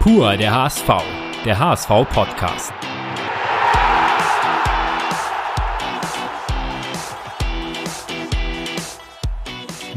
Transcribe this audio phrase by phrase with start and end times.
[0.00, 0.88] Pur der HSV,
[1.44, 2.72] der HSV-Podcast.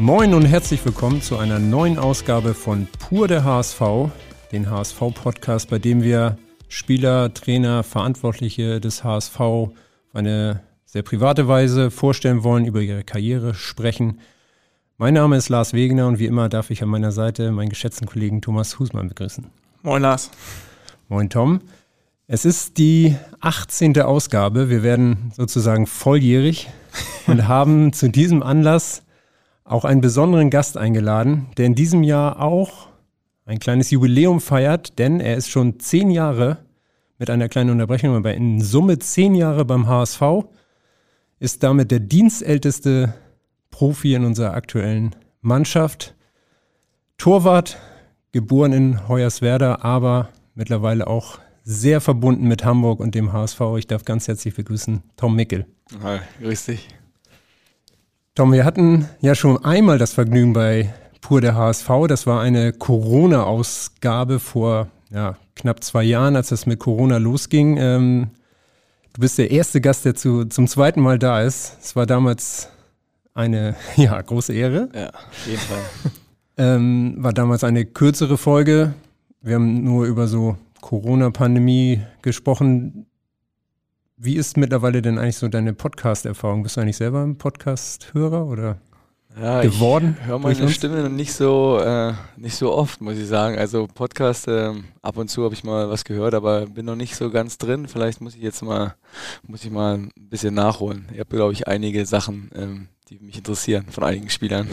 [0.00, 3.80] Moin und herzlich willkommen zu einer neuen Ausgabe von Pur der HSV,
[4.50, 9.70] den HSV-Podcast, bei dem wir Spieler, Trainer, Verantwortliche des HSV auf
[10.14, 14.18] eine sehr private Weise vorstellen wollen, über ihre Karriere sprechen.
[14.98, 18.08] Mein Name ist Lars Wegener und wie immer darf ich an meiner Seite meinen geschätzten
[18.08, 19.61] Kollegen Thomas Husmann begrüßen.
[19.84, 20.30] Moin Lars.
[21.08, 21.60] Moin Tom.
[22.28, 24.00] Es ist die 18.
[24.00, 24.70] Ausgabe.
[24.70, 26.70] Wir werden sozusagen volljährig
[27.26, 29.02] und haben zu diesem Anlass
[29.64, 32.90] auch einen besonderen Gast eingeladen, der in diesem Jahr auch
[33.44, 36.58] ein kleines Jubiläum feiert, denn er ist schon zehn Jahre
[37.18, 40.22] mit einer kleinen Unterbrechung, aber in Summe zehn Jahre beim HSV,
[41.40, 43.14] ist damit der dienstälteste
[43.72, 46.14] Profi in unserer aktuellen Mannschaft.
[47.18, 47.78] Torwart,
[48.32, 53.60] geboren in Hoyerswerda, aber mittlerweile auch sehr verbunden mit Hamburg und dem HSV.
[53.78, 55.66] Ich darf ganz herzlich begrüßen Tom Mickel.
[56.02, 56.88] Hi, grüß dich.
[58.34, 61.88] Tom, wir hatten ja schon einmal das Vergnügen bei Pur der HSV.
[62.08, 67.76] Das war eine Corona-Ausgabe vor ja, knapp zwei Jahren, als das mit Corona losging.
[67.76, 68.30] Ähm,
[69.12, 71.76] du bist der erste Gast, der zu, zum zweiten Mal da ist.
[71.82, 72.70] Es war damals
[73.34, 74.88] eine ja, große Ehre.
[74.94, 76.12] Ja, auf jeden Fall.
[76.56, 78.94] Ähm, war damals eine kürzere Folge.
[79.40, 83.06] Wir haben nur über so Corona-Pandemie gesprochen.
[84.16, 86.62] Wie ist mittlerweile denn eigentlich so deine Podcast-Erfahrung?
[86.62, 88.78] Bist du eigentlich selber ein Podcast-Hörer oder
[89.40, 90.16] ja, geworden?
[90.20, 93.58] Ich höre meine Stimme nicht so, äh, nicht so oft, muss ich sagen.
[93.58, 97.16] Also Podcast, äh, ab und zu habe ich mal was gehört, aber bin noch nicht
[97.16, 97.88] so ganz drin.
[97.88, 98.94] Vielleicht muss ich jetzt mal,
[99.46, 101.08] muss ich mal ein bisschen nachholen.
[101.12, 104.66] Ich habe, glaube ich, einige Sachen, ähm, die mich interessieren von einigen Spielern.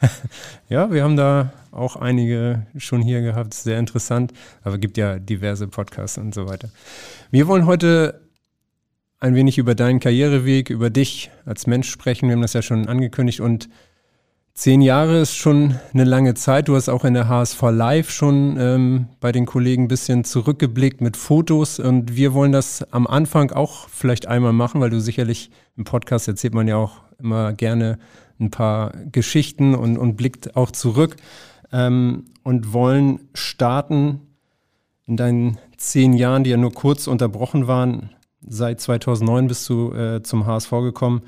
[0.68, 5.18] ja, wir haben da auch einige schon hier gehabt, sehr interessant, aber es gibt ja
[5.18, 6.68] diverse Podcasts und so weiter.
[7.30, 8.20] Wir wollen heute
[9.18, 12.28] ein wenig über deinen Karriereweg, über dich als Mensch sprechen.
[12.28, 13.68] Wir haben das ja schon angekündigt und
[14.52, 16.68] Zehn Jahre ist schon eine lange Zeit.
[16.68, 21.00] Du hast auch in der HSV Live schon ähm, bei den Kollegen ein bisschen zurückgeblickt
[21.00, 21.78] mit Fotos.
[21.78, 26.28] Und wir wollen das am Anfang auch vielleicht einmal machen, weil du sicherlich im Podcast
[26.28, 27.98] erzählt man ja auch immer gerne
[28.38, 31.16] ein paar Geschichten und, und blickt auch zurück.
[31.72, 34.20] Ähm, und wollen starten
[35.06, 38.10] in deinen zehn Jahren, die ja nur kurz unterbrochen waren.
[38.46, 41.22] Seit 2009 bist du äh, zum HSV gekommen.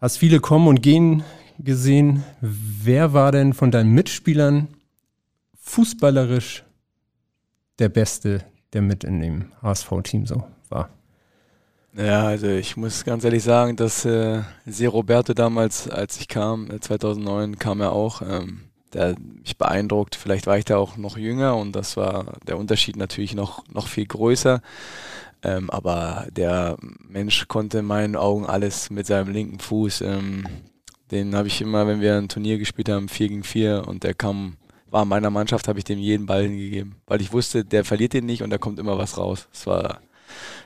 [0.00, 1.24] Hast viele kommen und gehen
[1.58, 4.68] gesehen, wer war denn von deinen Mitspielern
[5.58, 6.64] fußballerisch
[7.78, 10.90] der Beste, der mit in dem HSV-Team so war?
[11.98, 16.68] Ja, also ich muss ganz ehrlich sagen, dass äh, Se Roberto damals, als ich kam,
[16.80, 18.22] 2009 äh, kam er auch.
[18.22, 20.14] Ähm, der mich beeindruckt.
[20.14, 23.86] Vielleicht war ich da auch noch jünger und das war der Unterschied natürlich noch, noch
[23.86, 24.62] viel größer.
[25.42, 26.76] Ähm, aber der
[27.08, 30.00] Mensch konnte in meinen Augen alles mit seinem linken Fuß.
[30.02, 30.46] Ähm,
[31.10, 34.14] den habe ich immer, wenn wir ein Turnier gespielt haben, 4 gegen 4 und der
[34.14, 34.56] kam,
[34.90, 36.96] war in meiner Mannschaft, habe ich dem jeden Ball hingegeben.
[37.06, 39.48] Weil ich wusste, der verliert den nicht und da kommt immer was raus.
[39.52, 40.00] Es war,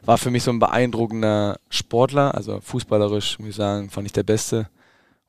[0.04, 4.22] war für mich so ein beeindruckender Sportler, also fußballerisch, muss ich sagen, fand ich der
[4.22, 4.68] Beste.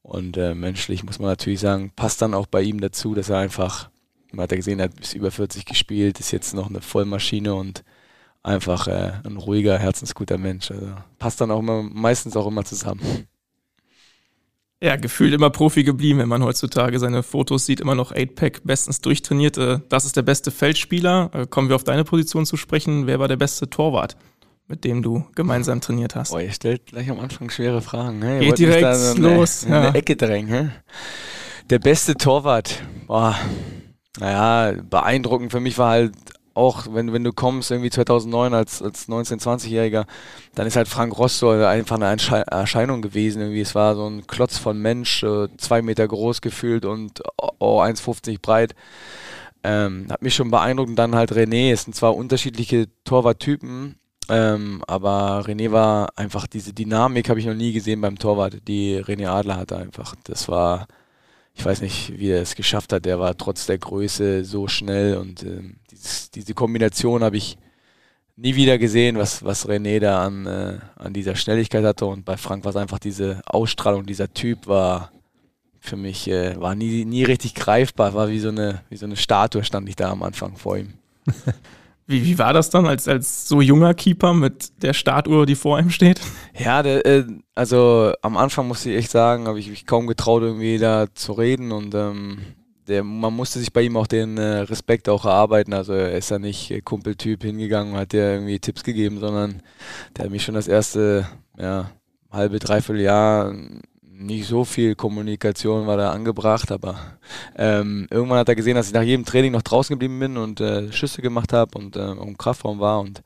[0.02, 3.38] Und äh, menschlich muss man natürlich sagen, passt dann auch bei ihm dazu, dass er
[3.38, 3.90] einfach,
[4.32, 7.56] man hat ja gesehen, er hat bis über 40 gespielt, ist jetzt noch eine Vollmaschine
[7.56, 7.84] und
[8.44, 10.72] einfach äh, ein ruhiger, herzensguter Mensch.
[10.72, 10.88] Also
[11.20, 13.28] passt dann auch immer, meistens auch immer zusammen
[14.84, 19.00] ja, gefühlt immer Profi geblieben, wenn man heutzutage seine Fotos sieht, immer noch 8-Pack, bestens
[19.00, 19.58] durchtrainiert.
[19.58, 21.32] Äh, das ist der beste Feldspieler.
[21.34, 23.08] Äh, kommen wir auf deine Position zu sprechen.
[23.08, 24.18] Wer war der beste Torwart,
[24.68, 26.32] mit dem du gemeinsam trainiert hast?
[26.32, 28.20] Boah, ihr stellt gleich am Anfang schwere Fragen.
[28.20, 28.40] Ne?
[28.42, 29.64] Geht direkt da los.
[29.64, 29.82] In ja.
[29.84, 30.50] eine Ecke drängen.
[30.50, 30.70] He?
[31.70, 33.40] Der beste Torwart, boah,
[34.20, 36.14] naja, beeindruckend für mich war halt
[36.54, 40.06] auch wenn, wenn du kommst, irgendwie 2009 als, als 19-, 20-Jähriger,
[40.56, 42.16] dann ist halt Frank Rosso einfach eine
[42.52, 43.42] Erscheinung gewesen.
[43.42, 43.62] Irgendwie.
[43.62, 47.24] Es war so ein Klotz von Mensch, äh, zwei Meter groß gefühlt und
[47.60, 48.76] oh, 1,50 breit.
[49.64, 50.90] Ähm, hat mich schon beeindruckt.
[50.90, 51.72] Und dann halt René.
[51.72, 53.96] Es sind zwar unterschiedliche Torwarttypen,
[54.30, 58.98] ähm, aber René war einfach diese Dynamik, habe ich noch nie gesehen beim Torwart, die
[58.98, 60.16] René Adler hatte einfach.
[60.24, 60.88] Das war
[61.56, 63.06] ich weiß nicht, wie er es geschafft hat.
[63.06, 65.62] Der war trotz der Größe so schnell und äh,
[65.92, 67.58] dieses, diese Kombination habe ich
[68.36, 72.06] nie wieder gesehen, was, was René da an, äh, an dieser Schnelligkeit hatte.
[72.06, 75.12] Und bei Frank war es einfach diese Ausstrahlung, dieser Typ war
[75.80, 79.18] für mich, äh, war nie, nie richtig greifbar, war wie so, eine, wie so eine
[79.18, 80.94] Statue, stand ich da am Anfang vor ihm.
[82.06, 85.80] Wie, wie war das dann als, als so junger Keeper mit der Startuhr, die vor
[85.80, 86.20] ihm steht?
[86.58, 90.42] Ja, der, äh, also am Anfang musste ich echt sagen, habe ich mich kaum getraut,
[90.42, 92.40] irgendwie da zu reden und ähm,
[92.88, 95.74] der, man musste sich bei ihm auch den äh, Respekt auch erarbeiten.
[95.74, 99.62] Also er ist ja nicht äh, Kumpeltyp hingegangen und hat dir irgendwie Tipps gegeben, sondern
[100.16, 101.26] der hat mich schon das erste
[101.58, 101.92] ja,
[102.32, 103.54] halbe, dreiviertel Jahr
[104.26, 106.96] nicht so viel Kommunikation war da angebracht, aber
[107.56, 110.62] ähm, irgendwann hat er gesehen, dass ich nach jedem Training noch draußen geblieben bin und
[110.62, 113.22] äh, Schüsse gemacht habe und äh, im Kraftraum war und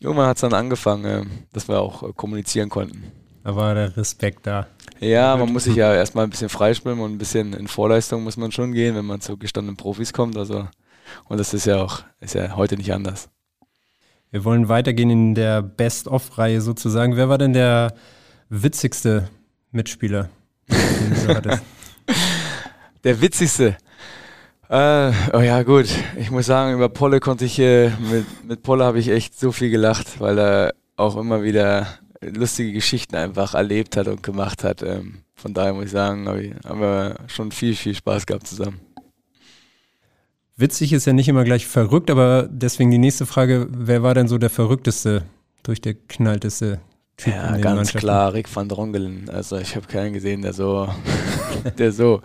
[0.00, 3.04] irgendwann hat es dann angefangen, äh, dass wir auch äh, kommunizieren konnten.
[3.42, 4.66] Da war der Respekt da.
[4.98, 8.36] Ja, man muss sich ja erstmal ein bisschen freischwimmen und ein bisschen in Vorleistung muss
[8.36, 10.36] man schon gehen, wenn man zu gestandenen Profis kommt.
[10.36, 10.66] Also,
[11.28, 13.28] und das ist ja auch, ist ja heute nicht anders.
[14.32, 17.16] Wir wollen weitergehen in der Best-of-Reihe sozusagen.
[17.16, 17.94] Wer war denn der
[18.48, 19.28] witzigste
[19.70, 20.30] Mitspieler,
[20.68, 21.62] den du hattest?
[23.04, 23.76] der witzigste.
[24.68, 25.86] Äh, oh ja, gut.
[26.18, 29.52] Ich muss sagen, über Polle konnte ich, äh, mit, mit Polle habe ich echt so
[29.52, 31.86] viel gelacht, weil er auch immer wieder
[32.20, 34.82] lustige Geschichten einfach erlebt hat und gemacht hat.
[34.82, 36.26] Ähm, von daher muss ich sagen,
[36.64, 38.80] haben wir schon viel, viel Spaß gehabt zusammen.
[40.56, 44.26] Witzig ist ja nicht immer gleich verrückt, aber deswegen die nächste Frage, wer war denn
[44.26, 45.22] so der verrückteste,
[45.62, 46.80] durchgeknallteste
[47.16, 49.30] Typ ja, ganz klar, Rick van Drongelen.
[49.30, 50.88] Also ich habe keinen gesehen, der so,
[51.78, 52.20] der so,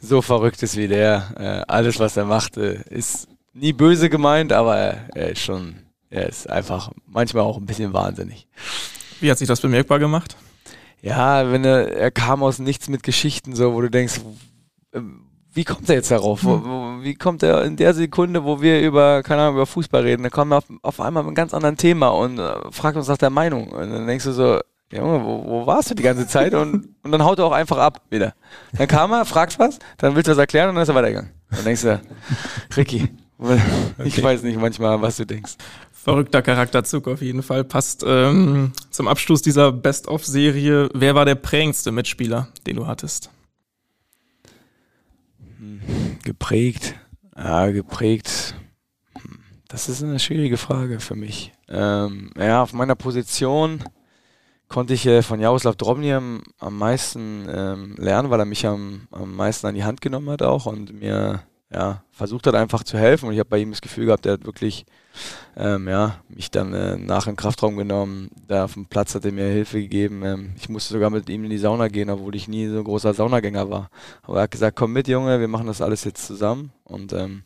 [0.00, 1.24] so verrückt ist wie der.
[1.36, 5.74] Äh, alles, was er macht, äh, ist nie böse gemeint, aber er, er ist schon,
[6.10, 8.46] er ist einfach manchmal auch ein bisschen wahnsinnig.
[9.20, 10.36] Wie hat sich das bemerkbar gemacht?
[11.02, 14.20] Ja, wenn er, er kam aus nichts mit Geschichten, so, wo du denkst,
[15.56, 16.42] wie kommt er jetzt darauf?
[16.42, 17.02] Hm.
[17.02, 20.30] Wie kommt er in der Sekunde, wo wir über, keine Ahnung, über Fußball reden, dann
[20.30, 23.16] kommen wir auf, auf einmal mit einem ganz anderen Thema und äh, fragt uns nach
[23.16, 23.68] der Meinung.
[23.68, 24.60] Und dann denkst du so,
[24.92, 26.54] Junge, wo, wo warst du die ganze Zeit?
[26.54, 28.34] Und, und dann haut er auch einfach ab wieder.
[28.76, 31.30] Dann kam er, fragt was, dann willst du das erklären und dann ist er weitergegangen.
[31.50, 32.00] Dann denkst du,
[32.76, 33.08] Ricky,
[34.04, 34.22] ich okay.
[34.22, 35.54] weiß nicht manchmal, was du denkst.
[35.92, 37.64] Verrückter Charakterzug auf jeden Fall.
[37.64, 40.88] Passt ähm, zum Abschluss dieser Best-of-Serie.
[40.94, 43.30] Wer war der prägendste Mitspieler, den du hattest?
[46.24, 46.94] Geprägt.
[47.36, 48.54] Ja, geprägt.
[49.68, 51.52] Das ist eine schwierige Frage für mich.
[51.68, 53.82] Ähm, ja, auf meiner Position
[54.68, 59.08] konnte ich äh, von Jaroslav Drobny am, am meisten ähm, lernen, weil er mich am,
[59.10, 61.42] am meisten an die Hand genommen hat auch und mir
[61.72, 64.34] ja, versucht hat einfach zu helfen und ich habe bei ihm das Gefühl gehabt, er
[64.34, 64.86] hat wirklich
[65.56, 69.32] ähm, ja, mich dann äh, nach im Kraftraum genommen, da auf dem Platz hat er
[69.32, 70.22] mir Hilfe gegeben.
[70.24, 72.84] Ähm, ich musste sogar mit ihm in die Sauna gehen, obwohl ich nie so ein
[72.84, 73.90] großer Saunagänger war.
[74.22, 77.42] Aber er hat gesagt, komm mit Junge, wir machen das alles jetzt zusammen und ähm,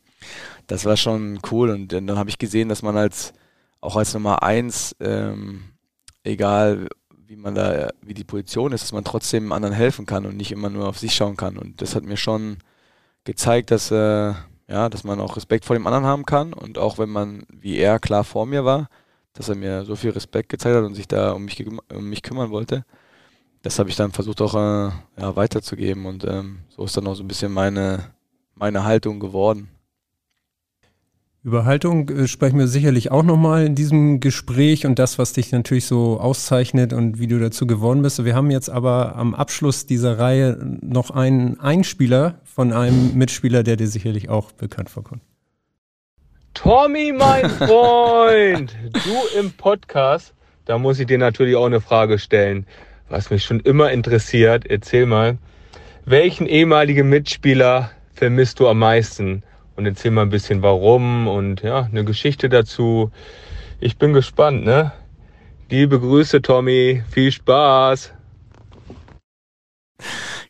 [0.66, 3.32] das war schon cool und dann habe ich gesehen, dass man als
[3.80, 5.62] auch als Nummer eins, ähm,
[6.24, 6.88] egal
[7.26, 10.52] wie man da, wie die Position ist, dass man trotzdem anderen helfen kann und nicht
[10.52, 12.58] immer nur auf sich schauen kann und das hat mir schon
[13.24, 14.34] gezeigt, dass, äh,
[14.68, 17.78] ja, dass man auch Respekt vor dem anderen haben kann und auch wenn man wie
[17.78, 18.88] er klar vor mir war,
[19.32, 22.22] dass er mir so viel Respekt gezeigt hat und sich da um mich, um mich
[22.22, 22.84] kümmern wollte.
[23.62, 27.14] Das habe ich dann versucht auch äh, ja, weiterzugeben und ähm, so ist dann auch
[27.14, 28.12] so ein bisschen meine,
[28.54, 29.68] meine Haltung geworden.
[31.42, 35.52] Über Haltung äh, sprechen wir sicherlich auch nochmal in diesem Gespräch und das, was dich
[35.52, 38.22] natürlich so auszeichnet und wie du dazu geworden bist.
[38.22, 43.76] Wir haben jetzt aber am Abschluss dieser Reihe noch einen Einspieler von einem Mitspieler, der
[43.76, 45.22] dir sicherlich auch bekannt vorkommt.
[46.52, 50.34] Tommy, mein Freund, du im Podcast,
[50.66, 52.66] da muss ich dir natürlich auch eine Frage stellen,
[53.08, 54.66] was mich schon immer interessiert.
[54.66, 55.38] Erzähl mal,
[56.04, 59.42] welchen ehemaligen Mitspieler vermisst du am meisten?
[59.80, 63.10] Und erzähl mal ein bisschen warum und ja, eine Geschichte dazu.
[63.80, 64.92] Ich bin gespannt, ne?
[65.70, 67.02] Liebe Grüße, Tommy.
[67.10, 68.12] Viel Spaß.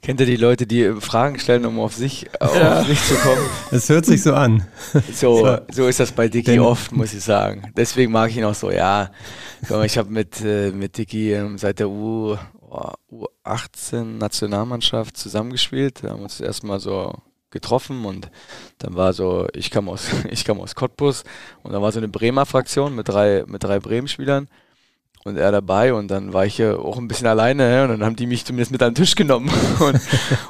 [0.02, 2.80] Kennt ihr die Leute, die Fragen stellen, um auf sich, ja.
[2.80, 3.46] auf sich zu kommen?
[3.70, 4.66] Es hört sich so an.
[5.12, 7.72] So, so ist das bei Dicky oft, muss ich sagen.
[7.76, 9.10] Deswegen mag ich ihn auch so, ja.
[9.84, 12.36] Ich habe mit, äh, mit Dicky ähm, seit der U,
[13.46, 16.02] U18 Nationalmannschaft zusammengespielt.
[16.02, 17.14] Wir haben uns erstmal so
[17.50, 18.30] getroffen und
[18.78, 21.24] dann war so, ich kam aus, ich kam aus Cottbus
[21.62, 24.48] und da war so eine Bremer Fraktion mit drei, mit drei Bremen-Spielern
[25.24, 28.16] und er dabei und dann war ich ja auch ein bisschen alleine und dann haben
[28.16, 29.50] die mich zumindest mit an den Tisch genommen.
[29.80, 30.00] Und,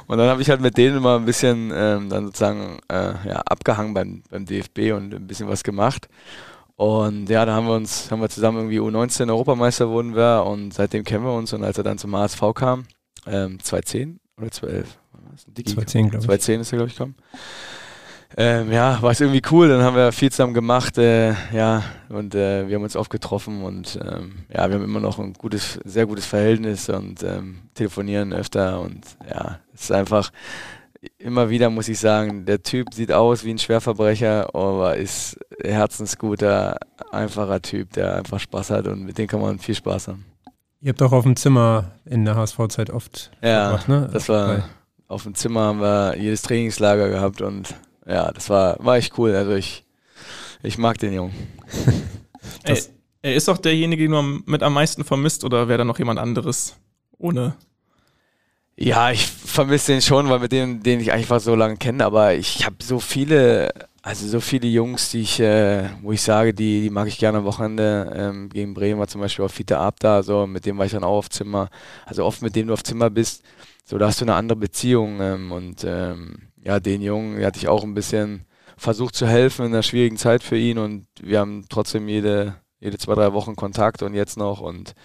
[0.07, 3.41] und dann habe ich halt mit denen immer ein bisschen ähm, dann sozusagen äh, ja,
[3.45, 6.07] abgehangen beim, beim DFB und ein bisschen was gemacht.
[6.75, 10.73] Und ja, da haben wir uns, haben wir zusammen irgendwie U19 Europameister wurden wir und
[10.73, 11.53] seitdem kennen wir uns.
[11.53, 12.85] Und als er dann zum HSV kam,
[13.27, 14.51] ähm, 2010 oder
[15.45, 16.25] 2011, 2010, glaube ich.
[16.25, 17.15] 2010 ist er, glaube ich, gekommen.
[18.37, 19.67] Ähm, ja, war es irgendwie cool.
[19.67, 23.63] Dann haben wir viel zusammen gemacht, äh, ja, und äh, wir haben uns oft getroffen
[23.63, 28.31] und ähm, ja, wir haben immer noch ein gutes, sehr gutes Verhältnis und ähm, telefonieren
[28.31, 30.31] öfter und ja, es ist einfach
[31.17, 36.77] immer wieder muss ich sagen, der Typ sieht aus wie ein Schwerverbrecher, aber ist herzensguter,
[37.11, 40.25] einfacher Typ, der einfach Spaß hat und mit dem kann man viel Spaß haben.
[40.79, 44.09] Ihr habt auch auf dem Zimmer in der HSV-Zeit oft ja, verbracht, ne?
[44.11, 44.63] Das war
[45.11, 47.75] auf dem Zimmer haben wir jedes Trainingslager gehabt und
[48.07, 49.35] ja, das war, war echt cool.
[49.35, 49.83] Also ich,
[50.63, 51.33] ich mag den Jungen.
[52.63, 52.77] er,
[53.21, 56.19] er ist auch derjenige, den du mit am meisten vermisst oder wäre da noch jemand
[56.19, 56.75] anderes
[57.17, 57.55] ohne
[58.83, 62.33] ja, ich vermisse den schon, weil mit dem, den ich einfach so lange kenne, aber
[62.33, 63.69] ich habe so viele,
[64.01, 67.39] also so viele Jungs, die ich, äh, wo ich sage, die, die mag ich gerne
[67.39, 68.11] am Wochenende.
[68.15, 70.93] Ähm, gegen Bremen war zum Beispiel auch Fiete Ab da, so mit dem war ich
[70.93, 71.69] dann auch auf Zimmer.
[72.05, 73.43] Also oft mit dem du auf Zimmer bist,
[73.91, 75.19] so da hast du eine andere Beziehung.
[75.19, 78.45] Ähm, und ähm, ja, den Jungen, hatte ich auch ein bisschen
[78.77, 82.97] versucht zu helfen in einer schwierigen Zeit für ihn und wir haben trotzdem jede, jede
[82.97, 84.95] zwei, drei Wochen Kontakt und jetzt noch und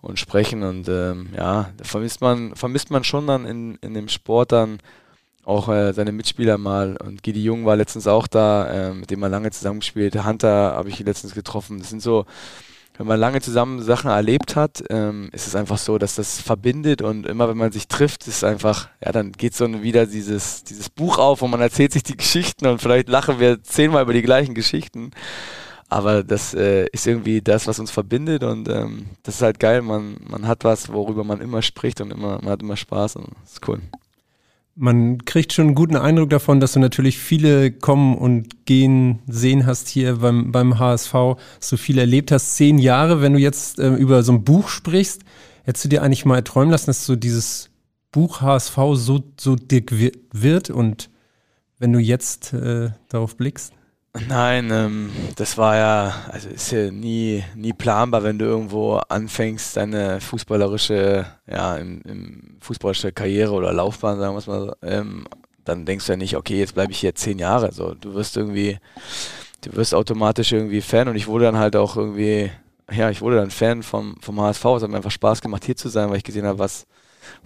[0.00, 0.64] und sprechen.
[0.64, 4.78] Und ähm, ja, vermisst man, vermisst man schon dann in, in dem Sport dann
[5.44, 6.96] auch äh, seine Mitspieler mal.
[6.96, 10.24] Und Gidi Jung war letztens auch da, äh, mit dem man lange zusammengespielt.
[10.24, 11.78] Hunter habe ich letztens getroffen.
[11.78, 12.26] Das sind so,
[12.98, 17.00] wenn man lange zusammen Sachen erlebt hat, ähm, ist es einfach so, dass das verbindet
[17.00, 20.90] und immer wenn man sich trifft, ist einfach, ja, dann geht so wieder dieses, dieses
[20.90, 24.22] Buch auf und man erzählt sich die Geschichten und vielleicht lachen wir zehnmal über die
[24.22, 25.10] gleichen Geschichten.
[25.88, 29.82] Aber das äh, ist irgendwie das, was uns verbindet und ähm, das ist halt geil.
[29.82, 33.28] Man, man hat was, worüber man immer spricht und immer, man hat immer Spaß und
[33.44, 33.80] ist cool.
[34.74, 39.66] Man kriegt schon einen guten Eindruck davon, dass du natürlich viele kommen und gehen sehen
[39.66, 41.12] hast hier beim, beim HSV,
[41.70, 42.56] du viel erlebt hast.
[42.56, 45.22] Zehn Jahre, wenn du jetzt äh, über so ein Buch sprichst,
[45.64, 47.70] hättest du dir eigentlich mal träumen lassen, dass so dieses
[48.12, 49.92] Buch HSV so, so dick
[50.32, 51.10] wird und
[51.78, 53.72] wenn du jetzt äh, darauf blickst?
[54.14, 59.76] Nein, ähm, das war ja, also ist ja nie, nie planbar, wenn du irgendwo anfängst,
[59.78, 65.26] deine fußballerische, ja, im, im fußballerische Karriere oder Laufbahn, sagen wir mal, ähm,
[65.64, 67.72] dann denkst du ja nicht, okay, jetzt bleibe ich hier zehn Jahre.
[67.72, 68.78] So, du wirst irgendwie,
[69.62, 72.50] du wirst automatisch irgendwie Fan und ich wurde dann halt auch irgendwie,
[72.90, 74.64] ja, ich wurde dann Fan vom, vom HSV.
[74.76, 76.86] Es hat mir einfach Spaß gemacht, hier zu sein, weil ich gesehen habe, was,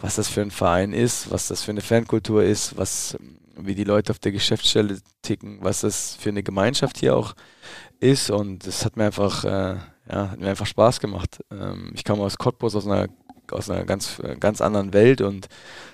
[0.00, 3.16] was das für ein Verein ist, was das für eine Fankultur ist, was
[3.58, 7.34] wie die Leute auf der Geschäftsstelle ticken, was das für eine Gemeinschaft hier auch
[8.00, 8.30] ist.
[8.30, 9.76] Und es hat mir einfach, äh,
[10.10, 11.40] ja, hat mir einfach Spaß gemacht.
[11.50, 13.08] Ähm, ich kam aus Cottbus, aus einer
[13.52, 15.46] aus einer ganz, ganz anderen Welt und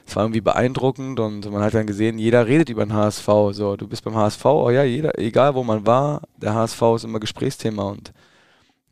[0.07, 3.27] es war irgendwie beeindruckend und man hat dann gesehen, jeder redet über den HSV.
[3.53, 7.05] So, du bist beim HSV, oh ja, jeder, egal wo man war, der HSV ist
[7.05, 8.13] immer Gesprächsthema und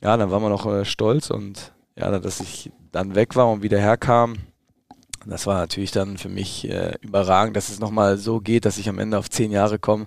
[0.02, 3.62] ja, dann war man auch äh, stolz und ja, dass ich dann weg war und
[3.62, 4.36] wieder herkam,
[5.26, 8.88] das war natürlich dann für mich äh, überragend, dass es nochmal so geht, dass ich
[8.88, 10.06] am Ende auf zehn Jahre komme.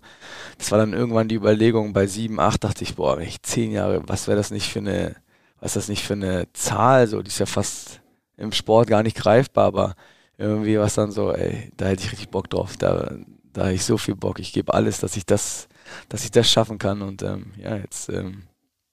[0.57, 3.71] Das war dann irgendwann die Überlegung, bei sieben, acht dachte ich, boah, wenn ich zehn
[3.71, 5.15] Jahre, was wäre das nicht für eine,
[5.59, 8.01] was ist das nicht für eine Zahl, so, die ist ja fast
[8.37, 9.95] im Sport gar nicht greifbar, aber
[10.37, 13.15] irgendwie war es dann so, ey, da hätte ich richtig Bock drauf, da,
[13.53, 15.67] da habe ich so viel Bock, ich gebe alles, dass ich das,
[16.09, 18.43] dass ich das schaffen kann und ähm, ja, jetzt, ähm,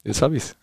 [0.04, 0.56] jetzt habe ich's.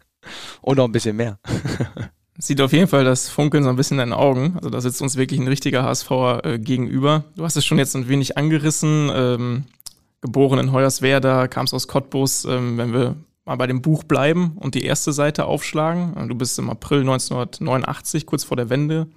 [0.60, 1.38] und noch ein bisschen mehr.
[2.40, 4.54] Sieht auf jeden Fall das Funkeln so ein bisschen in deinen Augen.
[4.56, 7.24] Also da sitzt uns wirklich ein richtiger HSVer äh, gegenüber.
[7.36, 9.10] Du hast es schon jetzt ein wenig angerissen.
[9.14, 9.64] Ähm,
[10.22, 12.46] geboren in Hoyerswerda, kamst aus Cottbus.
[12.46, 16.28] Ähm, wenn wir mal bei dem Buch bleiben und die erste Seite aufschlagen.
[16.28, 19.08] Du bist im April 1989, kurz vor der Wende,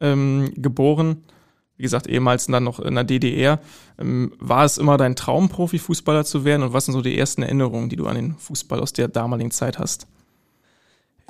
[0.00, 1.24] ähm, geboren.
[1.76, 3.58] Wie gesagt, ehemals dann noch in der DDR.
[3.98, 6.62] Ähm, war es immer dein Traum, Profifußballer zu werden?
[6.62, 9.50] Und was sind so die ersten Erinnerungen, die du an den Fußball aus der damaligen
[9.50, 10.06] Zeit hast?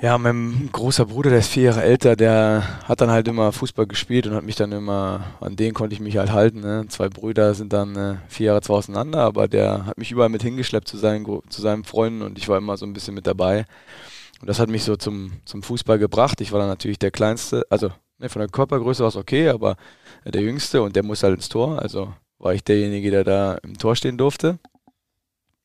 [0.01, 3.85] Ja, mein großer Bruder, der ist vier Jahre älter, der hat dann halt immer Fußball
[3.85, 6.61] gespielt und hat mich dann immer, an den konnte ich mich halt halten.
[6.61, 6.85] Ne?
[6.89, 10.41] Zwei Brüder sind dann äh, vier Jahre zwar auseinander, aber der hat mich überall mit
[10.41, 13.67] hingeschleppt zu seinen, zu seinen Freunden und ich war immer so ein bisschen mit dabei.
[14.41, 16.41] Und das hat mich so zum, zum Fußball gebracht.
[16.41, 19.75] Ich war dann natürlich der Kleinste, also ne, von der Körpergröße war es okay, aber
[20.25, 21.79] der Jüngste und der muss halt ins Tor.
[21.79, 24.57] Also war ich derjenige, der da im Tor stehen durfte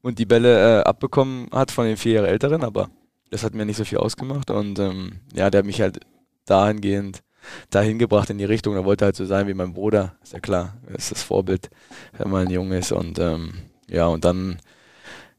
[0.03, 2.91] und die Bälle äh, abbekommen hat von den vier Jahre Älteren, aber
[3.31, 6.01] das hat mir nicht so viel ausgemacht und ähm, ja, der hat mich halt
[6.47, 7.23] dahingehend
[7.71, 8.75] dahin gebracht in die Richtung.
[8.75, 11.71] Er wollte halt so sein wie mein Bruder, ist ja klar, ist das Vorbild,
[12.19, 13.55] wenn man jung ist und ähm,
[13.89, 14.59] ja, und dann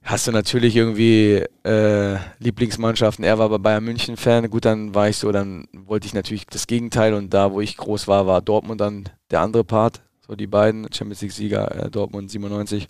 [0.08, 3.26] hast du natürlich irgendwie äh, Lieblingsmannschaften.
[3.26, 4.50] Er war bei Bayern München Fan.
[4.50, 7.76] Gut, dann war ich so, dann wollte ich natürlich das Gegenteil und da, wo ich
[7.76, 10.02] groß war, war Dortmund dann der andere Part.
[10.26, 12.90] So die beiden Champions League Sieger, äh, Dortmund 97.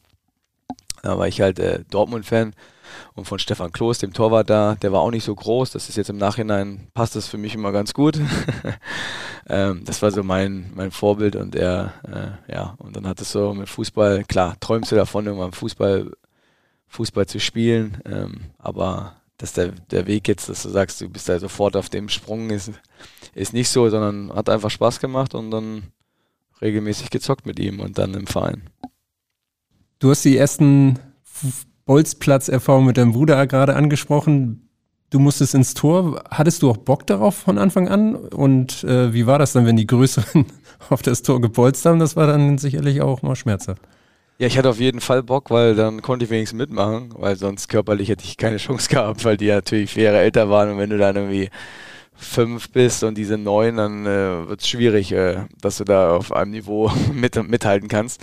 [1.02, 2.54] Da war ich halt äh, Dortmund-Fan
[3.16, 5.72] und von Stefan Kloß, dem Torwart da, der war auch nicht so groß.
[5.72, 8.20] Das ist jetzt im Nachhinein, passt das für mich immer ganz gut.
[9.50, 11.94] ähm, das war so mein, mein Vorbild und er,
[12.48, 16.12] äh, ja, und dann hat es so mit Fußball, klar, träumst du davon, irgendwann Fußball,
[16.88, 21.30] Fußball zu spielen, ähm, aber dass der, der Weg jetzt, dass du sagst, du bist
[21.30, 22.72] da sofort auf dem Sprung, ist,
[23.36, 25.84] ist nicht so, sondern hat einfach Spaß gemacht und dann
[26.62, 28.70] regelmäßig gezockt mit ihm und dann im Verein.
[30.00, 31.00] Du hast die ersten
[31.88, 34.70] Bolzplatz-Erfahrung mit deinem Bruder gerade angesprochen.
[35.10, 36.24] du musstest ins Tor.
[36.30, 38.16] Hattest du auch Bock darauf von Anfang an?
[38.16, 40.46] Und äh, wie war das dann, wenn die Größeren
[40.90, 42.00] auf das Tor gebolzt haben?
[42.00, 43.82] Das war dann sicherlich auch mal schmerzhaft.
[44.40, 47.70] Ja, ich hatte auf jeden Fall Bock, weil dann konnte ich wenigstens mitmachen, weil sonst
[47.70, 50.92] körperlich hätte ich keine Chance gehabt, weil die natürlich vier Jahre älter waren und wenn
[50.92, 51.50] du dann irgendwie
[52.14, 56.32] fünf bist und diese neun, dann äh, wird es schwierig, äh, dass du da auf
[56.32, 58.22] einem Niveau mit, mithalten kannst.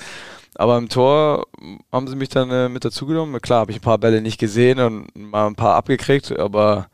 [0.55, 1.47] Aber im Tor
[1.93, 3.41] haben sie mich dann äh, mit dazugenommen.
[3.41, 6.89] Klar, habe ich ein paar Bälle nicht gesehen und mal ein paar abgekriegt, aber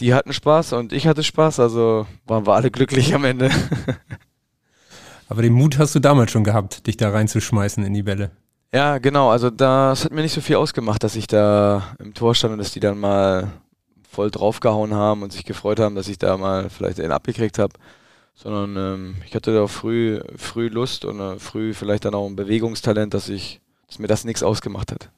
[0.00, 3.50] die hatten Spaß und ich hatte Spaß, also waren wir alle glücklich am Ende.
[5.28, 8.30] aber den Mut hast du damals schon gehabt, dich da reinzuschmeißen in die Bälle.
[8.72, 9.30] Ja, genau.
[9.30, 12.58] Also das hat mir nicht so viel ausgemacht, dass ich da im Tor stand und
[12.58, 13.50] dass die dann mal
[14.10, 17.72] voll draufgehauen haben und sich gefreut haben, dass ich da mal vielleicht einen abgekriegt habe.
[18.40, 22.36] Sondern ähm, ich hatte da früh, früh Lust und äh, früh vielleicht dann auch ein
[22.36, 25.10] Bewegungstalent, dass ich, dass mir das nichts ausgemacht hat.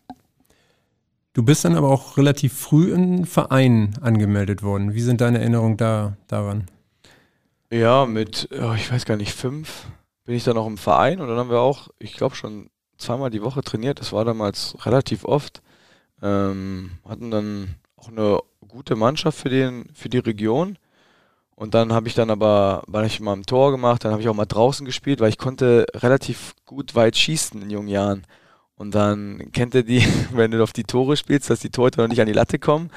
[1.35, 4.95] Du bist dann aber auch relativ früh in Verein angemeldet worden.
[4.95, 6.67] Wie sind deine Erinnerungen da daran?
[7.71, 9.85] Ja, mit, oh, ich weiß gar nicht, fünf
[10.25, 13.29] bin ich dann auch im Verein und dann haben wir auch, ich glaube schon zweimal
[13.29, 14.01] die Woche trainiert.
[14.01, 15.61] Das war damals relativ oft.
[16.23, 20.79] Ähm, hatten dann auch eine gute Mannschaft für, den, für die Region.
[21.61, 24.29] Und dann habe ich dann aber, weil ich mal im Tor gemacht, dann habe ich
[24.31, 28.25] auch mal draußen gespielt, weil ich konnte relativ gut weit schießen in jungen Jahren.
[28.77, 30.03] Und dann kennt ihr die,
[30.33, 32.91] wenn du auf die Tore spielst, dass die Torhüter noch nicht an die Latte kommen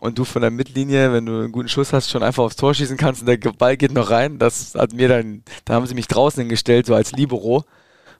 [0.00, 2.74] und du von der Mittellinie, wenn du einen guten Schuss hast, schon einfach aufs Tor
[2.74, 4.40] schießen kannst und der Ball geht noch rein.
[4.40, 7.64] Das hat mir dann, da haben sie mich draußen hingestellt, so als Libero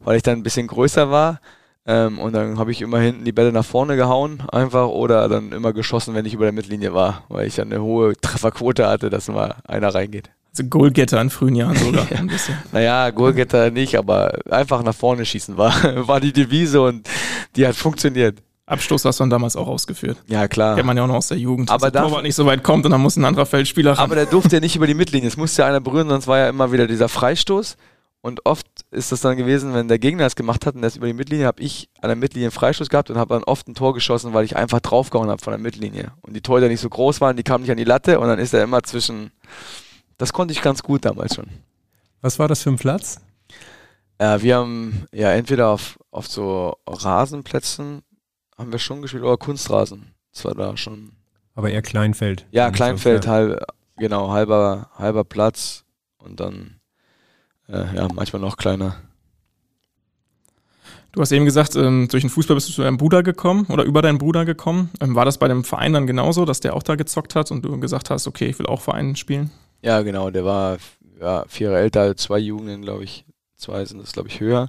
[0.05, 1.41] weil ich dann ein bisschen größer war.
[1.85, 5.51] Ähm, und dann habe ich immer hinten die Bälle nach vorne gehauen, einfach, oder dann
[5.51, 9.11] immer geschossen, wenn ich über der Mittellinie war, weil ich dann eine hohe Trefferquote hatte,
[9.11, 10.31] dass mal einer reingeht.
[10.53, 12.57] Also Goalgetter in frühen Jahren sogar ein bisschen.
[12.71, 15.73] Naja, Goalgetter nicht, aber einfach nach vorne schießen war,
[16.07, 17.09] war die Devise und
[17.57, 18.39] die hat funktioniert.
[18.67, 20.19] Abstoß hast du dann damals auch ausgeführt.
[20.29, 20.77] Ja, klar.
[20.77, 22.63] Kennt man ja auch noch aus der Jugend, aber dass der Torwart nicht so weit
[22.63, 24.05] kommt und dann muss ein anderer Feldspieler ran.
[24.05, 25.29] Aber der durfte ja nicht über die Mittellinie.
[25.29, 27.77] Es musste ja einer berühren, sonst war ja immer wieder dieser Freistoß.
[28.21, 31.07] Und oft ist das dann gewesen, wenn der Gegner es gemacht hat und das über
[31.07, 33.75] die Mittellinie, habe ich an der Mittellinie einen Freistoß gehabt und habe dann oft ein
[33.75, 36.13] Tor geschossen, weil ich einfach draufgehauen habe von der Mittellinie.
[36.21, 38.39] Und die Torhüter nicht so groß waren, die kamen nicht an die Latte und dann
[38.39, 39.33] ist er immer zwischen.
[40.19, 41.47] Das konnte ich ganz gut damals schon.
[42.21, 43.21] Was war das für ein Platz?
[44.19, 48.03] Äh, wir haben ja entweder auf, auf so Rasenplätzen
[48.59, 50.15] haben wir schon gespielt oder Kunstrasen.
[50.33, 51.13] Das war da schon.
[51.55, 52.47] Aber eher Kleinfeld.
[52.51, 53.65] Ja, Kleinfeld, halb,
[53.97, 55.85] genau, halber, halber Platz
[56.19, 56.82] und dann
[57.73, 58.97] äh, ja, manchmal noch kleiner.
[61.13, 63.85] Du hast eben gesagt, ähm, durch den Fußball bist du zu deinem Bruder gekommen oder
[63.85, 64.91] über deinen Bruder gekommen.
[65.01, 67.65] Ähm, war das bei dem Verein dann genauso, dass der auch da gezockt hat und
[67.65, 69.51] du gesagt hast, okay, ich will auch Verein spielen?
[69.83, 70.31] Ja, genau.
[70.31, 70.79] Der war
[71.21, 73.27] ja, vier Jahre älter, zwei Jugenden, glaube ich.
[73.57, 74.69] Zwei sind das, glaube ich, höher.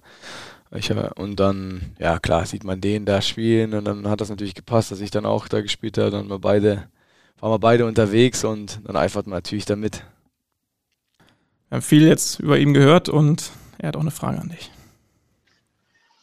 [0.76, 4.56] Ich, und dann, ja klar, sieht man den da spielen und dann hat das natürlich
[4.56, 6.10] gepasst, dass ich dann auch da gespielt habe.
[6.12, 6.84] Dann waren wir beide,
[7.40, 10.04] waren wir beide unterwegs und dann eifert man natürlich damit.
[11.74, 14.70] Wir haben viel jetzt über ihn gehört und er hat auch eine Frage an dich.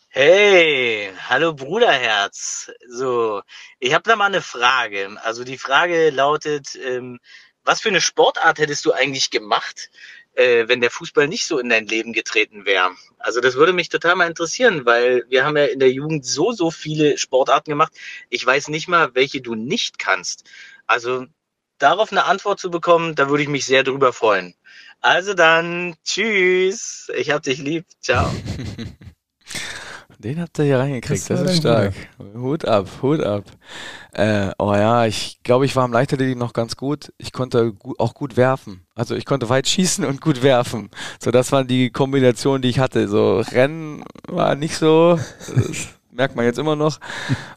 [0.08, 2.70] Hey, hallo Bruderherz.
[2.88, 3.42] So,
[3.80, 5.08] ich habe da mal eine Frage.
[5.24, 7.18] Also die Frage lautet, ähm,
[7.64, 9.90] was für eine Sportart hättest du eigentlich gemacht,
[10.34, 12.92] äh, wenn der Fußball nicht so in dein Leben getreten wäre?
[13.18, 16.52] Also das würde mich total mal interessieren, weil wir haben ja in der Jugend so,
[16.52, 17.92] so viele Sportarten gemacht.
[18.28, 20.48] Ich weiß nicht mal, welche du nicht kannst.
[20.86, 21.26] Also
[21.82, 24.54] darauf eine Antwort zu bekommen, da würde ich mich sehr drüber freuen.
[25.00, 27.10] Also dann, tschüss.
[27.16, 27.86] Ich hab dich lieb.
[28.00, 28.30] Ciao.
[30.18, 31.94] Den habt ihr hier reingekriegt, das, das ist stark.
[32.18, 32.40] Guter.
[32.40, 33.44] Hut ab, Hut ab.
[34.12, 37.10] Äh, oh ja, ich glaube, ich war im Leichtathletik noch ganz gut.
[37.16, 38.86] Ich konnte gu auch gut werfen.
[38.94, 40.90] Also ich konnte weit schießen und gut werfen.
[41.22, 43.08] So, das waren die Kombinationen, die ich hatte.
[43.08, 45.18] So, Rennen war nicht so,
[46.20, 47.00] merkt man jetzt immer noch.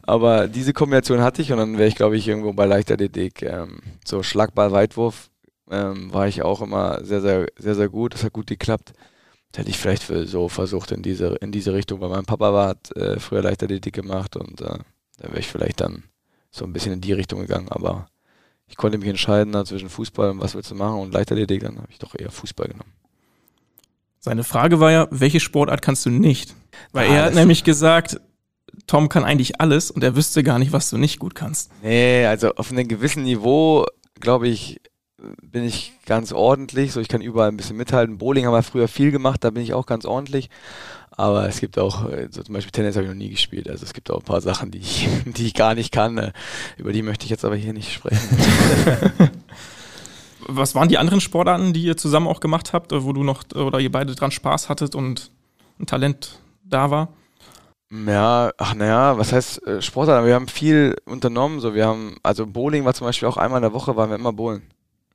[0.04, 3.42] Aber diese Kombination hatte ich und dann wäre ich, glaube ich, irgendwo bei Leichtathletik.
[3.42, 5.28] Ähm, so Schlagball, Weitwurf
[5.70, 8.14] ähm, war ich auch immer sehr, sehr, sehr, sehr gut.
[8.14, 8.94] Das hat gut geklappt.
[9.52, 12.54] Das hätte ich vielleicht für so versucht in diese, in diese Richtung, weil mein Papa
[12.54, 14.78] war, hat äh, früher Leichtathletik gemacht und äh,
[15.18, 16.04] da wäre ich vielleicht dann
[16.50, 17.68] so ein bisschen in die Richtung gegangen.
[17.68, 18.06] Aber
[18.66, 21.76] ich konnte mich entscheiden na, zwischen Fußball und was willst du machen und Leichtathletik, dann
[21.76, 22.92] habe ich doch eher Fußball genommen.
[24.20, 26.54] Seine Frage war ja, welche Sportart kannst du nicht?
[26.92, 28.18] Weil ah, er hat nämlich gesagt,
[28.86, 31.70] Tom kann eigentlich alles und er wüsste gar nicht, was du nicht gut kannst.
[31.82, 33.86] Nee, also auf einem gewissen Niveau,
[34.20, 34.80] glaube ich,
[35.42, 36.92] bin ich ganz ordentlich.
[36.92, 38.18] So, ich kann überall ein bisschen mithalten.
[38.18, 40.50] Bowling haben wir früher viel gemacht, da bin ich auch ganz ordentlich.
[41.16, 43.70] Aber es gibt auch, so zum Beispiel Tennis habe ich noch nie gespielt.
[43.70, 46.32] Also es gibt auch ein paar Sachen, die ich, die ich gar nicht kann.
[46.76, 48.28] Über die möchte ich jetzt aber hier nicht sprechen.
[50.46, 53.80] Was waren die anderen Sportarten, die ihr zusammen auch gemacht habt, wo du noch oder
[53.80, 55.30] ihr beide dran Spaß hattet und
[55.78, 57.08] ein Talent da war?
[57.90, 60.26] Ja, ach naja, was heißt äh, Sportart?
[60.26, 61.60] Wir haben viel unternommen.
[61.60, 64.16] So, wir haben, also Bowling war zum Beispiel auch einmal in der Woche, waren wir
[64.16, 64.62] immer bowlen.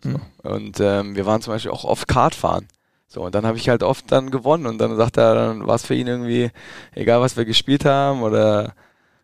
[0.04, 0.10] So.
[0.10, 0.22] Mhm.
[0.44, 2.68] Und ähm, wir waren zum Beispiel auch oft Kart fahren.
[3.08, 5.76] So, und dann habe ich halt oft dann gewonnen und dann sagt er, dann war
[5.76, 6.52] es für ihn irgendwie,
[6.94, 8.76] egal was wir gespielt haben oder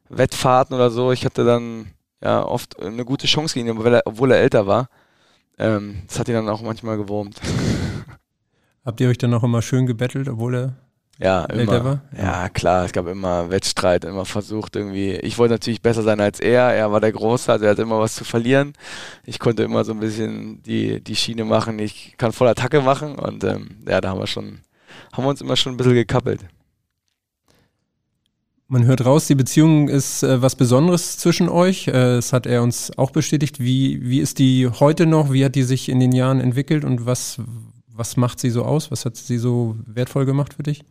[0.10, 4.02] Wettfahrten oder so, ich hatte dann ja oft eine gute Chance gegen ihn, obwohl er,
[4.06, 4.90] obwohl er älter war.
[5.60, 7.40] Ähm, das hat ihn dann auch manchmal gewurmt.
[8.86, 10.85] Habt ihr euch dann auch immer schön gebettelt, obwohl er
[11.18, 12.02] Ja, immer.
[12.18, 15.14] Ja, klar, es gab immer Wettstreit, immer versucht irgendwie.
[15.14, 18.00] Ich wollte natürlich besser sein als er, er war der Große, also er hatte immer
[18.00, 18.74] was zu verlieren.
[19.24, 23.16] Ich konnte immer so ein bisschen die, die Schiene machen, ich kann voll Attacke machen
[23.16, 24.60] und ähm, ja, da haben wir schon,
[25.14, 26.42] haben wir uns immer schon ein bisschen gekappelt.
[28.68, 31.88] Man hört raus, die Beziehung ist äh, was Besonderes zwischen euch.
[31.88, 33.60] Äh, das hat er uns auch bestätigt.
[33.60, 35.32] Wie, wie ist die heute noch?
[35.32, 37.40] Wie hat die sich in den Jahren entwickelt und was,
[37.88, 38.90] was macht sie so aus?
[38.90, 40.84] Was hat sie so wertvoll gemacht für dich?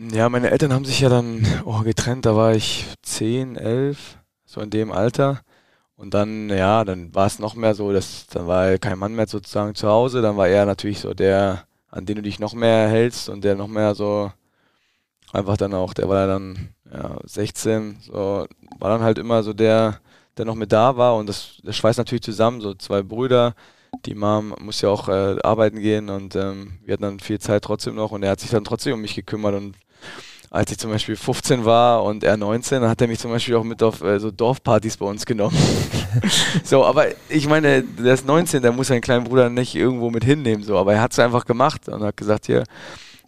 [0.00, 4.60] Ja, meine Eltern haben sich ja dann oh, getrennt, da war ich 10, 11, so
[4.62, 5.42] in dem Alter.
[5.96, 9.26] Und dann, ja, dann war es noch mehr so, dass dann war kein Mann mehr
[9.26, 12.88] sozusagen zu Hause, dann war er natürlich so der, an den du dich noch mehr
[12.88, 14.32] hältst und der noch mehr so
[15.32, 18.46] einfach dann auch, der war dann ja, 16, so
[18.78, 20.00] war dann halt immer so der,
[20.38, 21.16] der noch mit da war.
[21.16, 23.54] Und das, das schweißt natürlich zusammen, so zwei Brüder,
[24.06, 26.08] die Mom muss ja auch äh, arbeiten gehen.
[26.08, 28.12] Und ähm, wir hatten dann viel Zeit trotzdem noch.
[28.12, 29.54] Und er hat sich dann trotzdem um mich gekümmert.
[29.54, 29.76] Und
[30.50, 33.54] als ich zum Beispiel 15 war und er 19, dann hat er mich zum Beispiel
[33.54, 35.56] auch mit auf äh, so Dorfpartys bei uns genommen.
[36.64, 40.24] so, aber ich meine, der ist 19, der muss seinen kleinen Bruder nicht irgendwo mit
[40.24, 42.64] hinnehmen, so, aber er hat es einfach gemacht und hat gesagt, hier,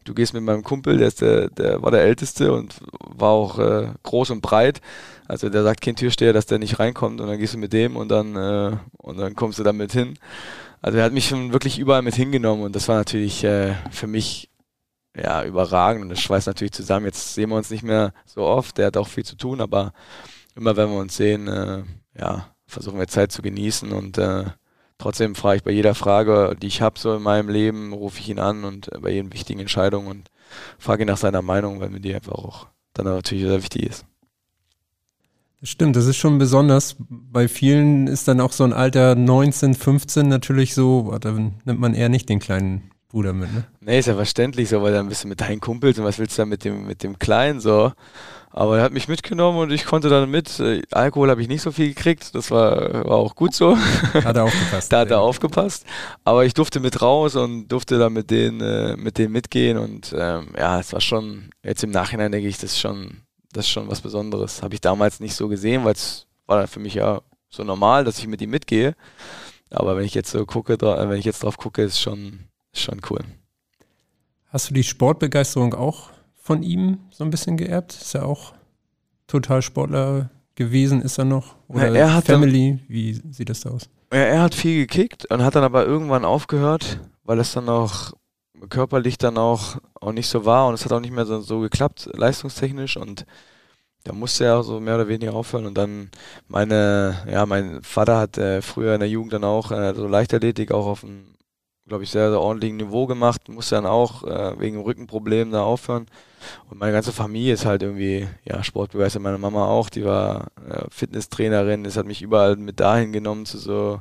[0.05, 3.59] du gehst mit meinem Kumpel, der, ist der, der war der Älteste und war auch
[3.61, 4.81] äh, groß und breit.
[5.29, 7.97] Also der sagt kein Türsteher, dass der nicht reinkommt und dann gehst du mit dem
[7.97, 10.19] und dann äh, und dann kommst du damit hin.
[10.81, 14.09] Also er hat mich schon wirklich überall mit hingenommen und das war natürlich äh, für
[14.09, 14.49] mich
[15.17, 17.07] ja überragend und das schweißt natürlich zusammen.
[17.07, 19.93] Jetzt sehen wir uns nicht mehr so oft, der hat auch viel zu tun, aber
[20.55, 21.83] immer wenn wir uns sehen, äh,
[22.19, 24.45] ja, versuchen wir Zeit zu genießen und äh,
[24.99, 28.29] trotzdem frage ich bei jeder Frage, die ich habe so in meinem Leben, rufe ich
[28.29, 30.31] ihn an und äh, bei jeden wichtigen Entscheidungen und
[30.79, 34.07] frage ihn nach seiner Meinung, weil mir die einfach auch dann natürlich sehr wichtig ist.
[35.61, 36.97] Das stimmt, das ist schon besonders.
[36.99, 41.95] Bei vielen ist dann auch so ein Alter 19, 15 natürlich so, da nimmt man
[41.95, 43.65] eher nicht den kleinen Bruder mit, ne?
[43.81, 46.39] Nee, ist ja verständlich so, weil dann bist du mit deinen Kumpels und was willst
[46.39, 47.93] du dann mit dem, mit dem Kleinen so?
[48.51, 50.59] Aber er hat mich mitgenommen und ich konnte dann mit.
[50.61, 53.77] Äh, Alkohol habe ich nicht so viel gekriegt, das war, war auch gut so.
[54.15, 54.93] Hat er aufgepasst.
[54.93, 55.85] da hat er aufgepasst.
[56.25, 60.15] Aber ich durfte mit raus und durfte dann mit denen, äh, mit denen mitgehen und
[60.19, 63.19] ähm, ja, es war schon, jetzt im Nachhinein denke ich, das ist schon,
[63.53, 64.63] das ist schon was Besonderes.
[64.63, 67.21] Habe ich damals nicht so gesehen, weil es war dann für mich ja
[67.51, 68.95] so normal, dass ich mit ihm mitgehe.
[69.71, 72.41] Aber wenn ich jetzt so gucke, wenn ich jetzt drauf gucke, ist schon,
[72.75, 73.21] schon cool.
[74.49, 77.93] Hast du die Sportbegeisterung auch von ihm so ein bisschen geerbt?
[77.95, 78.53] Ist er auch
[79.27, 81.01] total Sportler gewesen?
[81.01, 81.57] Ist er noch?
[81.69, 82.79] Oder Na, er hat dann- Family?
[82.89, 83.89] Wie sieht das da aus?
[84.13, 88.13] Ja, er hat viel gekickt und hat dann aber irgendwann aufgehört, weil es dann auch
[88.69, 91.61] körperlich dann auch, auch nicht so war und es hat auch nicht mehr so, so
[91.61, 93.25] geklappt, leistungstechnisch und
[94.05, 96.11] da musste er auch so mehr oder weniger aufhören und dann
[96.47, 100.71] meine, ja, mein Vater hat äh, früher in der Jugend dann auch äh, so Leichtathletik
[100.73, 101.25] auch auf einem,
[101.87, 106.07] glaube ich, sehr, sehr ordentlichen Niveau gemacht, musste dann auch äh, wegen Rückenproblemen da aufhören.
[106.71, 110.85] Und meine ganze Familie ist halt irgendwie, ja, sportbegeistert, meine Mama auch, die war äh,
[110.91, 114.01] Fitnesstrainerin, das hat mich überall mit dahin genommen zu so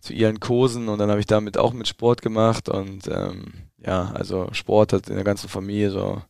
[0.00, 0.88] zu ihren Kursen.
[0.88, 2.68] Und dann habe ich damit auch mit Sport gemacht.
[2.68, 6.22] Und ähm, ja, also Sport hat in der ganzen Familie so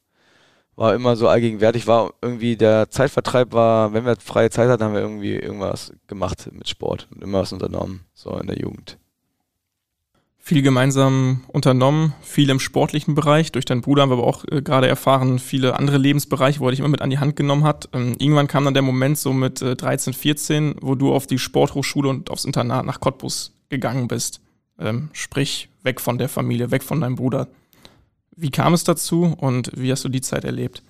[0.76, 4.94] war immer so allgegenwärtig, war irgendwie der Zeitvertreib war, wenn wir freie Zeit hatten, haben
[4.94, 7.08] wir irgendwie irgendwas gemacht mit Sport.
[7.14, 8.98] Und immer was unternommen, so in der Jugend.
[10.46, 13.50] Viel gemeinsam unternommen, viel im sportlichen Bereich.
[13.50, 16.72] Durch deinen Bruder haben wir aber auch äh, gerade erfahren, viele andere Lebensbereiche, wo er
[16.72, 17.88] dich immer mit an die Hand genommen hat.
[17.94, 21.38] Ähm, irgendwann kam dann der Moment so mit äh, 13, 14, wo du auf die
[21.38, 24.42] Sporthochschule und aufs Internat nach Cottbus gegangen bist.
[24.78, 27.48] Ähm, sprich, weg von der Familie, weg von deinem Bruder.
[28.36, 30.82] Wie kam es dazu und wie hast du die Zeit erlebt?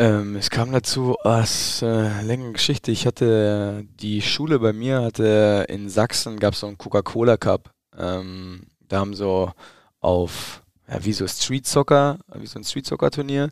[0.00, 2.90] Ähm, es kam dazu, das ist äh, längere Geschichte.
[2.90, 7.74] Ich hatte die Schule bei mir, hatte in Sachsen gab es so einen Coca-Cola Cup.
[7.98, 9.52] Ähm, da haben so
[10.00, 13.50] auf, ja, wie so Street Soccer, wie so ein Street Soccer Turnier.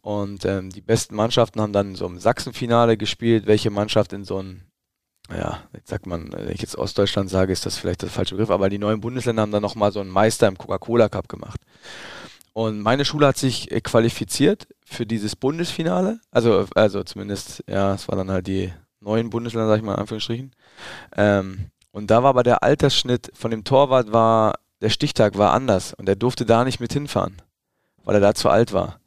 [0.00, 4.42] Und ähm, die besten Mannschaften haben dann so im Sachsenfinale gespielt, welche Mannschaft in so
[4.42, 4.64] ein,
[5.30, 8.50] ja, jetzt sagt man, wenn ich jetzt Ostdeutschland sage, ist das vielleicht der falsche Begriff,
[8.50, 11.60] aber die neuen Bundesländer haben dann nochmal so einen Meister im Coca-Cola Cup gemacht.
[12.56, 16.20] Und meine Schule hat sich äh, qualifiziert für dieses Bundesfinale.
[16.30, 19.98] Also, also zumindest, ja, es waren dann halt die neuen Bundesländer, sag ich mal in
[19.98, 20.52] Anführungsstrichen.
[21.14, 25.92] Ähm, und da war aber der Altersschnitt von dem Torwart war, der Stichtag war anders
[25.92, 27.42] und er durfte da nicht mit hinfahren,
[28.04, 29.00] weil er da zu alt war.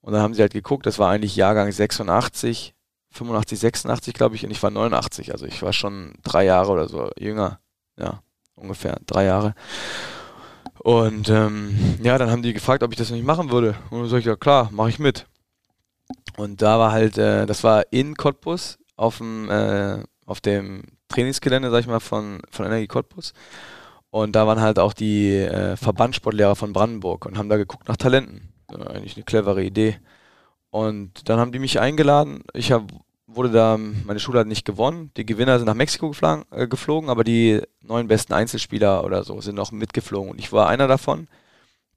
[0.00, 2.72] Und dann haben sie halt geguckt, das war eigentlich Jahrgang 86,
[3.10, 5.32] 85, 86, glaube ich, und ich war 89.
[5.32, 7.58] Also ich war schon drei Jahre oder so jünger.
[7.98, 8.22] Ja,
[8.54, 9.56] ungefähr drei Jahre.
[10.86, 13.74] Und ähm, ja, dann haben die gefragt, ob ich das nicht machen würde.
[13.90, 15.26] Und dann sag ich, ja klar, mache ich mit.
[16.36, 21.72] Und da war halt, äh, das war in Cottbus auf dem, äh, auf dem Trainingsgelände,
[21.72, 23.32] sag ich mal, von, von Energie Cottbus.
[24.10, 27.96] Und da waren halt auch die äh, Verbandssportlehrer von Brandenburg und haben da geguckt nach
[27.96, 28.52] Talenten.
[28.70, 29.98] Ja, eigentlich eine clevere Idee.
[30.70, 32.44] Und dann haben die mich eingeladen.
[32.54, 32.92] Ich hab,
[33.36, 35.10] wurde da, meine Schule hat nicht gewonnen.
[35.16, 39.40] Die Gewinner sind nach Mexiko geflogen, äh, geflogen, aber die neun besten Einzelspieler oder so
[39.40, 40.30] sind noch mitgeflogen.
[40.30, 41.28] Und ich war einer davon.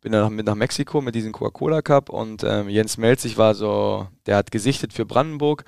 [0.02, 4.08] Bin dann mit nach Mexiko mit diesem Coca-Cola Cup und ähm, Jens Melzig war so,
[4.28, 5.66] der hat gesichtet für Brandenburg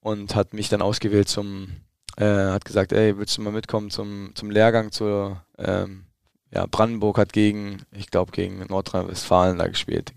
[0.00, 1.68] und hat mich dann ausgewählt zum,
[2.16, 6.06] äh, hat gesagt, ey, willst du mal mitkommen zum, zum Lehrgang zur, ähm,
[6.52, 10.12] ja, Brandenburg hat gegen, ich glaube, gegen Nordrhein-Westfalen da gespielt.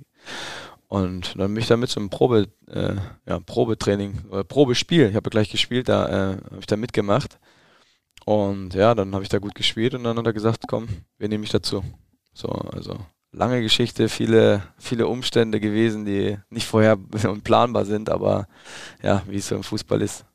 [0.93, 2.93] Und dann bin ich da mit zum Probe, äh,
[3.25, 5.09] ja, Probetraining oder Probespiel.
[5.09, 7.39] Ich habe gleich gespielt, da äh, habe ich da mitgemacht.
[8.25, 11.29] Und ja, dann habe ich da gut gespielt und dann hat er gesagt, komm, wir
[11.29, 11.83] nehmen mich dazu.
[12.31, 12.95] So, also
[13.31, 18.47] lange Geschichte, viele, viele Umstände gewesen, die nicht vorher und planbar sind, aber
[19.01, 20.25] ja, wie es so im Fußball ist.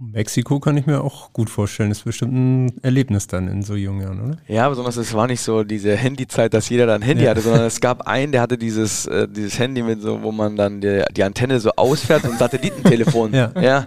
[0.00, 1.88] Mexiko kann ich mir auch gut vorstellen.
[1.88, 4.38] Das ist bestimmt ein Erlebnis dann in so jungen Jahren, oder?
[4.46, 7.30] Ja, besonders es war nicht so diese Handyzeit, dass jeder dann ein Handy ja.
[7.30, 10.56] hatte, sondern es gab einen, der hatte dieses, äh, dieses Handy mit so, wo man
[10.56, 13.34] dann die, die Antenne so ausfährt und Satellitentelefon.
[13.34, 13.52] ja.
[13.60, 13.86] ja.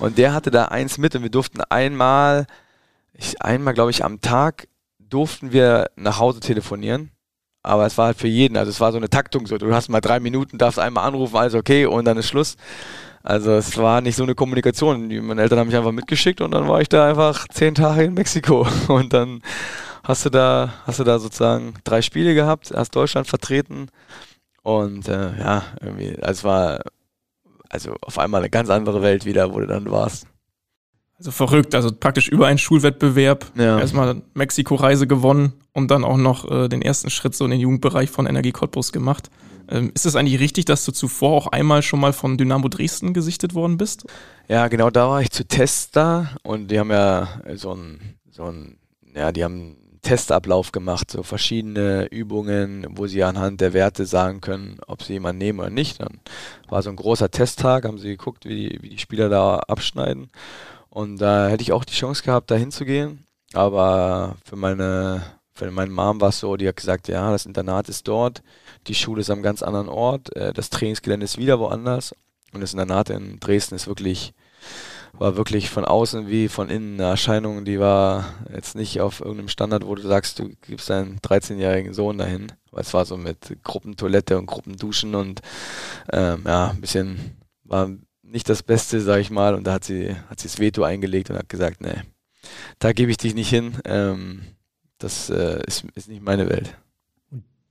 [0.00, 2.46] Und der hatte da eins mit und wir durften einmal,
[3.14, 4.66] ich, einmal glaube ich am Tag
[4.98, 7.10] durften wir nach Hause telefonieren.
[7.62, 9.56] Aber es war halt für jeden, also es war so eine Taktung so.
[9.56, 12.56] Du hast mal drei Minuten, darfst einmal anrufen, alles okay und dann ist Schluss.
[13.22, 15.08] Also es war nicht so eine Kommunikation.
[15.24, 18.14] Meine Eltern haben mich einfach mitgeschickt und dann war ich da einfach zehn Tage in
[18.14, 18.66] Mexiko.
[18.88, 19.42] Und dann
[20.02, 23.88] hast du da, hast du da sozusagen drei Spiele gehabt, hast Deutschland vertreten
[24.62, 26.80] und äh, ja, irgendwie, also es war
[27.68, 30.26] also auf einmal eine ganz andere Welt wieder, wo du dann warst.
[31.18, 33.78] Also verrückt, also praktisch über einen Schulwettbewerb ja.
[33.78, 38.10] erstmal Mexiko-Reise gewonnen und dann auch noch äh, den ersten Schritt so in den Jugendbereich
[38.10, 39.30] von Energie Cottbus gemacht.
[39.72, 43.14] Ähm, ist es eigentlich richtig, dass du zuvor auch einmal schon mal von Dynamo Dresden
[43.14, 44.04] gesichtet worden bist?
[44.46, 48.52] Ja, genau, da war ich zu Tests da und die haben ja so ein, so
[49.14, 54.42] ja, die haben einen Testablauf gemacht, so verschiedene Übungen, wo sie anhand der Werte sagen
[54.42, 56.00] können, ob sie jemanden nehmen oder nicht.
[56.00, 56.20] Dann
[56.68, 60.28] war so ein großer Testtag, haben sie geguckt, wie die, wie die Spieler da abschneiden.
[60.90, 63.24] Und da hätte ich auch die Chance gehabt, da hinzugehen.
[63.54, 65.22] Aber für meine,
[65.54, 68.42] für meine Mom war es so, die hat gesagt, ja, das Internat ist dort,
[68.86, 72.14] die Schule ist am ganz anderen Ort, äh, das Trainingsgelände ist wieder woanders.
[72.52, 74.34] Und das Internat in Dresden ist wirklich,
[75.14, 79.48] war wirklich von außen wie von innen eine Erscheinung, die war jetzt nicht auf irgendeinem
[79.48, 82.52] Standard, wo du sagst, du gibst deinen 13-jährigen Sohn dahin.
[82.70, 85.40] Weil es war so mit Gruppentoilette und Gruppenduschen und
[86.12, 87.90] ähm, ja, ein bisschen war
[88.22, 89.54] nicht das Beste, sag ich mal.
[89.54, 92.02] Und da hat sie, hat sie das Veto eingelegt und hat gesagt, nee,
[92.78, 93.78] da gebe ich dich nicht hin.
[93.84, 94.42] Ähm,
[94.98, 96.76] das äh, ist, ist nicht meine Welt.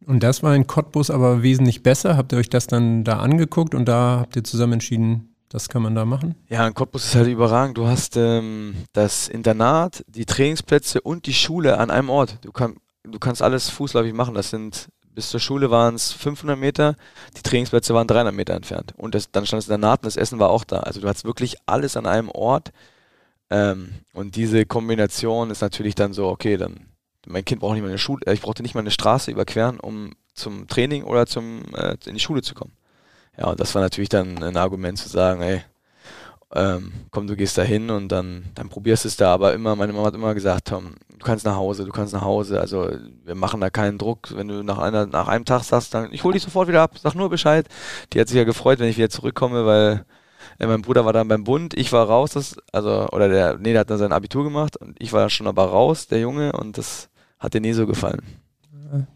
[0.05, 2.17] Und das war in Cottbus aber wesentlich besser.
[2.17, 5.81] Habt ihr euch das dann da angeguckt und da habt ihr zusammen entschieden, das kann
[5.81, 6.35] man da machen?
[6.49, 7.77] Ja, in Cottbus ist halt überragend.
[7.77, 12.37] Du hast ähm, das Internat, die Trainingsplätze und die Schule an einem Ort.
[12.41, 14.33] Du, kann, du kannst alles fußläufig machen.
[14.33, 16.95] Das sind bis zur Schule waren es 500 Meter,
[17.37, 18.93] die Trainingsplätze waren 300 Meter entfernt.
[18.97, 20.79] Und das, dann stand es in der Naht und das Essen war auch da.
[20.79, 22.71] Also du hast wirklich alles an einem Ort.
[23.49, 26.90] Ähm, und diese Kombination ist natürlich dann so, okay, dann
[27.27, 29.79] mein Kind braucht nicht mal eine Schule, äh, ich brauchte nicht mal eine Straße überqueren,
[29.79, 32.73] um zum Training oder zum äh, in die Schule zu kommen.
[33.37, 35.63] Ja, und das war natürlich dann ein Argument zu sagen, ey,
[36.53, 39.33] ähm, komm, du gehst da hin und dann, dann probierst es da.
[39.33, 42.23] Aber immer, meine Mama hat immer gesagt, Tom, du kannst nach Hause, du kannst nach
[42.23, 42.59] Hause.
[42.59, 42.89] Also
[43.23, 44.35] wir machen da keinen Druck.
[44.35, 46.97] Wenn du nach, einer, nach einem Tag sagst, dann ich hole dich sofort wieder ab,
[47.01, 47.67] sag nur Bescheid.
[48.11, 50.05] Die hat sich ja gefreut, wenn ich wieder zurückkomme, weil
[50.59, 53.71] äh, mein Bruder war dann beim Bund, ich war raus, das, also, oder der, nee,
[53.71, 56.77] der hat dann sein Abitur gemacht und ich war schon aber raus, der Junge, und
[56.77, 57.09] das
[57.41, 58.21] hat dir nie so gefallen.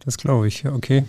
[0.04, 1.06] Das glaube ich, okay.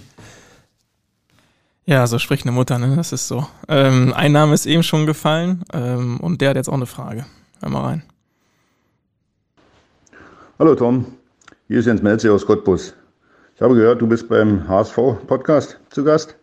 [1.86, 2.94] Ja, so spricht eine Mutter, ne?
[2.96, 3.46] Das ist so.
[3.68, 7.24] Ähm, ein Name ist eben schon gefallen ähm, und der hat jetzt auch eine Frage.
[7.60, 8.02] Hör mal rein.
[10.58, 11.06] Hallo Tom,
[11.68, 12.94] hier ist Jens Melze aus Cottbus.
[13.54, 16.36] Ich habe gehört, du bist beim HSV-Podcast zu Gast.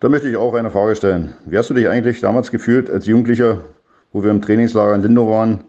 [0.00, 1.34] Da möchte ich auch eine Frage stellen.
[1.46, 3.62] Wie hast du dich eigentlich damals gefühlt als Jugendlicher,
[4.12, 5.64] wo wir im Trainingslager in Lindow waren,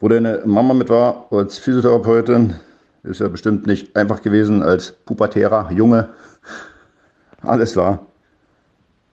[0.00, 2.54] wo deine Mama mit war als Physiotherapeutin?
[3.04, 6.08] Ist ja bestimmt nicht einfach gewesen als pubertärer Junge
[7.46, 8.06] alles klar.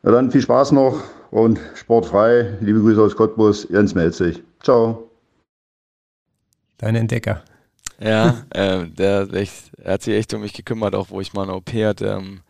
[0.04, 2.58] Na dann viel Spaß noch und sportfrei.
[2.62, 4.41] Liebe Grüße aus Cottbus, Jens Melzig.
[4.62, 5.10] Ciao.
[6.77, 7.43] Dein Entdecker.
[7.99, 9.47] Ja, äh, der, der,
[9.84, 12.08] er hat sich echt um mich gekümmert, auch wo ich mal eine OP hatte.
[12.08, 12.41] Ähm,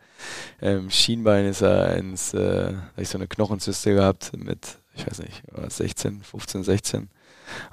[0.62, 5.42] ähm, Schienbein ist er ins, äh, ich so eine Knochenzyste gehabt mit, ich weiß nicht,
[5.68, 7.10] 16, 15, 16.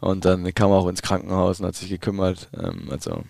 [0.01, 2.49] Und dann kam er auch ins Krankenhaus und hat sich gekümmert.
[2.57, 3.23] Ähm, also,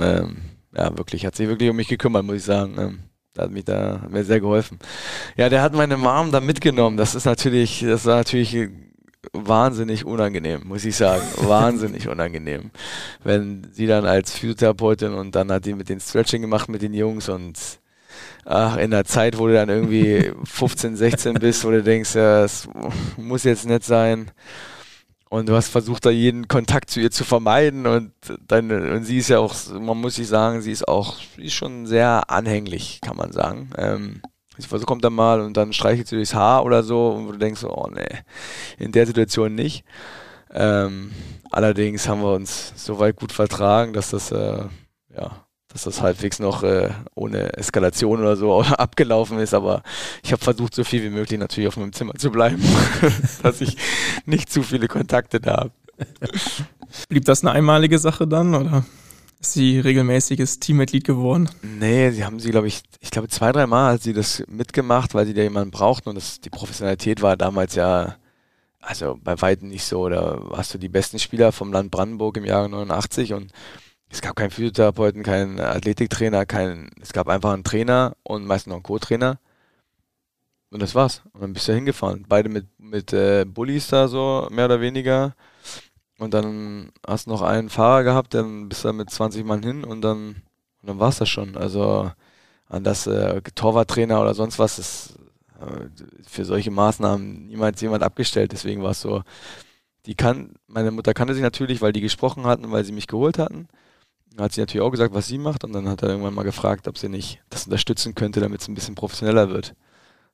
[0.00, 0.36] ähm,
[0.76, 2.74] ja, wirklich, hat sich wirklich um mich gekümmert, muss ich sagen.
[2.78, 2.98] Ähm,
[3.34, 4.78] da hat mich da hat mir sehr geholfen.
[5.36, 6.96] Ja, der hat meine Mom da mitgenommen.
[6.96, 8.68] Das ist natürlich, das war natürlich
[9.32, 11.22] wahnsinnig unangenehm, muss ich sagen.
[11.36, 12.70] wahnsinnig unangenehm.
[13.22, 16.94] Wenn sie dann als Physiotherapeutin und dann hat die mit den Stretching gemacht mit den
[16.94, 17.58] Jungs und
[18.44, 22.44] ach, in der Zeit, wo du dann irgendwie 15, 16 bist, wo du denkst, ja,
[22.44, 22.68] es
[23.16, 24.30] muss jetzt nicht sein.
[25.32, 27.86] Und du hast versucht, da jeden Kontakt zu ihr zu vermeiden.
[27.86, 28.12] Und,
[28.46, 31.54] dann, und sie ist ja auch, man muss sich sagen, sie ist auch, sie ist
[31.54, 33.70] schon sehr anhänglich, kann man sagen.
[33.78, 34.20] Ähm,
[34.58, 37.38] sie versucht, kommt dann mal und dann streichelt sie durchs Haar oder so und du
[37.38, 38.18] denkst, oh nee,
[38.76, 39.86] in der Situation nicht.
[40.52, 41.12] Ähm,
[41.50, 44.64] allerdings haben wir uns so weit gut vertragen, dass das, äh,
[45.16, 49.54] ja, dass das halbwegs noch äh, ohne Eskalation oder so abgelaufen ist.
[49.54, 49.82] Aber
[50.22, 52.62] ich habe versucht, so viel wie möglich natürlich auf meinem Zimmer zu bleiben,
[53.42, 53.76] dass ich
[54.26, 55.72] nicht zu viele Kontakte da habe.
[57.08, 58.84] Blieb das eine einmalige Sache dann oder
[59.40, 61.48] ist sie regelmäßiges Teammitglied geworden?
[61.62, 65.26] Nee, sie haben sie, glaube ich, ich glaube zwei, dreimal hat sie das mitgemacht, weil
[65.26, 68.16] sie da jemanden brauchten und das, die Professionalität war damals ja
[68.82, 70.08] also bei weitem nicht so.
[70.08, 73.52] Da hast du die besten Spieler vom Land Brandenburg im Jahre 89 und
[74.12, 78.76] es gab keinen Physiotherapeuten, keinen Athletiktrainer, keinen, es gab einfach einen Trainer und meistens noch
[78.76, 79.38] einen Co-Trainer.
[80.70, 81.22] Und das war's.
[81.32, 82.26] Und dann bist du hingefahren.
[82.28, 85.34] Beide mit, mit äh, Bullies da so, mehr oder weniger.
[86.18, 89.82] Und dann hast du noch einen Fahrer gehabt, dann bist du mit 20 Mann hin
[89.82, 90.42] und dann,
[90.82, 91.56] und dann war's das schon.
[91.56, 92.12] Also
[92.68, 95.14] an das äh, Torwarttrainer oder sonst was ist
[95.58, 95.88] äh,
[96.28, 98.52] für solche Maßnahmen niemals jemand abgestellt.
[98.52, 99.22] Deswegen war es so,
[100.04, 103.38] die kann, meine Mutter kannte sich natürlich, weil die gesprochen hatten, weil sie mich geholt
[103.38, 103.68] hatten
[104.38, 106.88] hat sie natürlich auch gesagt, was sie macht und dann hat er irgendwann mal gefragt,
[106.88, 109.74] ob sie nicht das unterstützen könnte, damit es ein bisschen professioneller wird.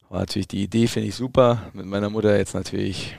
[0.08, 1.70] War natürlich die Idee, finde ich super.
[1.74, 3.16] Mit meiner Mutter jetzt natürlich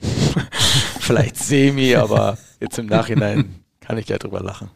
[1.00, 4.70] vielleicht semi, aber jetzt im Nachhinein kann ich ja drüber lachen.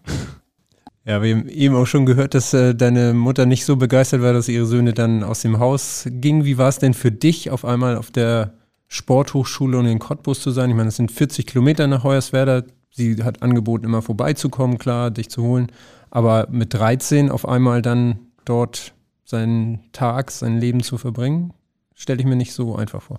[1.05, 4.33] Ja, wir haben eben auch schon gehört, dass äh, deine Mutter nicht so begeistert war,
[4.33, 6.45] dass ihre Söhne dann aus dem Haus gingen.
[6.45, 8.55] Wie war es denn für dich, auf einmal auf der
[8.87, 10.71] Sporthochschule und in Cottbus zu sein?
[10.71, 12.63] Ich meine, das sind 40 Kilometer nach Hoyerswerda,
[12.93, 15.73] sie hat angeboten, immer vorbeizukommen, klar, dich zu holen.
[16.11, 21.53] Aber mit 13 auf einmal dann dort seinen Tag, sein Leben zu verbringen,
[21.95, 23.19] stelle ich mir nicht so einfach vor.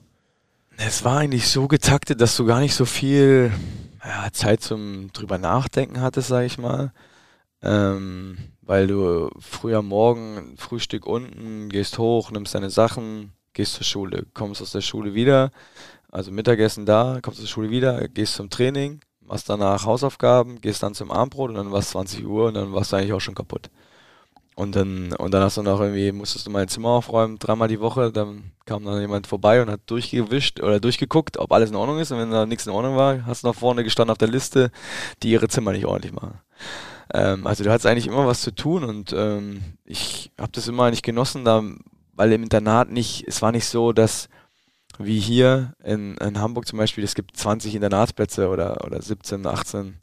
[0.77, 3.51] Es war eigentlich so getaktet, dass du gar nicht so viel
[4.03, 6.93] ja, Zeit zum drüber nachdenken hattest, sage ich mal.
[7.61, 14.25] Ähm, weil du früher Morgen Frühstück unten, gehst hoch, nimmst deine Sachen, gehst zur Schule,
[14.33, 15.51] kommst aus der Schule wieder,
[16.11, 20.83] also Mittagessen da, kommst aus der Schule wieder, gehst zum Training, machst danach Hausaufgaben, gehst
[20.83, 23.21] dann zum Abendbrot und dann war es 20 Uhr und dann warst du eigentlich auch
[23.21, 23.69] schon kaputt.
[24.55, 27.79] Und dann, und dann hast du noch irgendwie, musstest du mein Zimmer aufräumen, dreimal die
[27.79, 31.97] Woche, dann kam dann jemand vorbei und hat durchgewischt oder durchgeguckt, ob alles in Ordnung
[31.97, 32.11] ist.
[32.11, 34.71] Und wenn da nichts in Ordnung war, hast du nach vorne gestanden auf der Liste,
[35.23, 36.39] die ihre Zimmer nicht ordentlich machen.
[37.13, 40.83] Ähm, also du hattest eigentlich immer was zu tun und ähm, ich habe das immer
[40.83, 41.63] eigentlich genossen, da,
[42.13, 44.29] weil im Internat nicht, es war nicht so, dass
[44.99, 49.97] wie hier in, in Hamburg zum Beispiel, es gibt 20 Internatsplätze oder, oder 17, 18,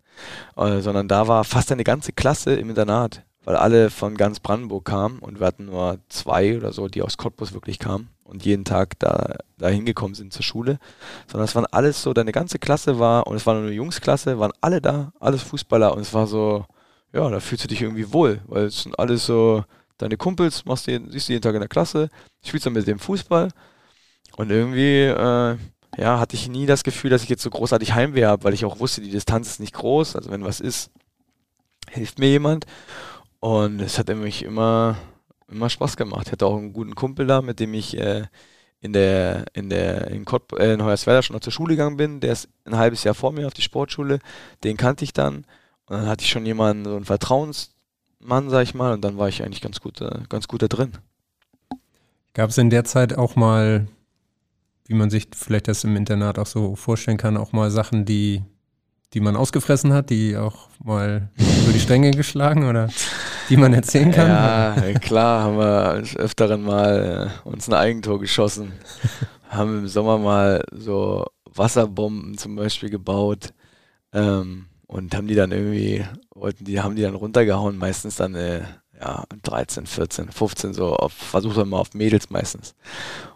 [0.57, 4.85] äh, sondern da war fast eine ganze Klasse im Internat, weil alle von ganz Brandenburg
[4.85, 8.65] kamen und wir hatten nur zwei oder so, die aus Cottbus wirklich kamen und jeden
[8.65, 10.79] Tag da, da hingekommen sind zur Schule,
[11.27, 14.39] sondern es waren alles so, deine ganze Klasse war, und es war nur eine Jungsklasse,
[14.39, 16.65] waren alle da, alles Fußballer und es war so,
[17.13, 19.65] ja, da fühlst du dich irgendwie wohl, weil es sind alles so
[19.99, 22.09] deine Kumpels, machst du, siehst du jeden Tag in der Klasse,
[22.45, 23.51] spielst dann mit dem Fußball
[24.41, 25.57] und irgendwie, äh,
[25.99, 28.65] ja, hatte ich nie das Gefühl, dass ich jetzt so großartig Heimweh habe, weil ich
[28.65, 30.17] auch wusste, die Distanz ist nicht groß.
[30.17, 30.91] Also wenn was ist,
[31.91, 32.65] hilft mir jemand.
[33.41, 34.97] Und es hat nämlich immer,
[35.47, 36.29] immer Spaß gemacht.
[36.29, 38.29] Ich hatte auch einen guten Kumpel da, mit dem ich äh,
[38.81, 42.21] in der, in der, in, Kott, äh, in Hoyerswerda schon noch zur Schule gegangen bin.
[42.21, 44.21] Der ist ein halbes Jahr vor mir auf die Sportschule.
[44.65, 45.45] Den kannte ich dann.
[45.85, 48.95] Und dann hatte ich schon jemanden, so einen Vertrauensmann, sag ich mal.
[48.95, 50.93] Und dann war ich eigentlich ganz gut, äh, ganz gut da drin.
[52.33, 53.87] Gab es in der Zeit auch mal
[54.91, 58.43] wie man sich vielleicht das im Internat auch so vorstellen kann, auch mal Sachen, die,
[59.15, 61.31] die man ausgefressen hat, die auch mal
[61.63, 62.89] über die Stränge geschlagen oder
[63.49, 64.27] die man erzählen kann?
[64.27, 68.73] Ja, klar, haben wir öfteren mal äh, uns ein Eigentor geschossen.
[69.49, 73.55] haben im Sommer mal so Wasserbomben zum Beispiel gebaut
[74.13, 76.05] ähm, und haben die dann irgendwie,
[76.35, 78.63] wollten die, haben die dann runtergehauen, meistens dann äh,
[79.01, 82.75] ja, 13, 14, 15, so auf, versucht mal auf Mädels meistens.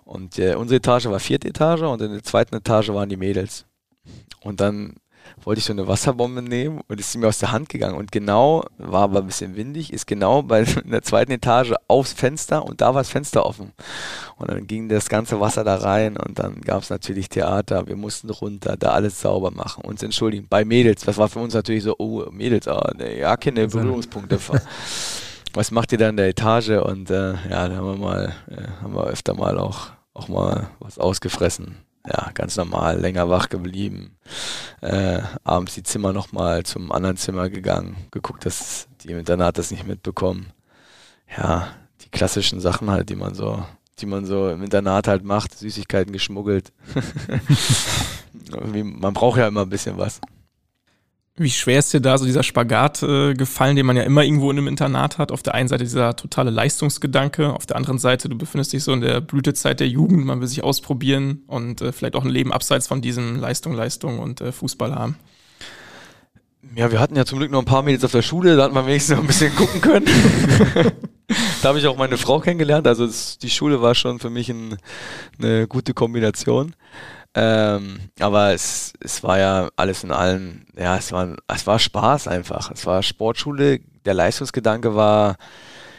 [0.04, 3.64] Und äh, unsere Etage war vierte Etage und in der zweiten Etage waren die Mädels.
[4.42, 4.96] Und dann
[5.42, 7.96] wollte ich so eine Wasserbombe nehmen und ist sie mir aus der Hand gegangen.
[7.96, 12.12] Und genau, war aber ein bisschen windig, ist genau bei in der zweiten Etage aufs
[12.12, 13.72] Fenster und da war das Fenster offen.
[14.36, 17.96] Und dann ging das ganze Wasser da rein und dann gab es natürlich Theater, wir
[17.96, 20.46] mussten runter, da alles sauber machen, uns entschuldigen.
[20.48, 24.38] Bei Mädels, das war für uns natürlich so, oh, Mädels, ne, ja, keine Berührungspunkte.
[25.54, 26.82] Was macht ihr da in der Etage?
[26.82, 30.68] Und äh, ja, da haben wir mal, äh, haben wir öfter mal auch, auch mal
[30.80, 31.76] was ausgefressen
[32.06, 34.16] ja, ganz normal, länger wach geblieben.
[34.80, 39.70] Äh, abends die Zimmer nochmal zum anderen Zimmer gegangen, geguckt, dass die im Internat das
[39.70, 40.52] nicht mitbekommen.
[41.36, 41.68] Ja,
[42.02, 43.64] die klassischen Sachen halt, die man so,
[44.00, 46.72] die man so im Internat halt macht, Süßigkeiten geschmuggelt.
[48.82, 50.20] man braucht ja immer ein bisschen was.
[51.36, 54.52] Wie schwer ist dir da so dieser Spagat äh, gefallen, den man ja immer irgendwo
[54.52, 55.32] in einem Internat hat?
[55.32, 58.92] Auf der einen Seite dieser totale Leistungsgedanke, auf der anderen Seite, du befindest dich so
[58.92, 62.52] in der Blütezeit der Jugend, man will sich ausprobieren und äh, vielleicht auch ein Leben
[62.52, 65.16] abseits von diesem Leistung, Leistung und äh, Fußball haben.
[66.76, 68.72] Ja, wir hatten ja zum Glück noch ein paar Mädels auf der Schule, da hat
[68.72, 70.06] man wenigstens noch ein bisschen gucken können.
[71.62, 74.50] da habe ich auch meine Frau kennengelernt, also das, die Schule war schon für mich
[74.50, 74.76] ein,
[75.40, 76.76] eine gute Kombination.
[77.34, 82.28] Ähm, aber es, es war ja alles in allem, ja, es war, es war Spaß
[82.28, 82.70] einfach.
[82.70, 83.80] Es war Sportschule.
[84.04, 85.36] Der Leistungsgedanke war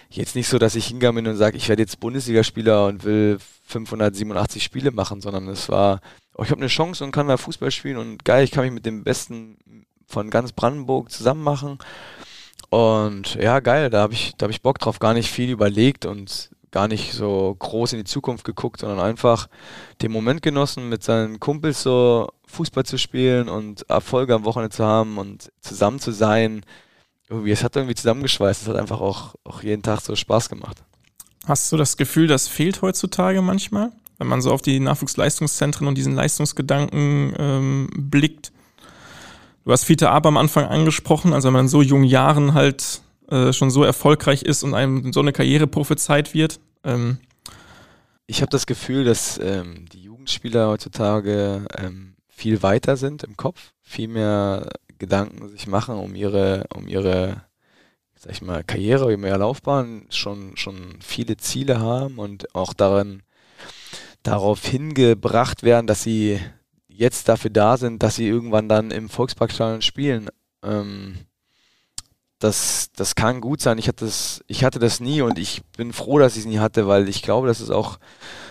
[0.09, 3.37] jetzt nicht so, dass ich hingegangen bin und sage, ich werde jetzt Bundesligaspieler und will
[3.63, 5.99] 587 Spiele machen, sondern es war,
[6.35, 8.73] oh, ich habe eine Chance und kann da Fußball spielen und geil, ich kann mich
[8.73, 9.57] mit dem Besten
[10.07, 11.79] von ganz Brandenburg zusammen machen.
[12.69, 16.05] Und ja, geil, da habe ich, da hab ich Bock drauf, gar nicht viel überlegt
[16.05, 19.47] und gar nicht so groß in die Zukunft geguckt, sondern einfach
[20.01, 24.83] den Moment genossen, mit seinen Kumpels so Fußball zu spielen und Erfolge am Wochenende zu
[24.83, 26.65] haben und zusammen zu sein.
[27.29, 28.63] Irgendwie, es hat irgendwie zusammengeschweißt.
[28.63, 30.83] Es hat einfach auch, auch jeden Tag so Spaß gemacht.
[31.47, 33.93] Hast du das Gefühl, das fehlt heutzutage manchmal?
[34.17, 38.51] Wenn man so auf die Nachwuchsleistungszentren und diesen Leistungsgedanken ähm, blickt.
[39.63, 43.01] Du hast Fiete Ab am Anfang angesprochen, also wenn man in so jungen Jahren halt
[43.29, 46.59] äh, schon so erfolgreich ist und einem so eine Karriere prophezeit wird.
[46.83, 47.17] Ähm.
[48.27, 53.71] Ich habe das Gefühl, dass ähm, die Jugendspieler heutzutage ähm, viel weiter sind im Kopf,
[53.81, 54.67] viel mehr
[54.97, 57.43] Gedanken sich machen um ihre, um ihre,
[58.15, 63.21] sag ich mal, Karriere, um ihre Laufbahn, schon, schon viele Ziele haben und auch darin,
[64.23, 66.39] darauf hingebracht werden, dass sie
[66.87, 70.29] jetzt dafür da sind, dass sie irgendwann dann im Volksparkstadion spielen.
[70.63, 71.17] Ähm,
[72.45, 73.77] das, das kann gut sein.
[73.77, 76.59] Ich hatte, das, ich hatte das nie und ich bin froh, dass ich es nie
[76.59, 77.99] hatte, weil ich glaube, dass es auch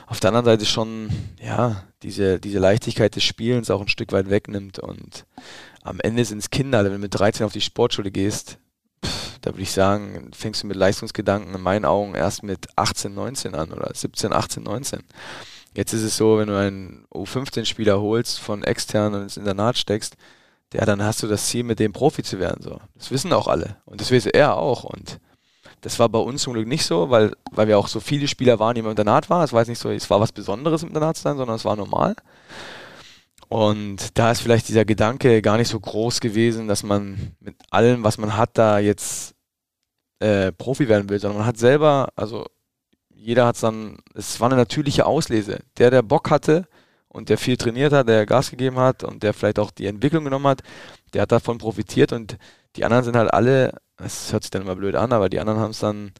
[0.07, 1.09] auf der anderen Seite schon,
[1.41, 4.79] ja, diese, diese Leichtigkeit des Spielens auch ein Stück weit wegnimmt.
[4.79, 5.25] Und
[5.83, 6.85] am Ende sind es Kinder.
[6.85, 8.59] Wenn du mit 13 auf die Sportschule gehst,
[9.05, 13.15] pff, da würde ich sagen, fängst du mit Leistungsgedanken in meinen Augen erst mit 18,
[13.15, 15.01] 19 an oder 17, 18, 19.
[15.75, 20.17] Jetzt ist es so, wenn du einen U15-Spieler holst, von extern und ins Internat steckst,
[20.73, 22.63] ja, dann hast du das Ziel, mit dem Profi zu werden.
[22.63, 22.81] So.
[22.95, 23.77] Das wissen auch alle.
[23.85, 24.85] Und das weiß er auch.
[24.85, 25.21] Und
[25.83, 28.59] das war bei uns zum Glück nicht so, weil, weil wir auch so viele Spieler
[28.59, 29.45] waren, die im Internat waren.
[29.45, 31.77] Es war nicht so, es war was Besonderes im Internat zu sein, sondern es war
[31.77, 32.17] normal.
[33.49, 38.03] Und da ist vielleicht dieser Gedanke gar nicht so groß gewesen, dass man mit allem,
[38.03, 39.35] was man hat, da jetzt
[40.19, 42.47] äh, Profi werden will, sondern man hat selber, also
[43.11, 45.61] jeder hat es dann, es war eine natürliche Auslese.
[45.79, 46.67] Der, der Bock hatte,
[47.15, 50.25] und der viel trainiert hat, der Gas gegeben hat und der vielleicht auch die Entwicklung
[50.25, 50.63] genommen hat,
[51.15, 52.37] der hat davon profitiert und
[52.75, 55.61] die anderen sind halt alle, es hört sich dann immer blöd an, aber die anderen
[55.61, 56.13] haben es dann,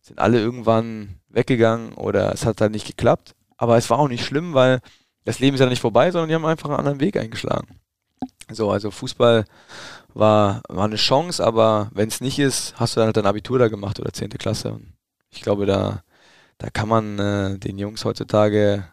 [0.00, 3.34] sind alle irgendwann weggegangen oder es hat halt nicht geklappt.
[3.56, 4.80] Aber es war auch nicht schlimm, weil
[5.24, 7.80] das Leben ist ja nicht vorbei, sondern die haben einfach einen anderen Weg eingeschlagen.
[8.48, 9.46] So, also Fußball
[10.14, 13.58] war, war eine Chance, aber wenn es nicht ist, hast du dann halt dein Abitur
[13.58, 14.30] da gemacht oder 10.
[14.30, 14.74] Klasse.
[14.74, 14.92] Und
[15.30, 16.02] ich glaube, da,
[16.58, 18.86] da kann man äh, den Jungs heutzutage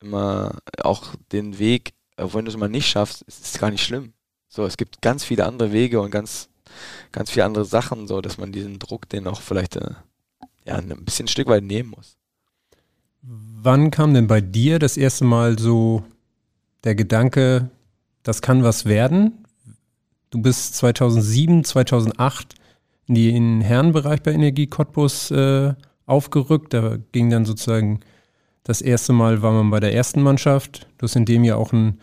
[0.00, 4.12] immer auch den Weg, wenn du es mal nicht schaffst, ist es gar nicht schlimm.
[4.48, 6.48] So, es gibt ganz viele andere Wege und ganz,
[7.12, 9.94] ganz viele andere Sachen, so dass man diesen Druck, den auch vielleicht äh,
[10.64, 12.16] ja, ein bisschen ein Stück weit nehmen muss.
[13.22, 16.02] Wann kam denn bei dir das erste Mal so
[16.84, 17.70] der Gedanke,
[18.22, 19.44] das kann was werden?
[20.30, 22.54] Du bist 2007, 2008
[23.06, 25.74] in den Herrenbereich bei Energie Cottbus äh,
[26.06, 26.72] aufgerückt.
[26.72, 28.00] Da ging dann sozusagen
[28.64, 30.86] das erste Mal war man bei der ersten Mannschaft.
[30.98, 32.00] Du hast in dem Jahr auch ein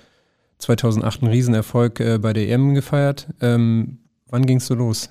[0.60, 3.28] 2008 einen Riesenerfolg äh, bei der EM gefeiert.
[3.42, 5.10] Ähm, wann ging es so los?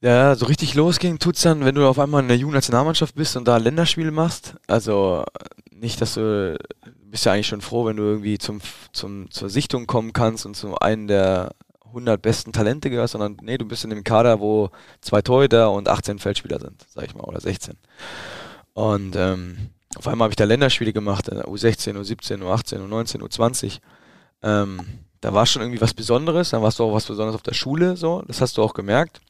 [0.00, 3.36] Ja, so richtig losging tut es dann, wenn du auf einmal in der Jugendnationalmannschaft bist
[3.36, 4.54] und da Länderspiele machst.
[4.68, 5.24] Also
[5.72, 8.60] nicht, dass du, du bist ja eigentlich schon froh, wenn du irgendwie zum,
[8.92, 11.52] zum, zur Sichtung kommen kannst und zu einem der
[11.86, 14.70] 100 besten Talente gehörst, sondern nee, du bist in dem Kader, wo
[15.00, 17.74] zwei Torhüter und 18 Feldspieler sind, sag ich mal, oder 16.
[18.74, 23.80] Und ähm, auf einmal habe ich da Länderspiele gemacht, U16, U17, U18, U19, U20.
[24.42, 24.80] Ähm,
[25.20, 27.96] da war schon irgendwie was Besonderes, dann warst du auch was Besonderes auf der Schule,
[27.96, 29.20] so, das hast du auch gemerkt.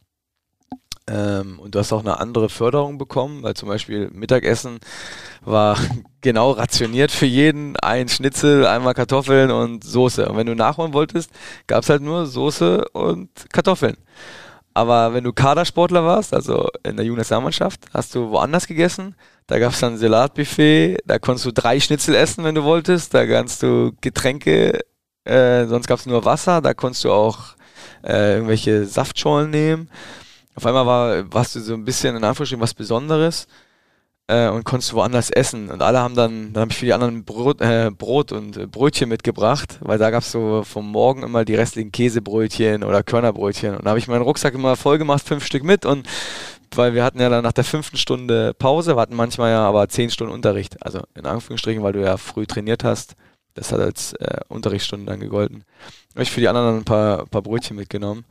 [1.08, 4.78] Ähm, und du hast auch eine andere Förderung bekommen, weil zum Beispiel Mittagessen
[5.40, 5.78] war
[6.20, 7.76] genau rationiert für jeden.
[7.76, 10.28] Ein Schnitzel, einmal Kartoffeln und Soße.
[10.28, 11.30] Und wenn du nachholen wolltest,
[11.66, 13.96] gab es halt nur Soße und Kartoffeln.
[14.74, 19.16] Aber wenn du Kadersportler warst, also in der Jugendnationalmannschaft, hast du woanders gegessen.
[19.48, 23.14] Da gab es dann ein Salatbuffet, da konntest du drei Schnitzel essen, wenn du wolltest.
[23.14, 24.80] Da kannst du Getränke,
[25.24, 27.56] äh, sonst gab es nur Wasser, da konntest du auch
[28.04, 29.88] äh, irgendwelche Saftschollen nehmen.
[30.54, 33.46] Auf einmal war, warst du so ein bisschen in Anführungsstrichen was Besonderes
[34.26, 35.70] äh, und konntest woanders essen.
[35.70, 38.66] Und alle haben dann, dann habe ich für die anderen Brot, äh, Brot und äh,
[38.66, 43.76] Brötchen mitgebracht, weil da gab es so vom Morgen immer die restlichen Käsebrötchen oder Körnerbrötchen.
[43.76, 46.06] Und da habe ich meinen Rucksack immer voll gemacht, fünf Stück mit und
[46.74, 49.88] weil wir hatten ja dann nach der fünften Stunde Pause, wir hatten manchmal ja aber
[49.88, 50.82] zehn Stunden Unterricht.
[50.84, 53.14] Also in Anführungsstrichen, weil du ja früh trainiert hast.
[53.54, 55.64] Das hat als äh, Unterrichtsstunde dann gegolten.
[56.14, 58.24] Habe ich für die anderen ein paar, paar Brötchen mitgenommen.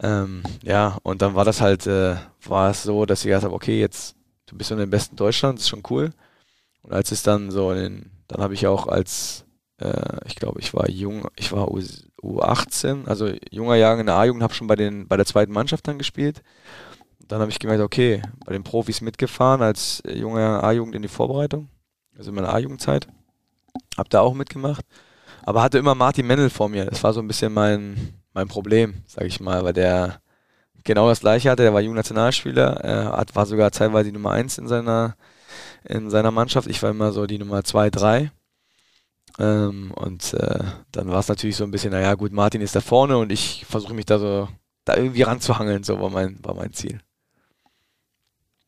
[0.00, 3.54] Ähm, ja, und dann war das halt, äh, war es so, dass ich gesagt habe,
[3.54, 4.14] okay, jetzt,
[4.46, 6.10] du bist in den besten Deutschland, ist schon cool.
[6.82, 9.44] Und als es dann so in dann habe ich auch als,
[9.78, 11.80] äh, ich glaube, ich war jung, ich war U,
[12.22, 15.86] U18, also junger Jahrgang in der A-Jugend, habe schon bei den, bei der zweiten Mannschaft
[15.86, 16.42] dann gespielt.
[17.34, 21.68] Dann habe ich gemerkt, okay, bei den Profis mitgefahren als junger A-Jugend in die Vorbereitung,
[22.16, 23.08] also in meiner A-Jugendzeit.
[23.98, 24.84] Hab da auch mitgemacht,
[25.42, 26.84] aber hatte immer Martin Mendel vor mir.
[26.84, 30.20] Das war so ein bisschen mein, mein Problem, sage ich mal, weil der
[30.84, 31.64] genau das gleiche hatte.
[31.64, 35.16] Der war Jugendnationalspieler, er hat, war sogar teilweise die Nummer 1 in seiner,
[35.82, 36.68] in seiner Mannschaft.
[36.68, 38.30] Ich war immer so die Nummer 2, 3.
[39.40, 40.60] Ähm, und äh,
[40.92, 43.66] dann war es natürlich so ein bisschen, naja, gut, Martin ist da vorne und ich
[43.68, 44.46] versuche mich da so
[44.84, 47.00] da irgendwie ranzuhangeln, so war mein, war mein Ziel.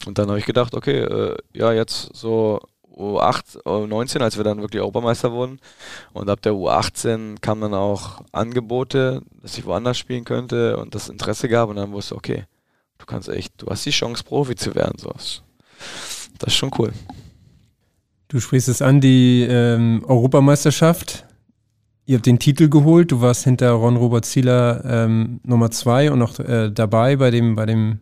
[0.05, 2.61] Und dann habe ich gedacht, okay, äh, ja, jetzt so
[2.97, 5.61] U8, U19, als wir dann wirklich Europameister wurden.
[6.13, 11.09] Und ab der U18 kamen dann auch Angebote, dass ich woanders spielen könnte und das
[11.09, 11.69] Interesse gab.
[11.69, 12.45] Und dann wusste ich, okay,
[12.99, 14.99] du kannst echt, du hast die Chance, Profi zu werden.
[14.99, 15.11] So.
[15.11, 16.93] Das ist schon cool.
[18.29, 21.27] Du sprichst es an, die ähm, Europameisterschaft.
[22.07, 23.13] Ihr habt den Titel geholt.
[23.13, 27.67] Du warst hinter Ron-Robert Zieler ähm, Nummer zwei und noch äh, dabei bei dem, bei
[27.67, 28.01] dem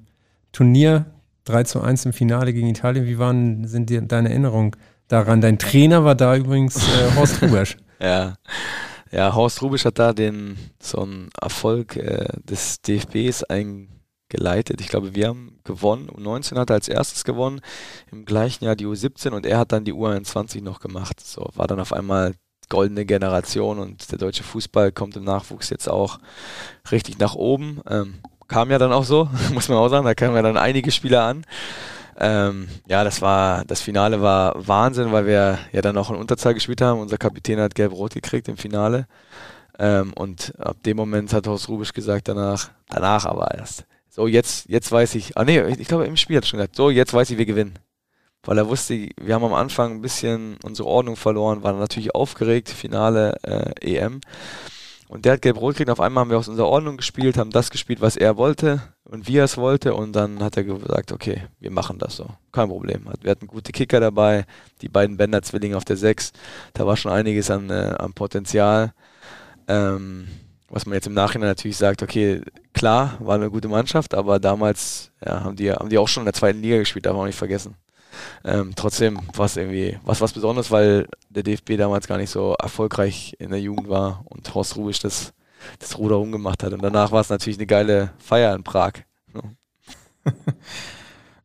[0.53, 1.07] Turnier
[1.45, 3.07] 3 zu 1 im Finale gegen Italien.
[3.07, 4.73] Wie waren, sind die, deine Erinnerungen
[5.09, 5.41] daran?
[5.41, 7.77] Dein Trainer war da übrigens äh, Horst Rubesch.
[8.01, 8.37] ja.
[9.11, 14.81] Ja, Horst Rubisch hat da den so einen Erfolg äh, des DFBs eingeleitet.
[14.81, 16.09] Ich glaube, wir haben gewonnen.
[16.09, 17.61] U19 hat er als erstes gewonnen,
[18.11, 21.21] im gleichen Jahr die U17 und er hat dann die U21 noch gemacht.
[21.21, 22.35] So war dann auf einmal
[22.69, 26.19] goldene Generation und der deutsche Fußball kommt im Nachwuchs jetzt auch
[26.91, 27.81] richtig nach oben.
[27.89, 28.15] Ähm,
[28.55, 31.25] kam ja dann auch so, muss man auch sagen, da kamen ja dann einige Spieler
[31.25, 31.45] an.
[32.17, 36.55] Ähm, ja, das war, das Finale war Wahnsinn, weil wir ja dann auch in Unterzahl
[36.55, 37.01] gespielt haben.
[37.01, 39.09] Unser Kapitän hat gelb-rot gekriegt im Finale.
[39.81, 43.87] Ähm, und ab dem Moment hat Horst Rubisch gesagt danach, danach aber erst.
[44.09, 46.77] So, jetzt, jetzt weiß ich, ah nee, ich glaube im Spiel hat er schon gesagt,
[46.77, 47.81] so, jetzt weiß ich, wir gewinnen.
[48.45, 52.69] Weil er wusste, wir haben am Anfang ein bisschen unsere Ordnung verloren, waren natürlich aufgeregt,
[52.69, 54.21] Finale äh, EM.
[55.09, 55.91] Und der hat gelb-rot gekriegt.
[55.91, 59.29] Auf einmal haben wir aus unserer Ordnung gespielt, haben das gespielt, was er wollte und
[59.29, 59.95] wie er es wollte.
[59.95, 62.27] Und dann hat er gesagt, okay, wir machen das so.
[62.53, 63.07] Kein Problem.
[63.21, 64.47] Wir hatten gute Kicker dabei,
[64.81, 66.33] die beiden Bender-Zwillinge auf der 6.
[66.73, 68.93] Da war schon einiges an, äh, an Potenzial.
[69.69, 70.27] Ähm,
[70.69, 72.43] was man jetzt im Nachhinein natürlich sagt, okay,
[72.73, 76.27] klar, war eine gute Mannschaft, aber damals ja, haben, die, haben die auch schon in
[76.27, 77.77] der zweiten Liga gespielt, darf man auch nicht vergessen.
[78.45, 82.55] Ähm, trotzdem war es irgendwie was, was Besonderes, weil der DFB damals gar nicht so
[82.61, 85.33] erfolgreich in der Jugend war und Horst Rubisch das,
[85.79, 86.73] das Ruder umgemacht hat.
[86.73, 88.93] Und danach war es natürlich eine geile Feier in Prag.
[89.35, 89.43] Ja.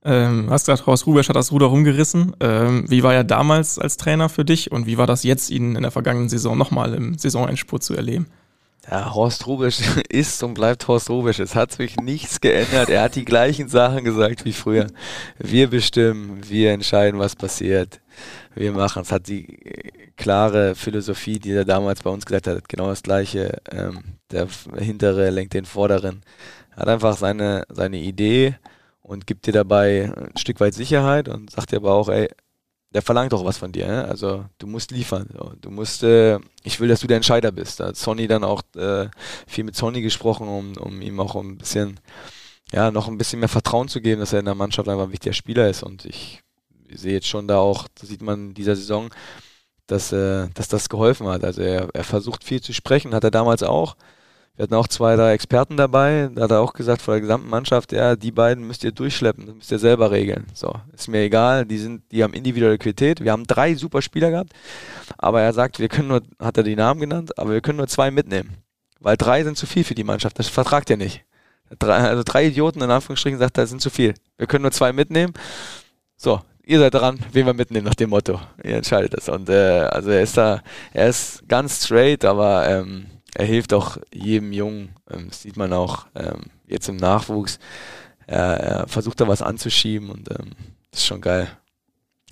[0.04, 2.36] ähm, hast gesagt, Horst Rubisch hat das Ruder rumgerissen.
[2.40, 5.76] Ähm, wie war er damals als Trainer für dich und wie war das jetzt, ihn
[5.76, 8.28] in der vergangenen Saison nochmal im Saisonendspurt zu erleben?
[8.90, 11.40] Ja, Horst Rubisch ist und bleibt Horst Rubisch.
[11.40, 12.90] Es hat sich nichts geändert.
[12.90, 14.88] Er hat die gleichen Sachen gesagt wie früher.
[15.38, 18.02] Wir bestimmen, wir entscheiden, was passiert.
[18.56, 19.12] Wir machen es.
[19.12, 23.62] Hat die äh, klare Philosophie, die er damals bei uns gesagt hat, genau das gleiche.
[23.72, 26.24] Ähm, der hintere lenkt den vorderen.
[26.76, 28.56] Hat einfach seine, seine Idee
[29.02, 32.30] und gibt dir dabei ein Stück weit Sicherheit und sagt dir aber auch, ey,
[32.94, 33.88] der verlangt auch was von dir.
[33.88, 34.06] Ne?
[34.06, 35.30] Also du musst liefern.
[35.62, 37.80] Du musst, äh, ich will, dass du der Entscheider bist.
[37.80, 39.08] Da hat Sonny dann auch äh,
[39.48, 42.00] viel mit Sonny gesprochen, um, um ihm auch ein bisschen,
[42.72, 45.12] ja, noch ein bisschen mehr Vertrauen zu geben, dass er in der Mannschaft einfach ein
[45.12, 45.84] wichtiger Spieler ist.
[45.84, 46.42] Und ich
[46.92, 49.10] sehe jetzt schon da auch, das sieht man in dieser Saison,
[49.86, 51.44] dass, äh, dass das geholfen hat.
[51.44, 53.96] Also er, er versucht viel zu sprechen, hat er damals auch.
[54.60, 56.30] Wir hatten auch zwei, drei Experten dabei.
[56.36, 59.46] Da hat er auch gesagt vor der gesamten Mannschaft, ja, die beiden müsst ihr durchschleppen,
[59.46, 60.48] das müsst ihr selber regeln.
[60.54, 63.24] So, ist mir egal, die sind, die haben individuelle Qualität.
[63.24, 64.52] Wir haben drei super Spieler gehabt,
[65.18, 67.88] aber er sagt, wir können nur, hat er die Namen genannt, aber wir können nur
[67.88, 68.58] zwei mitnehmen.
[69.00, 71.24] Weil drei sind zu viel für die Mannschaft, das vertragt ihr nicht.
[71.78, 74.14] Drei, also drei Idioten in Anführungsstrichen sagt, das sind zu viel.
[74.38, 75.32] Wir können nur zwei mitnehmen.
[76.18, 78.42] So, ihr seid dran, wen wir mitnehmen nach dem Motto.
[78.62, 79.30] Ihr entscheidet das.
[79.30, 83.06] Und äh, also er ist da, er ist ganz straight, aber ähm,
[83.36, 84.96] er hilft auch jedem Jungen.
[85.10, 87.60] Ähm, das sieht man auch ähm, jetzt im Nachwuchs.
[88.28, 90.52] Er, er, versucht da was anzuschieben und ähm,
[90.92, 91.48] das ist schon geil.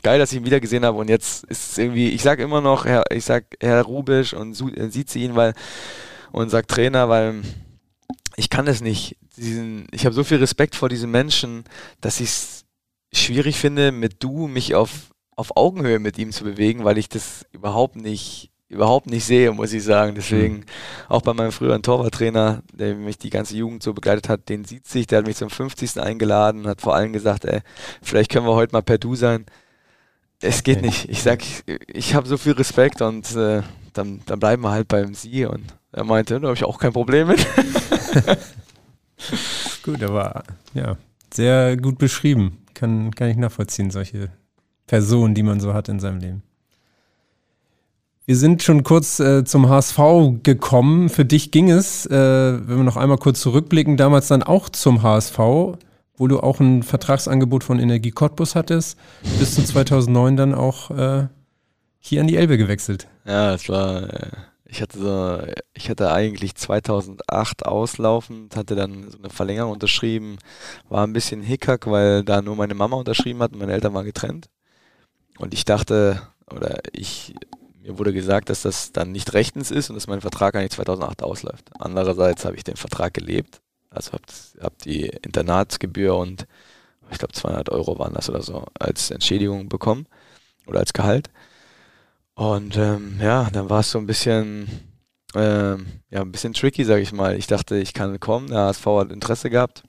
[0.04, 2.62] Geil, dass ich ihn wieder gesehen habe und jetzt ist es irgendwie, ich sag immer
[2.62, 5.54] noch, Herr, ich sag Herr Rubisch und äh, sieht sie ihn, weil
[6.32, 7.42] und sagt Trainer, weil
[8.36, 9.18] ich kann es nicht.
[9.38, 11.64] Diesen, ich habe so viel Respekt vor diesen Menschen,
[12.02, 12.66] dass ich es
[13.12, 17.46] schwierig finde, mit du mich auf, auf Augenhöhe mit ihm zu bewegen, weil ich das
[17.52, 20.16] überhaupt nicht überhaupt nicht sehe, muss ich sagen.
[20.16, 20.66] Deswegen mhm.
[21.10, 24.88] auch bei meinem früheren Torwarttrainer, der mich die ganze Jugend so begleitet hat, den sieht
[24.88, 26.00] sich, der hat mich zum 50.
[26.00, 27.62] eingeladen und hat vor allem gesagt, ey,
[28.02, 29.46] vielleicht können wir heute mal per Du sein.
[30.42, 30.88] Es geht okay.
[30.88, 31.10] nicht.
[31.10, 33.64] Ich sag, ich, ich habe so viel Respekt und äh,
[33.94, 36.94] dann, dann bleiben wir halt beim Sie und er meinte, da habe ich auch kein
[36.94, 37.40] Problem mit.
[39.84, 40.44] gut, aber
[40.74, 40.98] ja,
[41.34, 42.60] sehr gut beschrieben.
[42.76, 44.30] Kann, kann ich nachvollziehen, solche
[44.86, 46.44] Personen, die man so hat in seinem Leben.
[48.28, 50.00] Wir sind schon kurz äh, zum HSV
[50.44, 51.08] gekommen.
[51.08, 55.02] Für dich ging es, äh, wenn wir noch einmal kurz zurückblicken, damals dann auch zum
[55.02, 59.00] HSV, wo du auch ein Vertragsangebot von Energie Cottbus hattest,
[59.40, 61.28] bis zu 2009 dann auch äh,
[62.00, 63.08] hier an die Elbe gewechselt.
[63.26, 64.32] Ja, das war, äh,
[64.66, 65.40] ich hatte so,
[65.74, 70.36] ich hatte eigentlich 2008 auslaufend, hatte dann so eine Verlängerung unterschrieben,
[70.90, 74.04] war ein bisschen Hickhack, weil da nur meine Mama unterschrieben hat und meine Eltern waren
[74.04, 74.50] getrennt.
[75.38, 76.22] Und ich dachte,
[76.54, 77.34] oder ich
[77.88, 81.24] mir wurde gesagt, dass das dann nicht rechtens ist und dass mein Vertrag eigentlich 2008
[81.24, 81.70] ausläuft.
[81.80, 84.24] Andererseits habe ich den Vertrag gelebt, also habe
[84.60, 86.48] hab die Internatsgebühr und
[87.10, 90.06] ich glaube 200 Euro waren das oder so als Entschädigung bekommen
[90.66, 91.30] oder als Gehalt.
[92.36, 94.68] Und ähm, ja, dann war es so ein bisschen,
[95.34, 97.38] ähm, ja, ein bisschen tricky, sage ich mal.
[97.38, 98.50] Ich dachte, ich kann kommen.
[98.50, 99.84] Der HSV hat Interesse gehabt.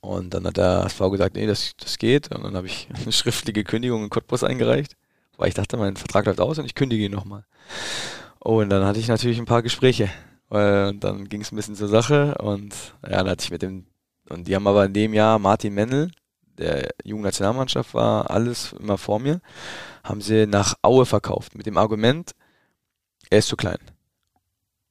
[0.00, 2.30] Und dann hat der HSV gesagt, nee, das, das geht.
[2.30, 4.96] Und dann habe ich eine schriftliche Kündigung in Cottbus eingereicht
[5.36, 7.44] weil ich dachte, mein Vertrag läuft aus und ich kündige ihn nochmal.
[8.38, 10.10] Und dann hatte ich natürlich ein paar Gespräche.
[10.48, 13.86] Und dann ging es ein bisschen zur Sache und ja, dann hatte ich mit dem,
[14.28, 16.10] und die haben aber in dem Jahr Martin Mendel,
[16.58, 19.40] der Jugendnationalmannschaft war alles immer vor mir,
[20.04, 22.32] haben sie nach Aue verkauft mit dem Argument,
[23.30, 23.78] er ist zu klein.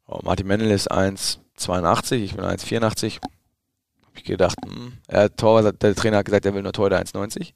[0.05, 3.21] Oh, Martin Mendel ist 1,82, ich bin 1,84.
[3.21, 7.03] Hab ich gedacht, hm, er Tor, der Trainer hat gesagt, er will nur Tor der
[7.05, 7.53] 1,90.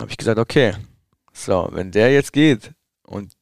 [0.00, 0.74] Habe ich gesagt, okay,
[1.32, 2.72] so, wenn der jetzt geht
[3.02, 3.32] und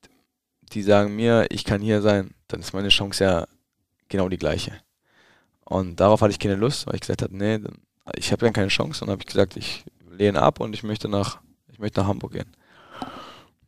[0.73, 3.47] die sagen mir, ich kann hier sein, dann ist meine Chance ja
[4.09, 4.73] genau die gleiche.
[5.65, 7.61] Und darauf hatte ich keine Lust, weil ich gesagt habe, nee,
[8.17, 9.03] ich habe ja keine Chance.
[9.03, 11.39] Und dann habe ich gesagt, ich lehne ab und ich möchte nach,
[11.73, 12.57] ich möchte nach Hamburg gehen.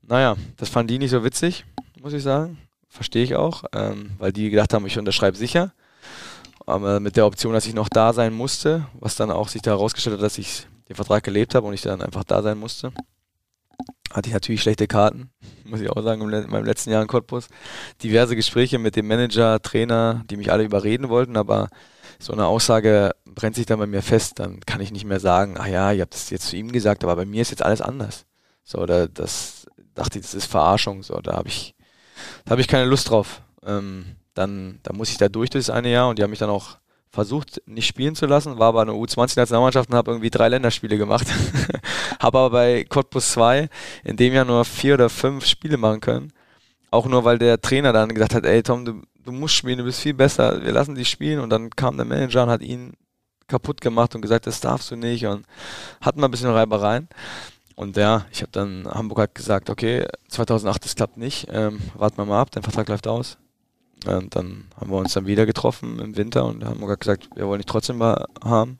[0.02, 1.64] Naja, das fanden die nicht so witzig,
[2.00, 2.58] muss ich sagen.
[2.88, 5.72] Verstehe ich auch, ähm, weil die gedacht haben, ich unterschreibe sicher.
[6.66, 9.72] Aber mit der Option, dass ich noch da sein musste, was dann auch sich da
[9.72, 12.92] herausgestellt hat, dass ich den Vertrag gelebt habe und ich dann einfach da sein musste
[14.12, 15.30] hatte ich natürlich schlechte Karten,
[15.64, 17.48] muss ich auch sagen, in meinem letzten Jahr in Cottbus.
[18.02, 21.68] Diverse Gespräche mit dem Manager, Trainer, die mich alle überreden wollten, aber
[22.18, 24.38] so eine Aussage brennt sich dann bei mir fest.
[24.38, 27.04] Dann kann ich nicht mehr sagen, ach ja, ich habe das jetzt zu ihm gesagt,
[27.04, 28.26] aber bei mir ist jetzt alles anders.
[28.64, 31.02] So, da, das dachte ich, das ist Verarschung.
[31.02, 31.74] So, da habe ich,
[32.44, 33.42] da ich keine Lust drauf.
[33.64, 36.50] Ähm, dann, dann muss ich da durch das eine Jahr und die haben mich dann
[36.50, 36.76] auch
[37.10, 41.26] versucht, nicht spielen zu lassen, war aber eine U20-Nationalmannschaft und habe irgendwie drei Länderspiele gemacht.
[42.22, 43.68] habe aber bei Cottbus 2
[44.04, 46.32] in dem Jahr nur vier oder fünf Spiele machen können.
[46.90, 49.84] Auch nur, weil der Trainer dann gesagt hat, ey Tom, du, du musst spielen, du
[49.84, 51.40] bist viel besser, wir lassen dich spielen.
[51.40, 52.92] Und dann kam der Manager und hat ihn
[53.48, 55.26] kaputt gemacht und gesagt, das darfst du nicht.
[55.26, 55.46] Und
[56.00, 57.08] hatten wir ein bisschen Reibereien.
[57.74, 62.18] Und ja, ich habe dann, Hamburg hat gesagt, okay, 2008, das klappt nicht, ähm, warten
[62.18, 63.38] wir mal ab, dein Vertrag läuft aus.
[64.06, 67.60] Und dann haben wir uns dann wieder getroffen im Winter und haben gesagt, wir wollen
[67.60, 68.78] dich trotzdem mal haben.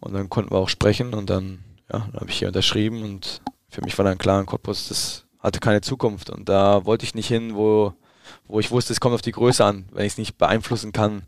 [0.00, 1.60] Und dann konnten wir auch sprechen und dann,
[1.92, 5.24] ja, dann habe ich hier unterschrieben und für mich war dann klar, in Cottbus, das
[5.38, 6.30] hatte keine Zukunft.
[6.30, 7.94] Und da wollte ich nicht hin, wo,
[8.46, 9.86] wo ich wusste, es kommt auf die Größe an.
[9.92, 11.22] Wenn ich es nicht beeinflussen kann,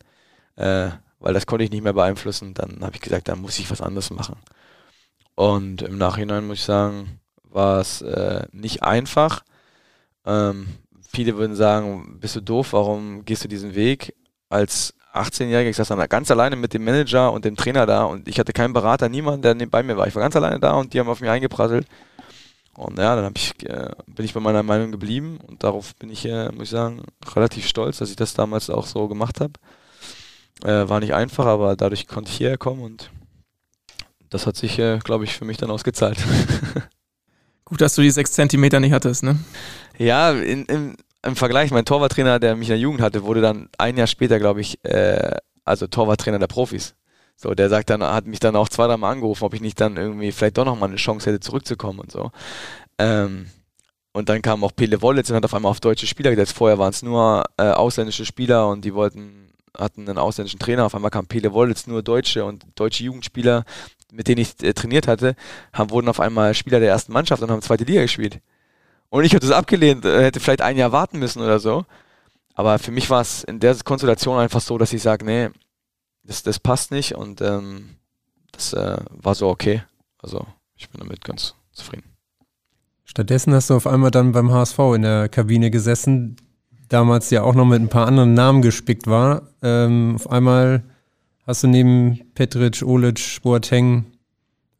[0.57, 3.71] äh, weil das konnte ich nicht mehr beeinflussen, dann habe ich gesagt, dann muss ich
[3.71, 4.37] was anderes machen.
[5.35, 9.43] Und im Nachhinein muss ich sagen, war es äh, nicht einfach.
[10.25, 10.69] Ähm,
[11.09, 14.15] viele würden sagen, bist du doof, warum gehst du diesen Weg?
[14.49, 18.29] Als 18-Jähriger, ich saß dann ganz alleine mit dem Manager und dem Trainer da und
[18.29, 20.07] ich hatte keinen Berater, niemand, der bei mir war.
[20.07, 21.87] Ich war ganz alleine da und die haben auf mich eingeprasselt.
[22.75, 26.25] Und ja, dann ich, äh, bin ich bei meiner Meinung geblieben und darauf bin ich,
[26.25, 27.03] äh, muss ich sagen,
[27.35, 29.53] relativ stolz, dass ich das damals auch so gemacht habe.
[30.63, 33.11] Äh, war nicht einfach, aber dadurch konnte ich hierher kommen und
[34.31, 36.19] das hat sich, äh, glaube ich, für mich dann ausgezahlt.
[37.65, 39.39] Gut, dass du die sechs Zentimeter nicht hattest, ne?
[39.99, 43.69] Ja, in, in, im Vergleich, mein Torwarttrainer, der mich in der Jugend hatte, wurde dann
[43.79, 46.95] ein Jahr später, glaube ich, äh, also Torwarttrainer der Profis.
[47.37, 49.97] So, der sagt dann, hat mich dann auch zwei, dreimal angerufen, ob ich nicht dann
[49.97, 52.31] irgendwie vielleicht doch nochmal eine Chance hätte, zurückzukommen und so.
[52.99, 53.47] Ähm,
[54.13, 56.53] und dann kam auch Pele Wollitz und hat auf einmal auf deutsche Spieler gesetzt.
[56.53, 60.85] Vorher waren es nur äh, ausländische Spieler und die wollten, hatten einen ausländischen Trainer.
[60.85, 63.65] Auf einmal kam Pele Wollitz, nur Deutsche und deutsche Jugendspieler,
[64.13, 65.37] mit denen ich äh, trainiert hatte,
[65.73, 68.41] haben, wurden auf einmal Spieler der ersten Mannschaft und haben zweite Liga gespielt.
[69.11, 71.85] Und ich hätte das abgelehnt, äh, hätte vielleicht ein Jahr warten müssen oder so.
[72.55, 75.51] Aber für mich war es in der Konstellation einfach so, dass ich sage, nee,
[76.25, 77.97] das, das passt nicht und ähm,
[78.53, 79.83] das äh, war so okay.
[80.19, 80.47] Also
[80.77, 82.05] ich bin damit ganz zufrieden.
[83.05, 86.37] Stattdessen hast du auf einmal dann beim HSV in der Kabine gesessen,
[86.89, 89.49] damals ja auch noch mit ein paar anderen Namen gespickt war.
[89.63, 90.85] Ähm, auf einmal
[91.47, 94.05] hast du neben Petric, Olic, Boateng,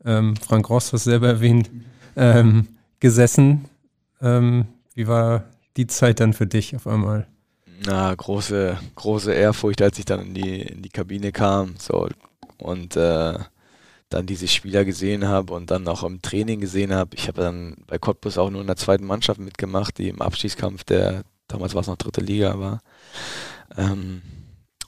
[0.05, 1.71] ähm, Frank Ross, was selber erwähnt,
[2.15, 2.69] ähm,
[3.01, 3.65] gesessen.
[4.21, 5.45] Ähm, wie war
[5.77, 7.27] die Zeit dann für dich auf einmal?
[7.87, 11.75] Na, große, große Ehrfurcht, als ich dann in die, in die Kabine kam.
[11.79, 12.09] So,
[12.59, 13.39] und äh,
[14.11, 17.15] dann diese Spieler gesehen habe und dann auch im Training gesehen habe.
[17.15, 20.85] Ich habe dann bei Cottbus auch nur in der zweiten Mannschaft mitgemacht, die im Abstiegskampf
[20.85, 22.81] der, damals war es noch dritte Liga war.
[23.77, 24.23] Ähm,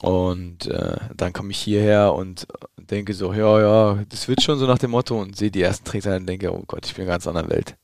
[0.01, 4.67] und äh, dann komme ich hierher und denke so, ja, ja, das wird schon so
[4.67, 7.09] nach dem Motto und sehe die ersten Trainer und denke, oh Gott, ich bin in
[7.09, 7.77] einer ganz anderen Welt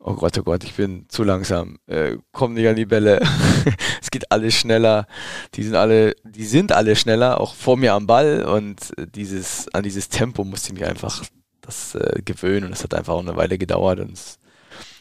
[0.00, 3.20] oh Gott, oh Gott, ich bin zu langsam, äh, komm nicht an die Bälle,
[4.00, 5.06] es geht alles schneller,
[5.54, 8.44] die sind alle, die sind alle schneller, auch vor mir am Ball.
[8.44, 11.24] Und dieses, an dieses Tempo musste ich mich einfach
[11.60, 12.66] das äh, gewöhnen.
[12.66, 14.00] Und es hat einfach auch eine Weile gedauert.
[14.00, 14.38] Und es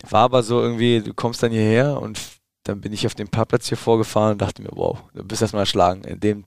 [0.10, 2.20] war aber so irgendwie, du kommst dann hierher und
[2.64, 5.62] dann bin ich auf dem Parkplatz hier vorgefahren und dachte mir, wow, du bist erstmal
[5.62, 6.04] erschlagen.
[6.04, 6.46] In dem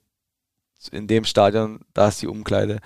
[0.89, 2.79] in dem Stadion, da ist die Umkleide,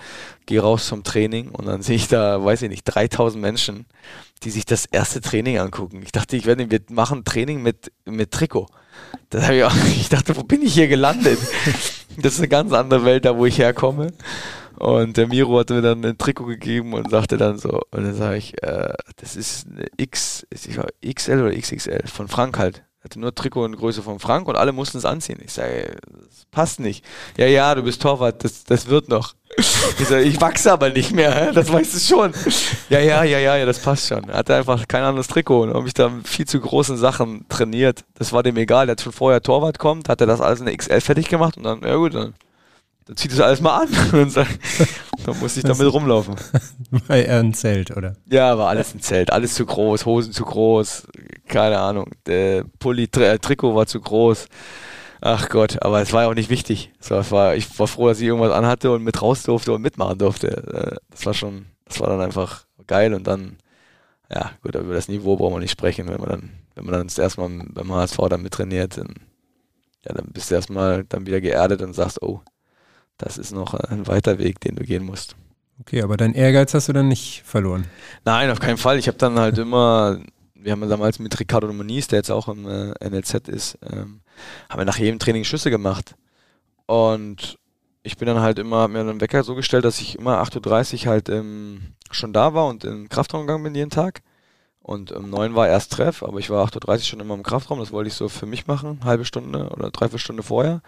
[0.46, 3.86] gehe raus zum Training und dann sehe ich da, weiß ich nicht, 3000 Menschen,
[4.42, 6.02] die sich das erste Training angucken.
[6.02, 8.66] Ich dachte, ich werde, wir machen Training mit, mit Trikot.
[9.30, 11.38] Das ich, auch, ich dachte, wo bin ich hier gelandet?
[12.18, 14.10] Das ist eine ganz andere Welt, da wo ich herkomme.
[14.76, 18.14] Und der Miro hatte mir dann ein Trikot gegeben und sagte dann so, und dann
[18.14, 23.20] sage ich, äh, das ist eine X, ist XL oder XXL, von Frank halt hatte
[23.20, 25.38] nur Trikot in Größe von Frank und alle mussten es anziehen.
[25.44, 27.04] Ich sage, das passt nicht.
[27.38, 29.34] Ja, ja, du bist Torwart, das, das wird noch.
[29.98, 32.34] Ich sage, ich wachse aber nicht mehr, das weißt du schon.
[32.90, 34.28] Ja, ja, ja, ja, ja, das passt schon.
[34.28, 38.04] Er hatte einfach kein anderes Trikot und habe mich da viel zu großen Sachen trainiert.
[38.14, 38.86] Das war dem egal.
[38.86, 41.56] Der hat schon vorher Torwart kommt, hat er das alles in der XL fertig gemacht
[41.56, 42.34] und dann, ja gut, dann
[43.06, 43.88] dann zieht es alles mal an
[44.20, 44.58] und sagt,
[45.24, 46.34] dann muss ich damit rumlaufen.
[46.90, 48.16] War er ein Zelt, oder?
[48.26, 49.32] Ja, war alles ein Zelt.
[49.32, 51.06] Alles zu groß, Hosen zu groß,
[51.46, 52.10] keine Ahnung.
[52.26, 54.46] Der Pulli, äh, Trikot war zu groß.
[55.20, 56.92] Ach Gott, aber es war ja auch nicht wichtig.
[57.00, 60.18] Es war, ich war froh, dass ich irgendwas anhatte und mit raus durfte und mitmachen
[60.18, 60.48] durfte.
[60.48, 63.56] Äh, das war schon, das war dann einfach geil und dann,
[64.30, 67.06] ja, gut, über das Niveau brauchen wir nicht sprechen, wenn man dann, wenn man dann
[67.06, 69.14] das erste Mal beim HSV dann mittrainiert, dann,
[70.04, 72.42] ja, dann bist du erstmal dann wieder geerdet und sagst, oh,
[73.18, 75.36] das ist noch ein weiter Weg, den du gehen musst.
[75.80, 77.86] Okay, aber dein Ehrgeiz hast du dann nicht verloren?
[78.24, 78.98] Nein, auf keinen Fall.
[78.98, 80.20] Ich habe dann halt immer,
[80.54, 84.20] wir haben damals mit Ricardo Moniz, der jetzt auch im äh, NLZ ist, ähm,
[84.68, 86.14] haben wir nach jedem Training Schüsse gemacht.
[86.86, 87.58] Und
[88.02, 91.04] ich bin dann halt immer, hab mir einen Wecker so gestellt, dass ich immer 8.30
[91.04, 94.22] Uhr halt ähm, schon da war und in den Kraftraum gegangen bin jeden Tag.
[94.80, 97.80] Und um 9 war erst Treff, aber ich war 8.30 Uhr schon immer im Kraftraum,
[97.80, 100.80] das wollte ich so für mich machen, halbe Stunde oder dreiviertel Stunde vorher.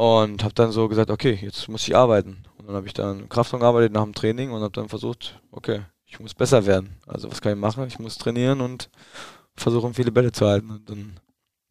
[0.00, 2.44] Und habe dann so gesagt, okay, jetzt muss ich arbeiten.
[2.56, 5.82] Und dann habe ich dann Kraftraum gearbeitet nach dem Training und habe dann versucht, okay,
[6.06, 6.96] ich muss besser werden.
[7.06, 7.86] Also was kann ich machen?
[7.86, 8.88] Ich muss trainieren und
[9.56, 10.70] versuchen, viele Bälle zu halten.
[10.70, 11.20] Und dann,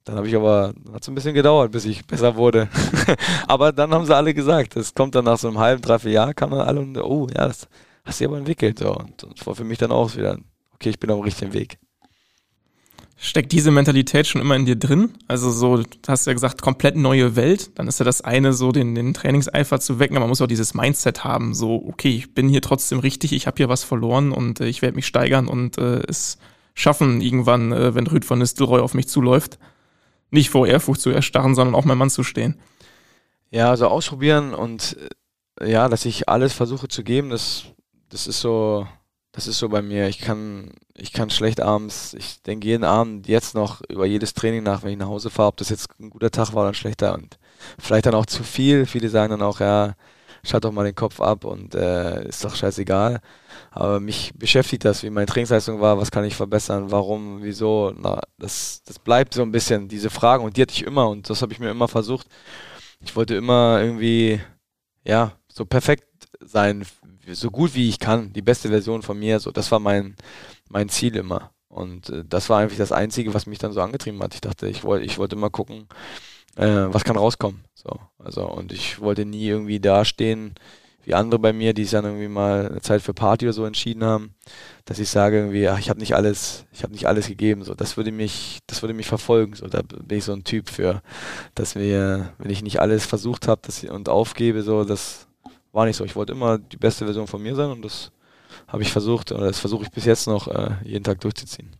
[0.03, 2.69] dann habe ich aber, hat es ein bisschen gedauert, bis ich besser wurde.
[3.47, 6.35] aber dann haben sie alle gesagt, das kommt dann nach so einem halben, dreiviertel Jahr,
[6.35, 7.67] kamen dann alle und, oh, ja, das
[8.05, 8.77] hast du aber entwickelt.
[8.77, 8.95] So.
[8.95, 10.37] Und das war für mich dann auch wieder,
[10.75, 11.79] okay, ich bin auf dem richtigen Weg.
[13.21, 15.13] Steckt diese Mentalität schon immer in dir drin?
[15.27, 17.77] Also so, du hast ja gesagt, komplett neue Welt.
[17.77, 20.47] Dann ist ja das eine, so den, den Trainingseifer zu wecken, aber man muss auch
[20.47, 24.31] dieses Mindset haben, so, okay, ich bin hier trotzdem richtig, ich habe hier was verloren
[24.31, 26.37] und äh, ich werde mich steigern und äh, es
[26.73, 29.59] schaffen, irgendwann, äh, wenn Rüd von Nistelrooy auf mich zuläuft,
[30.31, 32.57] nicht vor Ehrfurcht zu erstarren, sondern auch mein Mann zu stehen.
[33.51, 34.95] Ja, also ausprobieren und
[35.59, 37.65] äh, ja, dass ich alles versuche zu geben, das,
[38.07, 38.87] das ist so,
[39.31, 40.07] das ist so bei mir.
[40.07, 44.63] Ich kann, ich kann schlecht abends, ich denke jeden Abend jetzt noch über jedes Training
[44.63, 46.75] nach, wenn ich nach Hause fahre, ob das jetzt ein guter Tag war oder ein
[46.75, 47.37] schlechter und
[47.79, 48.85] vielleicht dann auch zu viel.
[48.85, 49.95] Viele sagen dann auch, ja,
[50.43, 53.21] schalt doch mal den Kopf ab und äh, ist doch scheißegal.
[53.71, 57.93] Aber mich beschäftigt das, wie meine Trainingsleistung war, was kann ich verbessern, warum, wieso.
[57.97, 61.29] Na, das, das bleibt so ein bisschen, diese Fragen und die hatte ich immer und
[61.29, 62.27] das habe ich mir immer versucht.
[63.01, 64.41] Ich wollte immer irgendwie,
[65.05, 66.08] ja, so perfekt
[66.39, 66.85] sein,
[67.31, 69.39] so gut wie ich kann, die beste Version von mir.
[69.39, 70.15] So, das war mein,
[70.69, 71.51] mein Ziel immer.
[71.67, 74.33] Und äh, das war eigentlich das Einzige, was mich dann so angetrieben hat.
[74.33, 75.87] Ich dachte, ich wollte, ich wollte immer gucken,
[76.55, 77.63] äh, was kann rauskommen.
[77.75, 80.55] So, also und ich wollte nie irgendwie dastehen
[81.05, 83.65] wie andere bei mir, die sich dann irgendwie mal eine Zeit für Party oder so
[83.65, 84.35] entschieden haben,
[84.85, 87.63] dass ich sage irgendwie, ach, ich habe nicht alles, ich habe nicht alles gegeben.
[87.63, 89.55] So, das würde mich, das würde mich verfolgen.
[89.55, 91.01] So, da bin ich so ein Typ für,
[91.55, 95.28] dass wir, wenn ich nicht alles versucht habe und aufgebe, so, das
[95.71, 96.05] war nicht so.
[96.05, 98.11] Ich wollte immer die beste Version von mir sein und das
[98.67, 101.75] habe ich versucht, oder das versuche ich bis jetzt noch äh, jeden Tag durchzuziehen.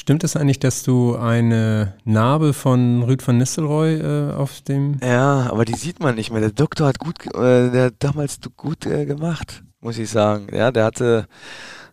[0.00, 4.98] Stimmt es eigentlich, dass du eine Narbe von Rüd van Nistelrooy äh, auf dem.
[5.02, 6.40] Ja, aber die sieht man nicht mehr.
[6.40, 10.48] Der Doktor hat gut, äh, der hat damals gut äh, gemacht, muss ich sagen.
[10.54, 11.26] Ja, der hatte,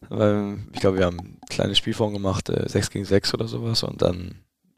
[0.10, 3.84] ähm, ich glaube, wir haben ein kleines Spielform gemacht, äh, 6 gegen 6 oder sowas,
[3.84, 4.36] und dann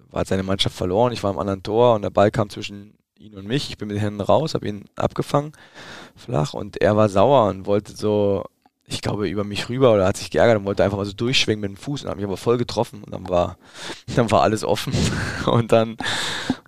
[0.09, 1.13] war seine Mannschaft verloren.
[1.13, 3.69] Ich war am anderen Tor und der Ball kam zwischen ihn und mich.
[3.69, 5.51] Ich bin mit den Händen raus, habe ihn abgefangen,
[6.15, 8.43] flach, und er war sauer und wollte so
[8.91, 11.61] ich glaube, über mich rüber oder hat sich geärgert und wollte einfach mal so durchschwingen
[11.61, 13.03] mit dem Fuß und hat mich aber voll getroffen.
[13.03, 13.57] Und dann war,
[14.15, 14.93] dann war alles offen.
[15.45, 15.97] Und dann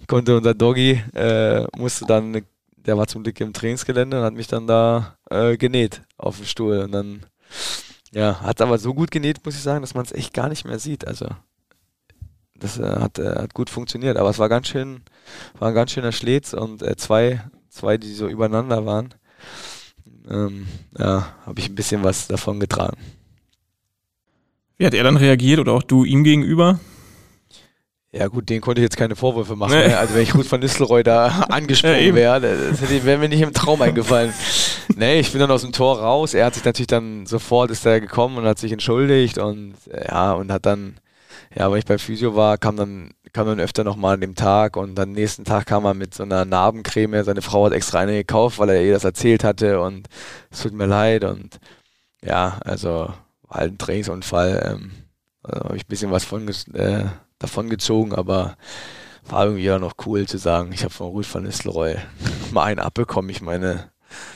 [0.07, 2.45] konnte unser Doggy, äh, musste dann,
[2.75, 6.45] der war zum Glück im Trainingsgelände und hat mich dann da äh, genäht auf dem
[6.45, 6.79] Stuhl.
[6.79, 7.25] Und dann,
[8.11, 10.65] ja, hat aber so gut genäht, muss ich sagen, dass man es echt gar nicht
[10.65, 11.27] mehr sieht, also
[12.61, 15.01] das äh, hat, äh, hat gut funktioniert, aber es war ganz schön,
[15.59, 19.13] war ein ganz schöner Schlitz und äh, zwei, zwei, die so übereinander waren
[20.29, 22.97] ähm, ja, habe ich ein bisschen was davon getragen.
[24.77, 26.79] Wie hat er dann reagiert oder auch du ihm gegenüber?
[28.13, 29.71] Ja gut, den konnte ich jetzt keine Vorwürfe machen.
[29.71, 29.87] Nee.
[29.87, 29.97] Ne?
[29.97, 33.53] Also wenn ich Ruth van Nistelrooy da angesprungen ja, wäre, das wäre mir nicht im
[33.53, 34.33] Traum eingefallen.
[34.95, 36.33] nee, ich bin dann aus dem Tor raus.
[36.33, 39.75] Er hat sich natürlich dann sofort ist er gekommen und hat sich entschuldigt und
[40.09, 40.95] ja, und hat dann,
[41.55, 44.75] ja, weil ich bei Physio war, kam dann kam dann öfter nochmal an dem Tag
[44.77, 47.23] und dann nächsten Tag kam er mit so einer Narbencreme.
[47.23, 50.07] Seine Frau hat extra eine gekauft, weil er ihr das erzählt hatte und
[50.49, 51.59] es tut mir leid und
[52.23, 53.13] ja, also
[53.49, 54.71] halt ein Trainingsunfall.
[54.73, 54.91] Ähm,
[55.43, 57.05] also habe ich ein bisschen was von, äh,
[57.39, 58.57] davon gezogen, aber
[59.25, 61.95] war irgendwie auch noch cool zu sagen, ich habe von Ruth van Nistelrooy
[62.51, 63.29] mal einen abbekommen.
[63.29, 63.91] Ich meine,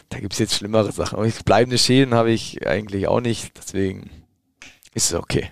[0.09, 1.17] da gibt es jetzt schlimmere Sachen.
[1.17, 4.09] Aber bleibende Schäden habe ich eigentlich auch nicht, deswegen
[4.93, 5.51] ist es okay.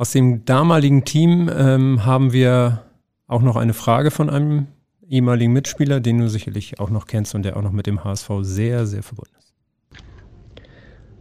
[0.00, 2.84] Aus dem damaligen Team ähm, haben wir
[3.26, 4.68] auch noch eine Frage von einem
[5.06, 8.30] ehemaligen Mitspieler, den du sicherlich auch noch kennst und der auch noch mit dem HSV
[8.40, 9.52] sehr, sehr verbunden ist.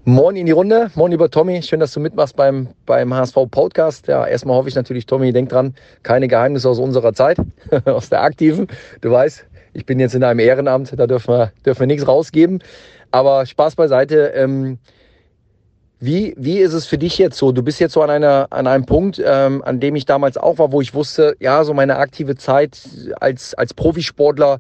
[0.06, 4.08] Moin in die Runde, moin lieber Tommy, schön, dass du mitmachst beim, beim HSV Podcast.
[4.08, 7.38] Ja, erstmal hoffe ich natürlich, Tommy, denk dran, keine Geheimnisse aus unserer Zeit,
[7.84, 8.68] aus der aktiven.
[9.02, 12.64] Du weißt, ich bin jetzt in einem Ehrenamt, da dürfen wir, dürfen wir nichts rausgeben.
[13.12, 14.32] Aber Spaß beiseite.
[14.36, 14.80] Ähm,
[16.00, 17.52] wie, wie ist es für dich jetzt so?
[17.52, 20.58] Du bist jetzt so an, einer, an einem Punkt, ähm, an dem ich damals auch
[20.58, 22.80] war, wo ich wusste, ja, so meine aktive Zeit
[23.20, 24.60] als, als Profisportler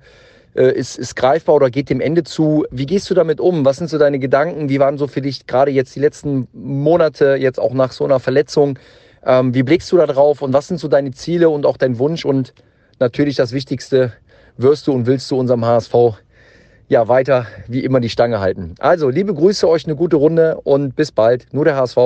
[0.56, 2.66] äh, ist, ist greifbar oder geht dem Ende zu.
[2.72, 3.64] Wie gehst du damit um?
[3.64, 4.68] Was sind so deine Gedanken?
[4.68, 8.20] Wie waren so für dich gerade jetzt die letzten Monate, jetzt auch nach so einer
[8.20, 8.78] Verletzung?
[9.26, 12.00] Ähm, wie blickst du da drauf und was sind so deine Ziele und auch dein
[12.00, 12.26] Wunsch?
[12.26, 12.54] Und
[13.00, 14.12] natürlich das Wichtigste,
[14.58, 15.94] wirst du und willst du unserem HSV
[16.90, 18.76] ja, weiter wie immer die Stange halten.
[18.80, 21.54] Also, liebe Grüße, euch eine gute Runde und bis bald.
[21.54, 21.98] Nur der HSV.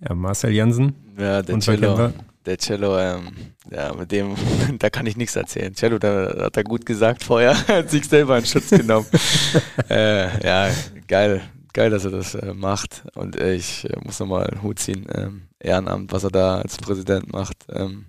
[0.00, 0.94] Ja, Marcel Jansen.
[1.18, 2.12] Ja, der Cello.
[2.46, 3.32] Der Cello, ähm,
[3.72, 4.36] ja, mit dem,
[4.78, 5.74] da kann ich nichts erzählen.
[5.74, 9.06] Cello, da hat er gut gesagt vorher, hat sich selber in Schutz genommen.
[9.90, 10.70] äh, ja,
[11.08, 11.40] geil,
[11.72, 13.02] geil, dass er das äh, macht.
[13.16, 15.06] Und äh, ich muss nochmal einen Hut ziehen.
[15.12, 18.06] Ähm, Ehrenamt, was er da als Präsident macht, ähm,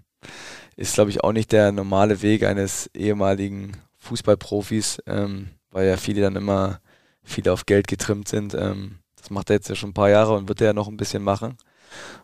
[0.75, 3.71] ist, glaube ich, auch nicht der normale Weg eines ehemaligen
[4.07, 6.79] Fußballprofis, ähm, weil ja viele dann immer
[7.23, 8.53] viele auf Geld getrimmt sind.
[8.53, 10.87] Ähm, das macht er jetzt ja schon ein paar Jahre und wird er ja noch
[10.87, 11.57] ein bisschen machen.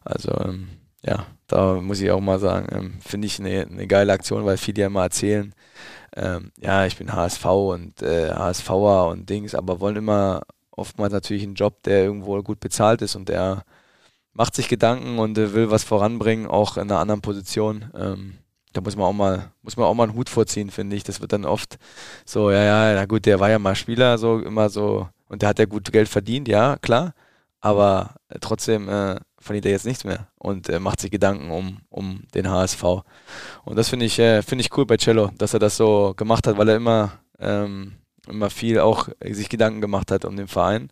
[0.03, 0.69] Also ähm,
[1.05, 4.57] ja, da muss ich auch mal sagen, ähm, finde ich eine, eine geile Aktion, weil
[4.57, 5.53] viele ja immer erzählen,
[6.15, 11.43] ähm, ja, ich bin HSV und äh, HSVer und Dings, aber wollen immer oftmals natürlich
[11.43, 13.63] einen Job, der irgendwo gut bezahlt ist und der
[14.33, 17.91] macht sich Gedanken und äh, will was voranbringen, auch in einer anderen Position.
[17.95, 18.37] Ähm,
[18.73, 21.03] da muss man auch mal, muss man auch mal einen Hut vorziehen, finde ich.
[21.03, 21.77] Das wird dann oft
[22.25, 25.49] so, ja, ja, na gut, der war ja mal Spieler, so immer so, und der
[25.49, 27.13] hat ja gut Geld verdient, ja, klar.
[27.61, 31.77] Aber äh, trotzdem äh, verdient er jetzt nichts mehr und äh, macht sich Gedanken um,
[31.89, 32.83] um den HSV.
[33.63, 36.45] Und das finde ich, äh, finde ich cool bei Cello, dass er das so gemacht
[36.47, 37.93] hat, weil er immer, ähm,
[38.27, 40.89] immer viel auch sich Gedanken gemacht hat um den Verein.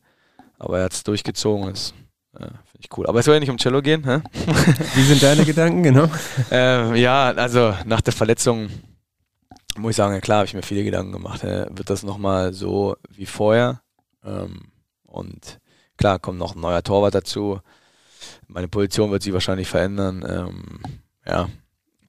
[0.59, 1.69] Aber er hat es durchgezogen.
[1.69, 1.93] Ist
[2.39, 2.47] ja,
[2.81, 3.05] Ich cool.
[3.05, 4.03] Aber es soll ja nicht um Cello gehen.
[4.03, 4.21] Hä?
[4.95, 6.07] Wie sind deine Gedanken, genau?
[6.51, 8.69] äh, ja, also nach der Verletzung
[9.77, 11.43] muss ich sagen, ja klar, habe ich mir viele Gedanken gemacht.
[11.43, 13.81] Äh, wird das nochmal so wie vorher?
[14.25, 14.71] Ähm,
[15.03, 15.59] und
[15.97, 17.59] klar, kommt noch ein neuer Torwart dazu.
[18.47, 20.25] Meine Position wird sich wahrscheinlich verändern.
[20.27, 20.79] Ähm,
[21.25, 21.49] ja,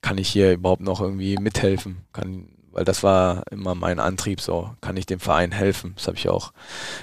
[0.00, 2.04] kann ich hier überhaupt noch irgendwie mithelfen?
[2.12, 5.92] Kann, weil das war immer mein Antrieb, so kann ich dem Verein helfen.
[5.96, 6.52] Das habe ich auch,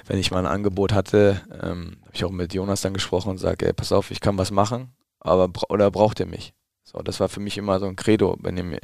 [0.05, 3.38] wenn ich mal ein Angebot hatte, ähm, habe ich auch mit Jonas dann gesprochen und
[3.38, 6.53] sage, ey, pass auf, ich kann was machen, aber oder braucht ihr mich?
[6.84, 8.80] So, das war für mich immer so ein Credo, wenn ihr mir,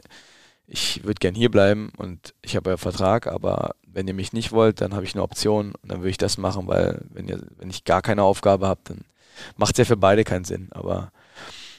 [0.68, 4.52] ich würde gern hier bleiben und ich habe ja Vertrag, aber wenn ihr mich nicht
[4.52, 7.42] wollt, dann habe ich eine Option und dann würde ich das machen, weil wenn ihr,
[7.58, 9.06] wenn ich gar keine Aufgabe habe, dann
[9.58, 10.70] macht es ja für beide keinen Sinn.
[10.72, 11.12] Aber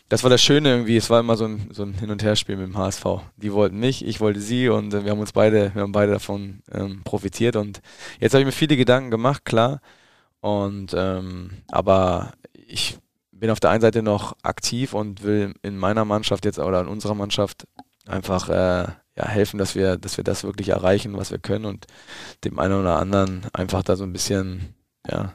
[0.08, 2.56] das war das Schöne irgendwie, es war immer so ein, so ein Hin- und Herspiel
[2.56, 3.04] mit dem HSV.
[3.36, 6.12] Die wollten mich, ich wollte sie und äh, wir haben uns beide, wir haben beide
[6.12, 7.80] davon ähm, profitiert und
[8.20, 9.80] jetzt habe ich mir viele Gedanken gemacht, klar.
[10.40, 12.98] Und ähm, aber ich
[13.32, 16.88] bin auf der einen Seite noch aktiv und will in meiner Mannschaft jetzt oder in
[16.88, 17.66] unserer Mannschaft
[18.06, 18.86] einfach äh,
[19.16, 21.86] ja, helfen, dass wir, dass wir das wirklich erreichen, was wir können und
[22.44, 24.74] dem einen oder anderen einfach da so ein bisschen
[25.08, 25.34] ja,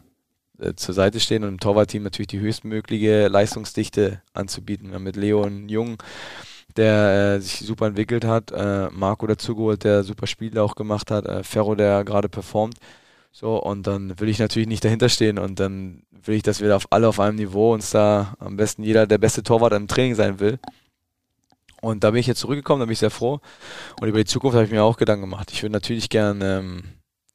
[0.62, 4.90] äh, zur Seite stehen und im Torwartteam natürlich die höchstmögliche Leistungsdichte anzubieten.
[4.90, 5.98] Wir haben mit Leo einen Jungen,
[6.78, 11.26] der äh, sich super entwickelt hat, äh, Marco dazugeholt, der super Spiele auch gemacht hat,
[11.26, 12.78] äh, Ferro, der gerade performt.
[13.32, 16.76] So, und dann will ich natürlich nicht dahinter stehen und dann will ich, dass wir
[16.76, 20.16] auf alle auf einem Niveau uns da am besten jeder der beste Torwart im Training
[20.16, 20.60] sein will.
[21.82, 23.40] Und da bin ich jetzt zurückgekommen, da bin ich sehr froh.
[24.00, 25.52] Und über die Zukunft habe ich mir auch Gedanken gemacht.
[25.52, 26.84] Ich würde natürlich gern, ähm,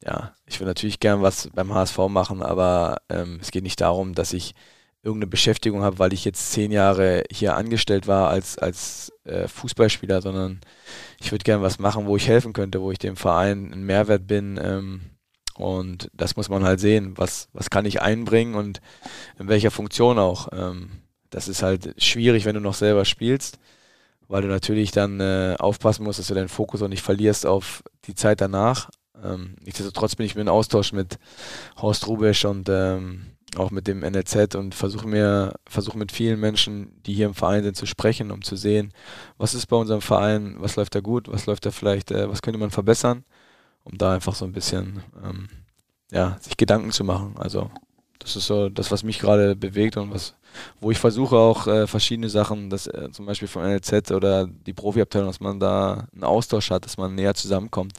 [0.03, 4.13] ja, ich würde natürlich gern was beim HSV machen, aber ähm, es geht nicht darum,
[4.13, 4.53] dass ich
[5.03, 10.21] irgendeine Beschäftigung habe, weil ich jetzt zehn Jahre hier angestellt war als, als äh, Fußballspieler,
[10.21, 10.59] sondern
[11.19, 14.27] ich würde gern was machen, wo ich helfen könnte, wo ich dem Verein ein Mehrwert
[14.27, 14.59] bin.
[14.61, 15.01] Ähm,
[15.55, 18.81] und das muss man halt sehen, was, was kann ich einbringen und
[19.39, 20.49] in welcher Funktion auch.
[20.51, 20.89] Ähm,
[21.29, 23.59] das ist halt schwierig, wenn du noch selber spielst
[24.27, 27.83] weil du natürlich dann äh, aufpassen musst, dass du deinen Fokus auch nicht verlierst auf
[28.05, 28.89] die Zeit danach.
[29.23, 31.17] Ähm, nichtsdestotrotz bin ich mir in Austausch mit
[31.81, 36.91] Horst Rubesch und ähm, auch mit dem NLZ und versuche mir, versuche mit vielen Menschen,
[37.05, 38.91] die hier im Verein sind, zu sprechen, um zu sehen,
[39.37, 42.41] was ist bei unserem Verein, was läuft da gut, was läuft da vielleicht, äh, was
[42.41, 43.23] könnte man verbessern,
[43.83, 45.47] um da einfach so ein bisschen ähm,
[46.11, 47.35] ja, sich Gedanken zu machen.
[47.37, 47.71] Also
[48.19, 50.35] das ist so das, was mich gerade bewegt und was,
[50.79, 54.73] wo ich versuche auch äh, verschiedene Sachen, dass äh, zum Beispiel vom NLZ oder die
[54.73, 57.97] Profiabteilung, dass man da einen Austausch hat, dass man näher zusammenkommt.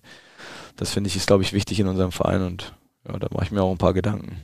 [0.79, 2.74] Das finde ich ist, glaube ich, wichtig in unserem Verein und
[3.07, 4.37] ja, da mache ich mir auch ein paar Gedanken.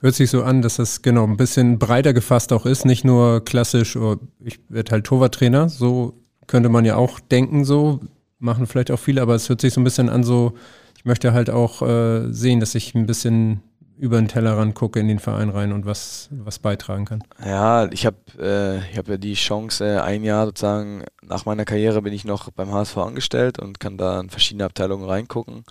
[0.00, 3.44] Hört sich so an, dass das genau ein bisschen breiter gefasst auch ist, nicht nur
[3.44, 6.14] klassisch, oh, ich werde halt Torwarttrainer, so
[6.46, 8.00] könnte man ja auch denken, so
[8.38, 10.54] machen vielleicht auch viele, aber es hört sich so ein bisschen an, so
[10.96, 13.60] ich möchte halt auch äh, sehen, dass ich ein bisschen
[13.98, 17.24] über den Tellerrand gucke in den Verein rein und was, was beitragen kann.
[17.44, 22.12] Ja, ich habe äh, hab ja die Chance, ein Jahr sozusagen nach meiner Karriere bin
[22.12, 25.64] ich noch beim HSV angestellt und kann da in verschiedene Abteilungen reingucken.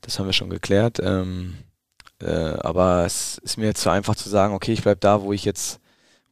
[0.00, 0.98] Das haben wir schon geklärt.
[1.02, 1.54] Ähm,
[2.22, 5.32] äh, aber es ist mir jetzt zu einfach zu sagen, okay, ich bleibe da, wo
[5.32, 5.80] ich jetzt,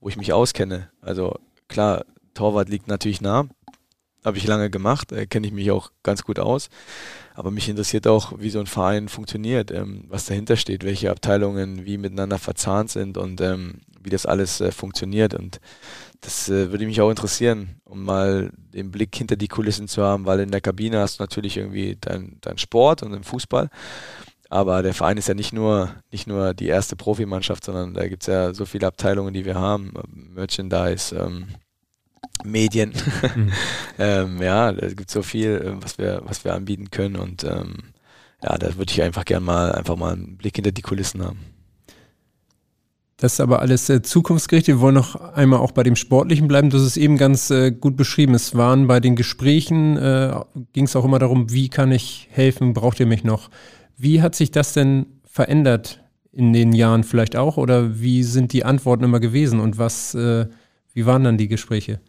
[0.01, 0.91] wo ich mich auskenne.
[1.03, 1.39] Also
[1.69, 3.47] klar, Torwart liegt natürlich nah.
[4.25, 6.71] Habe ich lange gemacht, äh, kenne ich mich auch ganz gut aus.
[7.35, 11.85] Aber mich interessiert auch, wie so ein Verein funktioniert, ähm, was dahinter steht, welche Abteilungen
[11.85, 15.35] wie miteinander verzahnt sind und ähm, wie das alles äh, funktioniert.
[15.35, 15.61] Und
[16.21, 20.27] das äh, würde mich auch interessieren, um mal den Blick hinter die Kulissen zu haben,
[20.27, 23.69] weil in der Kabine hast du natürlich irgendwie dein, dein Sport und den Fußball.
[24.49, 28.23] Aber der Verein ist ja nicht nur, nicht nur die erste Profimannschaft, sondern da gibt
[28.23, 29.93] es ja so viele Abteilungen, die wir haben.
[30.33, 31.49] Merchandise, ähm,
[32.43, 32.93] Medien.
[33.37, 33.53] Mhm.
[33.99, 37.77] ähm, ja, da gibt so viel, äh, was wir, was wir anbieten können und ähm,
[38.43, 41.39] ja, da würde ich einfach gerne mal einfach mal einen Blick hinter die Kulissen haben.
[43.17, 44.77] Das ist aber alles äh, zukunftsgerichtet.
[44.77, 46.71] Wir wollen noch einmal auch bei dem Sportlichen bleiben.
[46.71, 48.35] Das ist eben ganz äh, gut beschrieben.
[48.35, 50.35] Es waren bei den Gesprächen, äh,
[50.73, 53.51] ging es auch immer darum, wie kann ich helfen, braucht ihr mich noch?
[53.97, 57.57] Wie hat sich das denn verändert in den Jahren vielleicht auch?
[57.57, 59.61] Oder wie sind die Antworten immer gewesen?
[59.61, 60.47] Und was, äh,
[60.93, 62.01] wie waren dann die Gespräche?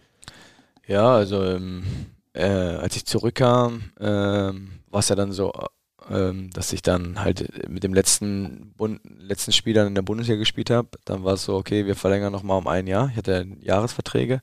[0.87, 1.83] Ja, also ähm,
[2.33, 5.51] äh, als ich zurückkam, ähm, war es ja dann so,
[6.09, 10.69] ähm, dass ich dann halt mit dem letzten, Bund letzten Spieler in der Bundesliga gespielt
[10.69, 10.89] habe.
[11.05, 13.09] Dann war es so, okay, wir verlängern nochmal um ein Jahr.
[13.11, 14.41] Ich hatte Jahresverträge.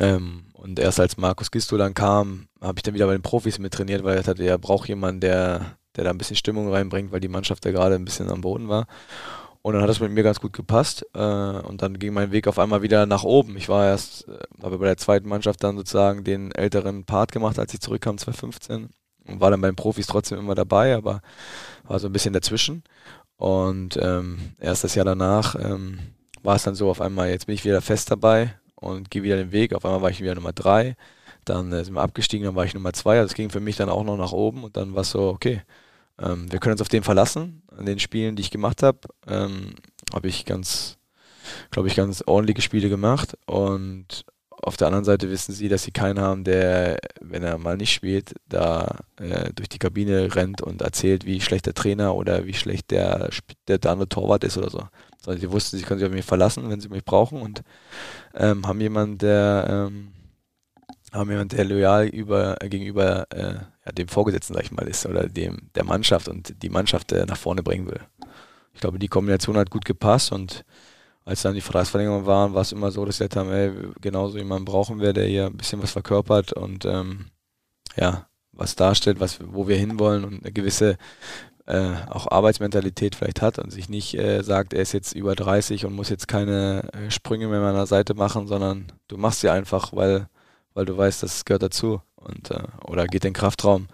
[0.00, 3.58] Ähm, und erst als Markus Gisto dann kam, habe ich dann wieder bei den Profis
[3.58, 7.12] mit trainiert, weil er hatte, er braucht jemanden, der, der da ein bisschen Stimmung reinbringt,
[7.12, 8.86] weil die Mannschaft ja gerade ein bisschen am Boden war.
[9.62, 11.04] Und dann hat das mit mir ganz gut gepasst.
[11.14, 13.56] Äh, und dann ging mein Weg auf einmal wieder nach oben.
[13.56, 17.58] Ich war erst, äh, habe bei der zweiten Mannschaft dann sozusagen den älteren Part gemacht,
[17.58, 18.88] als ich zurückkam 2015.
[19.26, 21.20] Und war dann bei den Profis trotzdem immer dabei, aber
[21.84, 22.82] war so ein bisschen dazwischen.
[23.36, 25.98] Und ähm, erst das Jahr danach ähm,
[26.42, 29.36] war es dann so auf einmal, jetzt bin ich wieder fest dabei und gehe wieder
[29.36, 29.74] den Weg.
[29.74, 30.96] Auf einmal war ich wieder Nummer drei.
[31.44, 33.18] Dann äh, sind wir abgestiegen, dann war ich Nummer zwei.
[33.18, 35.28] Also es ging für mich dann auch noch nach oben und dann war es so,
[35.28, 35.62] okay,
[36.20, 37.62] wir können uns auf den verlassen.
[37.76, 39.74] An den Spielen, die ich gemacht habe, ähm,
[40.12, 40.98] habe ich ganz,
[41.70, 43.36] glaube ich, ganz ordentliche Spiele gemacht.
[43.46, 44.24] Und
[44.62, 47.92] auf der anderen Seite wissen sie, dass sie keinen haben, der, wenn er mal nicht
[47.92, 52.54] spielt, da äh, durch die Kabine rennt und erzählt, wie schlecht der Trainer oder wie
[52.54, 53.30] schlecht der,
[53.68, 54.82] der, der andere Torwart ist oder so.
[55.24, 57.62] Sondern sie wussten, sie können sich auf mich verlassen, wenn sie mich brauchen und
[58.34, 60.12] ähm, haben jemanden, der ähm,
[61.12, 63.54] haben jemand, der loyal über, gegenüber äh,
[63.84, 67.26] ja, dem Vorgesetzten, sag ich mal, ist oder dem der Mannschaft und die Mannschaft äh,
[67.26, 68.00] nach vorne bringen will.
[68.74, 70.64] Ich glaube, die Kombination hat gut gepasst und
[71.24, 74.64] als dann die Vertragsverlängerungen waren, war es immer so, dass wir haben, ey, genauso jemanden
[74.64, 77.26] brauchen wir, der hier ein bisschen was verkörpert und ähm,
[77.96, 80.96] ja, was darstellt, was, wo wir hinwollen und eine gewisse
[81.66, 85.86] äh, auch Arbeitsmentalität vielleicht hat und sich nicht äh, sagt, er ist jetzt über 30
[85.86, 89.50] und muss jetzt keine äh, Sprünge mehr an der Seite machen, sondern du machst sie
[89.50, 90.28] einfach, weil,
[90.74, 93.88] weil du weißt, das gehört dazu und äh, oder geht den Kraftraum.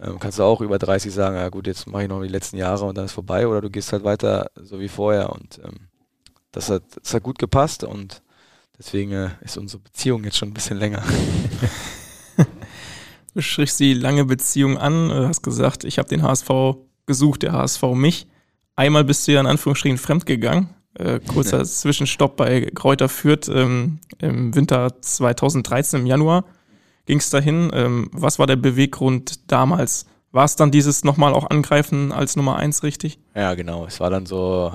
[0.00, 2.56] Ähm, kannst du auch über 30 sagen, ja gut, jetzt mache ich noch die letzten
[2.56, 5.88] Jahre und dann ist vorbei oder du gehst halt weiter so wie vorher und ähm,
[6.52, 8.22] das hat, das hat gut gepasst und
[8.78, 11.02] deswegen äh, ist unsere Beziehung jetzt schon ein bisschen länger.
[13.34, 16.48] du strichst die lange Beziehung an, äh, hast gesagt, ich habe den HSV
[17.06, 18.26] gesucht, der HSV mich.
[18.76, 20.70] Einmal bist du ja in Anführungsstrichen fremdgegangen.
[20.98, 21.64] Äh, kurzer ja.
[21.64, 26.44] Zwischenstopp bei Kräuter Fürth ähm, im Winter 2013 im Januar
[27.06, 27.70] ging es dahin.
[27.74, 30.06] Ähm, was war der Beweggrund damals?
[30.32, 33.18] War es dann dieses nochmal auch angreifen als Nummer eins richtig?
[33.34, 33.86] Ja, genau.
[33.86, 34.72] Es war dann so,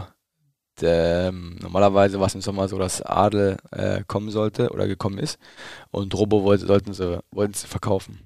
[0.81, 5.37] ähm, normalerweise war es im Sommer so, dass Adel äh, kommen sollte oder gekommen ist
[5.91, 8.19] und Robo wollte, sollten sie, wollten sie verkaufen.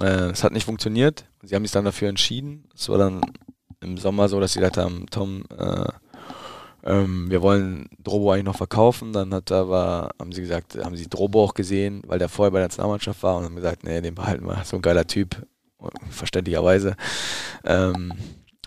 [0.00, 1.24] Äh, es hat nicht funktioniert.
[1.42, 2.68] Sie haben sich dann dafür entschieden.
[2.74, 3.20] Es war dann
[3.80, 5.86] im Sommer so, dass sie gesagt haben, Tom, äh,
[6.84, 9.12] ähm, wir wollen Drobo eigentlich noch verkaufen.
[9.12, 12.58] Dann hat aber, haben sie gesagt, haben sie Drobo auch gesehen, weil der vorher bei
[12.58, 14.62] der Nationalmannschaft war und haben gesagt, nee, den behalten wir.
[14.64, 15.36] So ein geiler Typ,
[16.10, 16.96] verständlicherweise.
[17.64, 18.12] Ähm,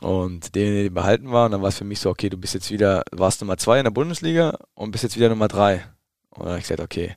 [0.01, 1.45] und den, den behalten war.
[1.45, 3.79] Und dann war es für mich so, okay, du bist jetzt wieder, warst Nummer zwei
[3.79, 5.85] in der Bundesliga und bist jetzt wieder Nummer drei.
[6.29, 7.15] Und dann habe ich gesagt, okay,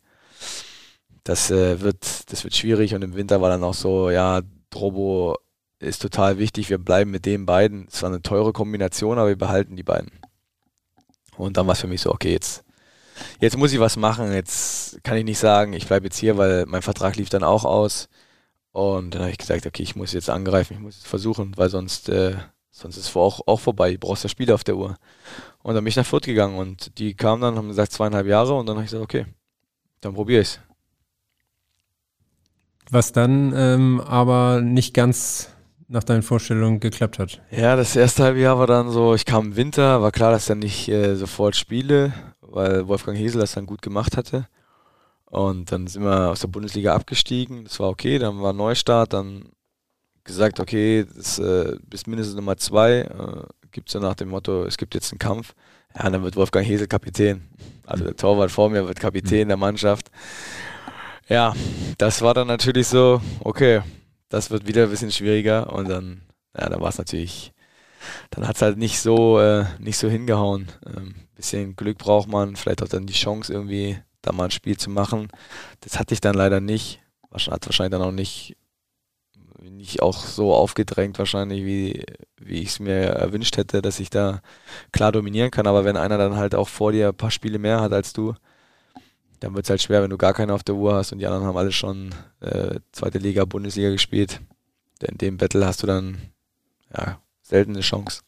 [1.25, 2.95] das äh, wird, das wird schwierig.
[2.95, 4.41] Und im Winter war dann auch so, ja,
[4.71, 5.37] Drobo
[5.81, 6.71] ist total wichtig.
[6.71, 7.87] Wir bleiben mit den beiden.
[7.89, 10.11] Es war eine teure Kombination, aber wir behalten die beiden.
[11.39, 12.64] Und dann war es für mich so, okay, jetzt,
[13.41, 14.32] jetzt muss ich was machen.
[14.32, 17.64] Jetzt kann ich nicht sagen, ich bleibe jetzt hier, weil mein Vertrag lief dann auch
[17.64, 18.09] aus.
[18.72, 21.70] Und dann habe ich gesagt, okay, ich muss jetzt angreifen, ich muss jetzt versuchen, weil
[21.70, 22.36] sonst, äh,
[22.70, 23.93] sonst ist es auch, auch vorbei.
[23.93, 24.97] Du brauchst ja Spiele auf der Uhr.
[25.62, 28.55] Und dann bin ich nach Fürth gegangen und die kamen dann, haben gesagt zweieinhalb Jahre
[28.55, 29.26] und dann habe ich gesagt, okay,
[30.01, 30.61] dann probiere ich es.
[32.91, 35.51] Was dann ähm, aber nicht ganz
[35.89, 37.41] nach deinen Vorstellungen geklappt hat.
[37.51, 40.43] Ja, das erste halbe Jahr war dann so, ich kam im Winter, war klar, dass
[40.43, 44.47] ich dann nicht äh, sofort spiele, weil Wolfgang Hesel das dann gut gemacht hatte.
[45.24, 49.51] Und dann sind wir aus der Bundesliga abgestiegen, das war okay, dann war Neustart, dann
[50.24, 54.64] gesagt, okay, das äh, bist mindestens Nummer zwei, äh, gibt es ja nach dem Motto,
[54.64, 55.55] es gibt jetzt einen Kampf.
[55.97, 57.49] Ja, dann wird Wolfgang Hesel Kapitän.
[57.86, 60.11] Also der Torwart vor mir wird Kapitän der Mannschaft.
[61.28, 61.55] Ja,
[61.97, 63.82] das war dann natürlich so, okay,
[64.29, 66.22] das wird wieder ein bisschen schwieriger und dann,
[66.57, 67.53] ja, da war es natürlich,
[68.31, 70.68] dann hat es halt nicht so, äh, nicht so hingehauen.
[70.87, 74.76] Ähm, bisschen Glück braucht man, vielleicht auch dann die Chance irgendwie, da mal ein Spiel
[74.76, 75.29] zu machen.
[75.81, 77.01] Das hatte ich dann leider nicht.
[77.33, 78.57] Hat wahrscheinlich dann auch nicht,
[79.61, 82.05] nicht auch so aufgedrängt wahrscheinlich, wie,
[82.37, 84.41] wie ich es mir erwünscht hätte, dass ich da
[84.93, 85.66] klar dominieren kann.
[85.66, 88.35] Aber wenn einer dann halt auch vor dir ein paar Spiele mehr hat als du,
[89.41, 91.26] dann wird es halt schwer, wenn du gar keine auf der Uhr hast und die
[91.26, 94.41] anderen haben alle schon äh, zweite Liga, Bundesliga gespielt.
[95.01, 96.18] Denn in dem Battle hast du dann
[96.97, 98.22] ja, selten eine Chance.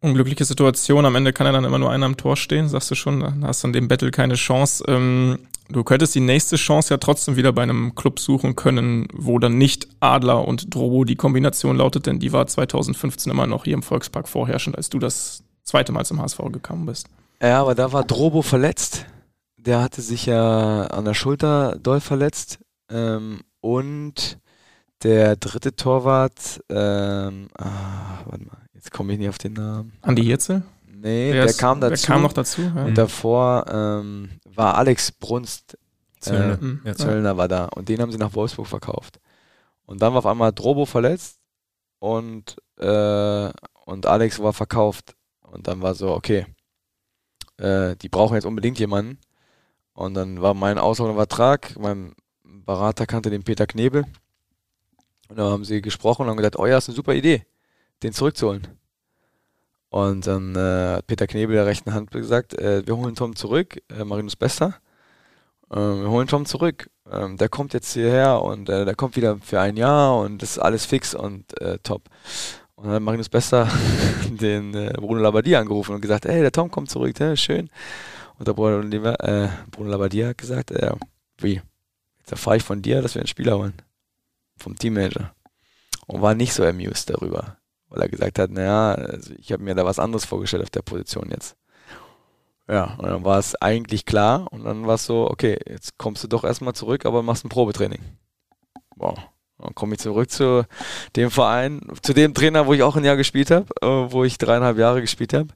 [0.00, 2.94] Unglückliche Situation, am Ende kann er dann immer nur einer am Tor stehen, sagst du
[2.96, 4.84] schon, dann hast du in dem Battle keine Chance.
[4.88, 5.38] Ähm,
[5.68, 9.58] du könntest die nächste Chance ja trotzdem wieder bei einem Club suchen können, wo dann
[9.58, 13.82] nicht Adler und Drobo die Kombination lautet, denn die war 2015 immer noch hier im
[13.84, 17.06] Volkspark vorherrschend, als du das zweite Mal zum HSV gekommen bist.
[17.40, 19.06] Ja, aber da war Drobo verletzt
[19.66, 22.58] der hatte sich ja an der Schulter doll verletzt.
[22.90, 24.38] Ähm, und
[25.02, 29.92] der dritte Torwart, ähm, ah, warte mal, jetzt komme ich nicht auf den Namen.
[30.02, 30.62] Andi Jetzel?
[30.86, 32.06] Nee, der, der, kam dazu.
[32.06, 32.62] Der kam noch dazu.
[32.62, 32.84] Ja.
[32.84, 35.76] Und davor ähm, war Alex Brunst.
[36.20, 36.58] Zöllner.
[36.62, 36.94] Äh, ja.
[36.94, 37.64] Zöllner war da.
[37.66, 39.18] Und den haben sie nach Wolfsburg verkauft.
[39.84, 41.40] Und dann war auf einmal Drobo verletzt
[41.98, 43.50] und, äh,
[43.84, 45.16] und Alex war verkauft.
[45.40, 46.46] Und dann war so, okay,
[47.58, 49.18] äh, die brauchen jetzt unbedingt jemanden.
[49.94, 52.14] Und dann war mein auslaufender Vertrag, mein
[52.44, 54.04] Berater kannte den Peter Knebel.
[55.28, 57.44] Und dann haben sie gesprochen und haben gesagt, oh ja, ist eine super Idee,
[58.02, 58.66] den zurückzuholen.
[59.90, 63.82] Und dann äh, hat Peter Knebel der rechten Hand gesagt, äh, wir holen Tom zurück,
[63.90, 64.74] äh, Marinus Bester.
[65.70, 66.88] Äh, wir holen Tom zurück.
[67.10, 70.42] Äh, ähm, der kommt jetzt hierher und äh, der kommt wieder für ein Jahr und
[70.42, 72.02] das ist alles fix und äh, top.
[72.74, 73.68] Und dann hat Marinus Bester
[74.28, 77.70] den äh, Bruno Labbadia angerufen und gesagt, hey, der Tom kommt zurück, ja, schön.
[78.42, 80.90] Und der Bruno, äh, Bruno Labbadia hat gesagt, äh,
[81.38, 81.62] wie,
[82.18, 83.74] jetzt erfahre ich von dir, dass wir einen Spieler holen.
[84.56, 85.32] Vom Teammanager.
[86.08, 87.58] Und war nicht so amused darüber,
[87.88, 90.82] weil er gesagt hat, naja, also ich habe mir da was anderes vorgestellt auf der
[90.82, 91.54] Position jetzt.
[92.66, 96.24] Ja, und dann war es eigentlich klar und dann war es so, okay, jetzt kommst
[96.24, 98.00] du doch erstmal zurück, aber machst ein Probetraining.
[98.96, 99.14] Boah.
[99.58, 100.66] Dann komme ich zurück zu
[101.14, 104.36] dem Verein, zu dem Trainer, wo ich auch ein Jahr gespielt habe, äh, wo ich
[104.36, 105.50] dreieinhalb Jahre gespielt habe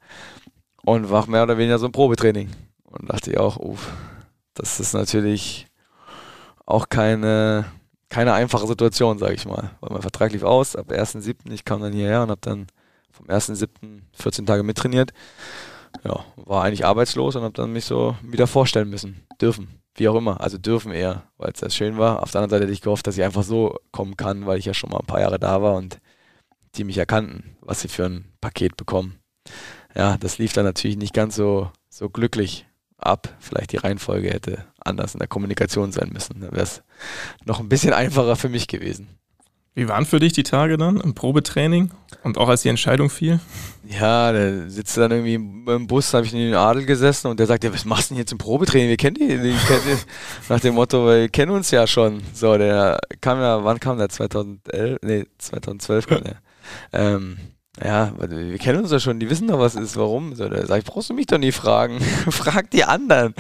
[0.85, 2.49] und war mehr oder weniger so ein Probetraining.
[2.91, 3.93] Und dachte ich auch, uff,
[4.55, 5.67] das ist natürlich
[6.65, 7.67] auch keine,
[8.09, 9.71] keine einfache Situation, sage ich mal.
[9.81, 11.53] Weil mein Vertrag lief aus ab 1.7.
[11.53, 12.67] Ich kam dann hierher und habe dann
[13.11, 13.69] vom 1.7.
[14.13, 15.13] 14 Tage mittrainiert
[16.05, 20.15] ja, war eigentlich arbeitslos und habe dann mich so wieder vorstellen müssen, dürfen, wie auch
[20.15, 22.23] immer, also dürfen eher, weil es sehr schön war.
[22.23, 24.67] Auf der anderen Seite hätte ich gehofft, dass ich einfach so kommen kann, weil ich
[24.67, 25.99] ja schon mal ein paar Jahre da war und
[26.75, 29.19] die mich erkannten, was sie für ein Paket bekommen.
[29.95, 32.67] Ja, das lief dann natürlich nicht ganz so, so glücklich
[32.99, 33.35] ab.
[33.39, 36.41] Vielleicht die Reihenfolge hätte anders in der Kommunikation sein müssen.
[36.41, 36.83] Dann wäre es
[37.45, 39.09] noch ein bisschen einfacher für mich gewesen.
[39.77, 41.91] Wie waren für dich die Tage dann im Probetraining
[42.23, 43.41] und auch als die Entscheidung fiel?
[43.87, 47.47] Ja, der sitzt dann irgendwie im Bus, habe ich in den Adel gesessen und der
[47.47, 48.89] sagt, ja, was machst du denn jetzt im Probetraining?
[48.89, 49.97] Wir kennen die, die, kennen die.
[50.49, 52.23] nach dem Motto, wir kennen uns ja schon.
[52.33, 54.09] So, der kam ja, wann kam der?
[54.09, 54.99] 2011?
[55.03, 56.37] Nee, 2012 kam der.
[56.95, 57.37] Ähm,
[57.83, 60.35] ja, wir kennen uns ja schon, die wissen doch, was ist, warum.
[60.35, 62.01] So, der sagt, brauchst du mich doch nie fragen.
[62.31, 63.35] Frag die anderen.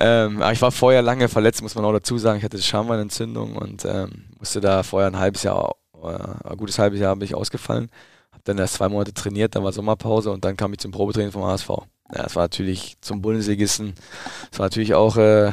[0.00, 2.38] Ähm, ich war vorher lange verletzt, muss man auch dazu sagen.
[2.38, 7.00] Ich hatte Schambeinentzündung und ähm, musste da vorher ein halbes Jahr, äh, ein gutes halbes
[7.00, 7.90] Jahr bin ich ausgefallen.
[8.32, 11.32] Hab dann erst zwei Monate trainiert, dann war Sommerpause und dann kam ich zum Probetraining
[11.32, 11.68] vom HSV.
[12.14, 13.94] Ja, es war natürlich zum Bundesligisten.
[14.50, 15.52] Es war natürlich auch, äh,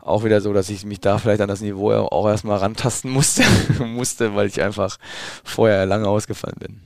[0.00, 3.42] auch wieder so, dass ich mich da vielleicht an das Niveau auch erstmal rantasten musste,
[3.78, 4.98] musste, weil ich einfach
[5.44, 6.80] vorher lange ausgefallen bin.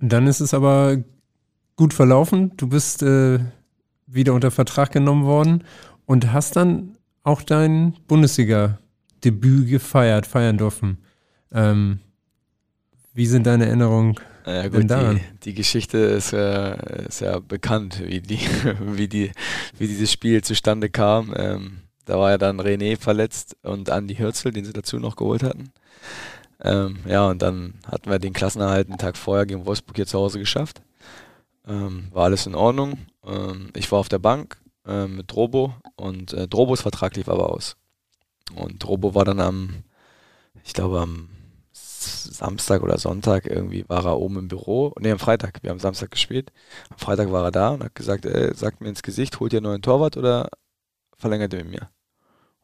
[0.00, 0.98] Dann ist es aber
[1.76, 2.52] gut verlaufen.
[2.56, 3.38] Du bist äh,
[4.06, 5.64] wieder unter Vertrag genommen worden
[6.06, 10.98] und hast dann auch dein Bundesliga-Debüt gefeiert, feiern dürfen.
[11.52, 12.00] Ähm,
[13.12, 14.16] wie sind deine Erinnerungen
[14.46, 15.16] ja, gut, daran?
[15.16, 18.40] Die, die, Geschichte ist, äh, ist ja bekannt, wie, die,
[18.80, 19.32] wie, die,
[19.78, 21.34] wie dieses Spiel zustande kam.
[21.36, 25.42] Ähm, da war ja dann René verletzt und Andi Hürzel, den sie dazu noch geholt
[25.42, 25.70] hatten.
[26.62, 30.18] Ähm, ja, und dann hatten wir den Klassenerhalt einen Tag vorher gegen Wolfsburg hier zu
[30.18, 30.82] Hause geschafft.
[31.66, 32.98] Ähm, war alles in Ordnung.
[33.24, 37.52] Ähm, ich war auf der Bank äh, mit Drobo und äh, Drobos Vertrag lief aber
[37.52, 37.76] aus.
[38.54, 39.84] Und Drobo war dann am,
[40.64, 41.28] ich glaube am
[41.80, 44.94] Samstag oder Sonntag irgendwie war er oben im Büro.
[44.98, 45.62] Ne, am Freitag.
[45.62, 46.52] Wir haben Samstag gespielt.
[46.88, 49.58] Am Freitag war er da und hat gesagt, ey, sagt mir ins Gesicht, holt ihr
[49.58, 50.48] einen neuen Torwart oder
[51.16, 51.90] verlängert ihr mit mir?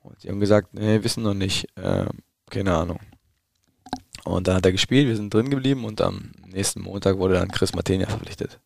[0.01, 1.67] Und die haben gesagt, nee, wissen noch nicht.
[1.77, 2.07] Äh,
[2.51, 2.99] keine Ahnung.
[4.27, 7.49] Und dann hat er gespielt, wir sind drin geblieben und am nächsten Montag wurde dann
[7.49, 8.59] Chris Martenia verpflichtet.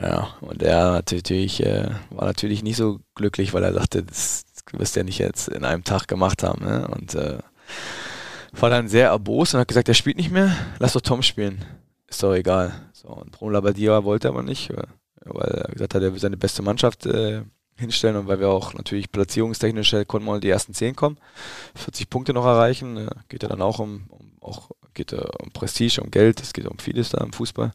[0.00, 4.94] Ja, und er natürlich, äh, war natürlich nicht so glücklich, weil er dachte, das, wirst
[4.94, 6.64] du ja nicht jetzt in einem Tag gemacht haben.
[6.64, 6.86] Ne?
[6.88, 7.38] Und äh,
[8.52, 11.64] war dann sehr erbost und hat gesagt, er spielt nicht mehr, lass doch Tom spielen.
[12.06, 12.72] Ist doch egal.
[12.92, 14.70] So, und Bruno Labbadia wollte aber nicht,
[15.24, 17.42] weil er gesagt hat, er will seine beste Mannschaft äh,
[17.76, 21.18] hinstellen und weil wir auch natürlich platzierungstechnisch äh, konnten wir die ersten 10 kommen,
[21.74, 25.50] 40 Punkte noch erreichen, äh, geht ja dann auch um, um auch geht uh, um
[25.50, 27.72] Prestige, um Geld, es geht um vieles da im Fußball.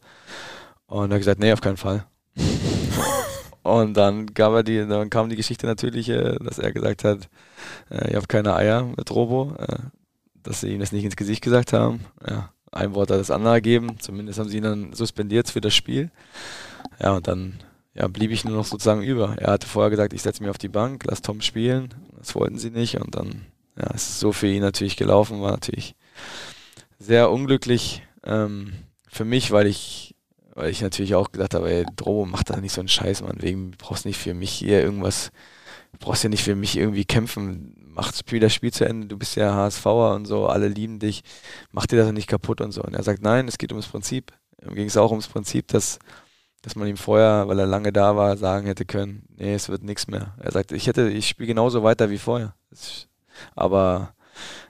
[0.87, 2.05] Und er hat gesagt, nee, auf keinen Fall.
[3.63, 7.29] und dann, gab er die, dann kam die Geschichte natürlich, äh, dass er gesagt hat,
[7.89, 9.77] äh, ihr habt keine Eier mit Robo, äh,
[10.41, 12.05] dass sie ihm das nicht ins Gesicht gesagt haben.
[12.27, 15.75] Ja, ein Wort hat das andere gegeben, zumindest haben sie ihn dann suspendiert für das
[15.75, 16.11] Spiel.
[17.01, 17.59] Ja, und dann
[17.99, 19.35] ja, blieb ich nur noch sozusagen über.
[19.37, 21.93] Er hatte vorher gesagt, ich setze mich auf die Bank, lass Tom spielen.
[22.17, 23.45] Das wollten sie nicht und dann
[23.77, 25.95] ja, es ist so für ihn natürlich gelaufen, war natürlich
[26.97, 28.73] sehr unglücklich ähm,
[29.07, 30.15] für mich, weil ich
[30.55, 33.41] weil ich natürlich auch gedacht habe, ey, Drobo, mach da nicht so einen Scheiß, Mann.
[33.41, 35.31] Wegen, brauchst nicht für mich hier irgendwas,
[35.99, 37.75] brauchst ja nicht für mich irgendwie kämpfen.
[37.77, 40.99] Mach das Spiel, das Spiel zu Ende, du bist ja HSVer und so, alle lieben
[40.99, 41.21] dich,
[41.71, 42.83] mach dir das nicht kaputt und so.
[42.83, 44.33] Und er sagt, nein, es geht ums Prinzip.
[44.61, 45.97] Ihm ging es auch ums Prinzip, dass,
[46.61, 49.83] dass man ihm vorher, weil er lange da war, sagen hätte können, nee, es wird
[49.83, 50.35] nichts mehr.
[50.39, 52.53] Er sagt, ich hätte, ich spiele genauso weiter wie vorher.
[53.55, 54.13] Aber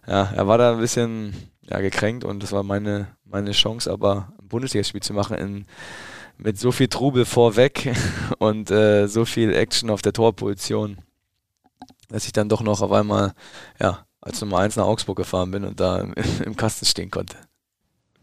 [0.07, 1.33] ja, er war da ein bisschen
[1.69, 5.65] ja, gekränkt und das war meine, meine Chance, aber ein Bundesligaspiel zu machen in,
[6.37, 7.93] mit so viel Trubel vorweg
[8.39, 10.97] und äh, so viel Action auf der Torposition,
[12.09, 13.33] dass ich dann doch noch auf einmal
[13.79, 16.13] ja, als Nummer 1 nach Augsburg gefahren bin und da im,
[16.45, 17.37] im Kasten stehen konnte.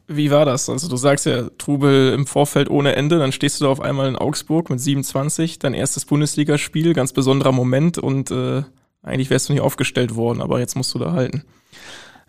[0.08, 0.68] Wie war das?
[0.70, 4.08] Also du sagst ja, Trubel im Vorfeld ohne Ende, dann stehst du da auf einmal
[4.08, 8.62] in Augsburg mit 27, dein erstes Bundesligaspiel, ganz besonderer Moment und äh,
[9.02, 11.44] eigentlich wärst du nicht aufgestellt worden, aber jetzt musst du da halten.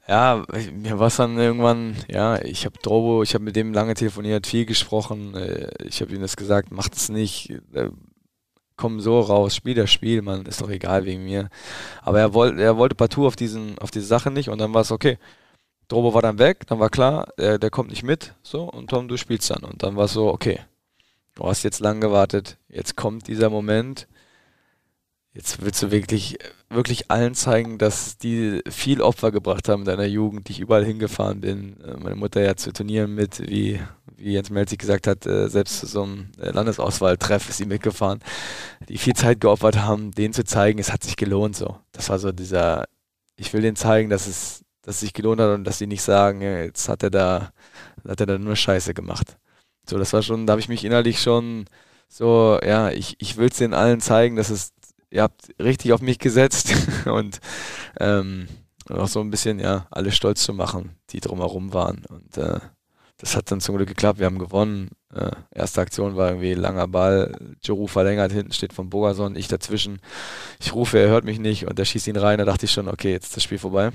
[0.08, 3.94] Ja, mir war es dann irgendwann, ja, ich habe Drobo, ich habe mit dem lange
[3.94, 5.36] telefoniert, viel gesprochen.
[5.36, 7.90] äh, Ich habe ihm das gesagt, macht es nicht, äh,
[8.78, 11.50] komm so raus, spiel das Spiel, man, ist doch egal wegen mir.
[12.02, 14.82] Aber er wollte, er wollte partout auf diesen, auf diese Sache nicht und dann war
[14.82, 15.18] es okay.
[15.88, 19.08] Drobo war dann weg, dann war klar, der, der kommt nicht mit, so, und Tom,
[19.08, 19.64] du spielst dann.
[19.64, 20.60] Und dann war es so, okay,
[21.36, 24.08] du hast jetzt lang gewartet, jetzt kommt dieser Moment,
[25.38, 26.40] jetzt willst du wirklich,
[26.70, 30.84] wirklich allen zeigen, dass die viel Opfer gebracht haben in deiner Jugend, die ich überall
[30.84, 31.80] hingefahren bin.
[31.82, 33.80] Äh, Meine Mutter ja zu Turnieren mit, wie,
[34.16, 38.20] wie Jens Melzig gesagt hat, äh, selbst zu so einem äh, Landesauswahltreff ist sie mitgefahren,
[38.90, 41.78] die viel Zeit geopfert haben, denen zu zeigen, es hat sich gelohnt so.
[41.92, 42.86] Das war so dieser,
[43.36, 46.02] ich will denen zeigen, dass es, dass es sich gelohnt hat und dass sie nicht
[46.02, 47.52] sagen, ja, jetzt hat er da,
[48.08, 49.36] hat er da nur Scheiße gemacht.
[49.86, 51.66] So, das war schon, da habe ich mich innerlich schon
[52.08, 54.72] so, ja, ich, ich will es denen allen zeigen, dass es,
[55.10, 56.74] ihr habt richtig auf mich gesetzt
[57.06, 57.42] und
[58.00, 58.48] ähm,
[58.90, 62.06] auch so ein bisschen, ja, alle stolz zu machen, die drumherum waren.
[62.08, 62.62] Und äh,
[63.18, 64.20] das hat dann zum Glück geklappt.
[64.20, 64.92] Wir haben gewonnen.
[65.14, 67.38] Äh, erste Aktion war irgendwie langer Ball.
[67.62, 70.00] Giroud verlängert, hinten steht von Bogason, ich dazwischen.
[70.62, 72.38] Ich rufe, er hört mich nicht und er schießt ihn rein.
[72.38, 73.92] Da dachte ich schon, okay, jetzt ist das Spiel vorbei.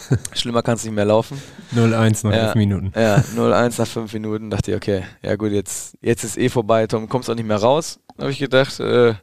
[0.32, 1.40] Schlimmer kann es nicht mehr laufen.
[1.74, 2.46] 0-1 nach Ja.
[2.48, 2.92] 11 Minuten.
[2.94, 4.50] Ja, 0-1 nach 5 Minuten.
[4.50, 6.86] Dachte ich, okay, ja gut, jetzt, jetzt ist eh vorbei.
[6.86, 8.00] Tom, kommst auch nicht mehr raus.
[8.18, 9.14] Habe ich gedacht, äh,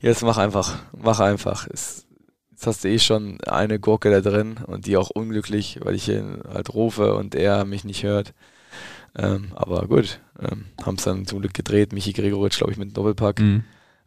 [0.00, 1.66] jetzt mach einfach, mach einfach.
[1.72, 2.06] Es,
[2.50, 6.08] jetzt hast du eh schon eine Gurke da drin und die auch unglücklich, weil ich
[6.08, 8.32] ihn halt rufe und er mich nicht hört.
[9.18, 11.92] Ähm, aber gut, ähm, haben es dann zum Glück gedreht.
[11.92, 13.40] Michi Gregoritsch, glaube ich, mit einem Doppelpack.
[13.40, 13.64] Mhm.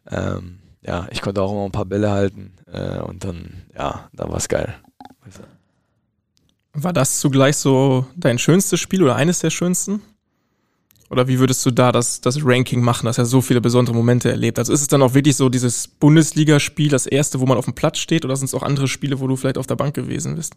[0.08, 4.30] Ähm, ja, ich konnte auch immer ein paar Bälle halten äh, und dann, ja, dann
[4.30, 4.74] war es geil.
[6.72, 10.00] War das zugleich so dein schönstes Spiel oder eines der schönsten?
[11.10, 13.06] Oder wie würdest du da das, das Ranking machen?
[13.06, 14.60] Das ja so viele besondere Momente erlebt.
[14.60, 17.74] Also ist es dann auch wirklich so dieses Bundesligaspiel, das erste, wo man auf dem
[17.74, 20.36] Platz steht, oder sind es auch andere Spiele, wo du vielleicht auf der Bank gewesen
[20.36, 20.54] bist?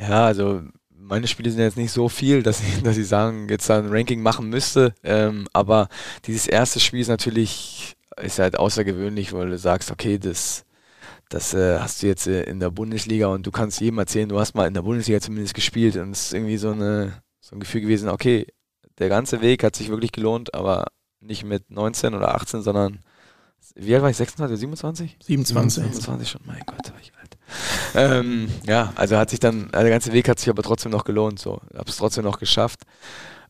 [0.00, 0.62] Ja, also
[0.98, 4.22] meine Spiele sind jetzt nicht so viel, dass ich, dass ich sagen, jetzt ein Ranking
[4.22, 4.94] machen müsste.
[5.04, 5.88] Ähm, aber
[6.26, 10.64] dieses erste Spiel ist natürlich, ist halt außergewöhnlich, weil du sagst, okay, das,
[11.32, 14.38] das äh, hast du jetzt äh, in der Bundesliga und du kannst jedem erzählen, du
[14.38, 17.60] hast mal in der Bundesliga zumindest gespielt und es ist irgendwie so, eine, so ein
[17.60, 18.46] Gefühl gewesen, okay,
[18.98, 20.86] der ganze Weg hat sich wirklich gelohnt, aber
[21.20, 23.00] nicht mit 19 oder 18, sondern
[23.74, 24.16] wie alt war ich?
[24.16, 25.16] 26 oder 27?
[25.24, 25.84] 27.
[25.84, 27.38] 27 schon, mein Gott, war ich alt.
[27.94, 31.04] Ähm, ja, also hat sich dann, also der ganze Weg hat sich aber trotzdem noch
[31.04, 31.60] gelohnt, so.
[31.74, 32.80] Hab es trotzdem noch geschafft.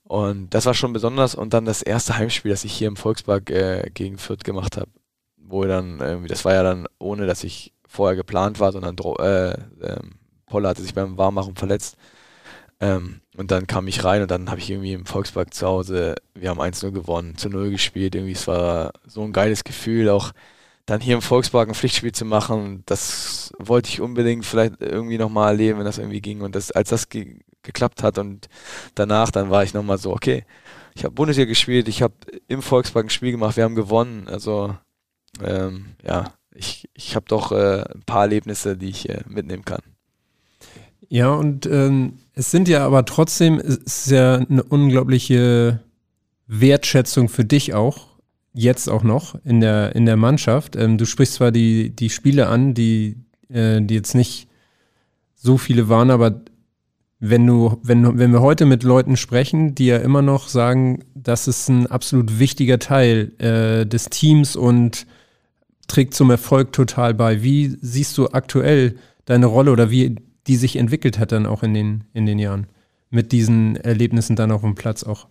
[0.05, 1.35] Und das war schon besonders.
[1.35, 4.91] Und dann das erste Heimspiel, das ich hier im Volkspark äh, gegen Fürth gemacht habe,
[5.53, 9.53] wo dann irgendwie, das war ja dann ohne, dass ich vorher geplant war, sondern äh,
[9.83, 10.15] ähm,
[10.47, 11.97] Poller hatte sich beim Warmmachen verletzt.
[12.81, 16.17] Ähm, und dann kam ich rein und dann habe ich irgendwie im Volkspark zu Hause,
[16.35, 18.15] wir haben 1-0 gewonnen, zu 0 gespielt.
[18.15, 20.33] Irgendwie, es war so ein geiles Gefühl, auch
[20.87, 22.83] dann hier im Volkspark ein Pflichtspiel zu machen.
[22.87, 26.41] Das wollte ich unbedingt vielleicht irgendwie nochmal erleben, wenn das irgendwie ging.
[26.41, 28.49] Und das, als das ge geklappt hat und
[28.97, 30.45] danach, dann war ich nochmal so, okay,
[30.95, 32.15] ich habe Bundesliga gespielt, ich habe
[32.49, 34.27] im Volkspark ein Spiel gemacht, wir haben gewonnen.
[34.27, 34.75] Also
[35.41, 39.81] ähm, ja, ich, ich habe doch äh, ein paar Erlebnisse, die ich äh, mitnehmen kann.
[41.09, 45.81] Ja, und ähm, es sind ja aber trotzdem, es ist ja eine unglaubliche
[46.47, 48.09] Wertschätzung für dich auch,
[48.55, 50.77] jetzt auch noch in der, in der Mannschaft.
[50.77, 53.17] Ähm, du sprichst zwar die, die Spiele an, die,
[53.49, 54.49] äh, die jetzt nicht
[55.35, 56.43] so viele waren, aber
[57.19, 61.47] wenn du, wenn, wenn wir heute mit Leuten sprechen, die ja immer noch sagen, das
[61.47, 65.07] ist ein absolut wichtiger Teil äh, des Teams und
[65.89, 67.43] trägt zum Erfolg total bei.
[67.43, 71.75] Wie siehst du aktuell deine Rolle oder wie die sich entwickelt hat dann auch in
[71.75, 72.67] den, in den Jahren?
[73.11, 75.27] Mit diesen Erlebnissen dann auf dem Platz auch.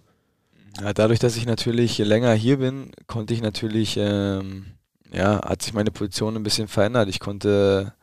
[0.79, 4.67] Ja, dadurch, dass ich natürlich länger hier bin, konnte ich natürlich, ähm,
[5.11, 7.09] ja, hat sich meine Position ein bisschen verändert.
[7.09, 7.93] Ich konnte,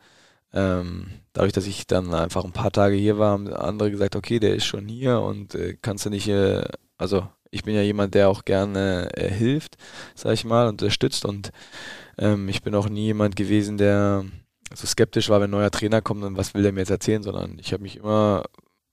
[0.53, 4.39] ähm, dadurch, dass ich dann einfach ein paar Tage hier war, haben andere gesagt, okay,
[4.39, 6.63] der ist schon hier und äh, kannst du nicht, äh,
[6.97, 9.77] also ich bin ja jemand, der auch gerne äh, hilft,
[10.15, 11.51] sag ich mal, unterstützt und
[12.19, 14.25] ähm, ich bin auch nie jemand gewesen, der
[14.73, 17.23] so skeptisch war, wenn ein neuer Trainer kommt und was will der mir jetzt erzählen,
[17.23, 18.43] sondern ich habe mich immer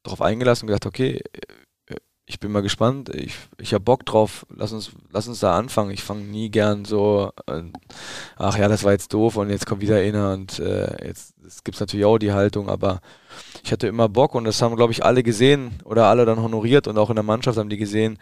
[0.02, 1.22] darauf eingelassen und gesagt, okay,
[2.28, 5.92] ich bin mal gespannt, ich, ich habe Bock drauf, lass uns, lass uns da anfangen.
[5.92, 7.62] Ich fange nie gern so, äh,
[8.36, 11.34] ach ja, das war jetzt doof und jetzt kommt wieder einer und äh, jetzt
[11.64, 13.00] gibt es natürlich auch die Haltung, aber
[13.62, 16.88] ich hatte immer Bock und das haben, glaube ich, alle gesehen oder alle dann honoriert
[16.88, 18.18] und auch in der Mannschaft haben die gesehen,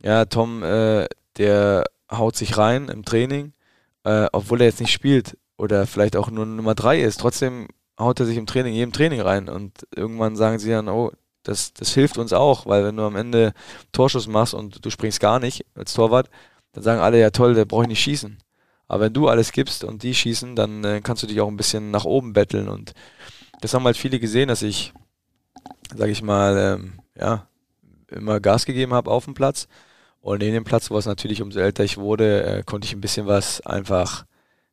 [0.00, 1.06] ja, Tom, äh,
[1.36, 3.52] der haut sich rein im Training,
[4.04, 7.68] äh, obwohl er jetzt nicht spielt oder vielleicht auch nur Nummer drei ist, trotzdem
[7.98, 11.12] haut er sich im Training, jedem Training rein und irgendwann sagen sie dann, oh,
[11.42, 13.52] das, das hilft uns auch, weil wenn du am Ende
[13.92, 16.30] Torschuss machst und du springst gar nicht als Torwart,
[16.72, 18.38] dann sagen alle, ja toll, der brauche ich nicht schießen.
[18.88, 21.56] Aber wenn du alles gibst und die schießen, dann äh, kannst du dich auch ein
[21.56, 22.68] bisschen nach oben betteln.
[22.68, 22.94] Und
[23.60, 24.92] das haben halt viele gesehen, dass ich,
[25.94, 27.46] sag ich mal, ähm, ja,
[28.08, 29.66] immer Gas gegeben habe auf dem Platz.
[30.22, 33.00] Und neben dem Platz, wo es natürlich, umso älter ich wurde, äh, konnte ich ein
[33.00, 34.24] bisschen was einfach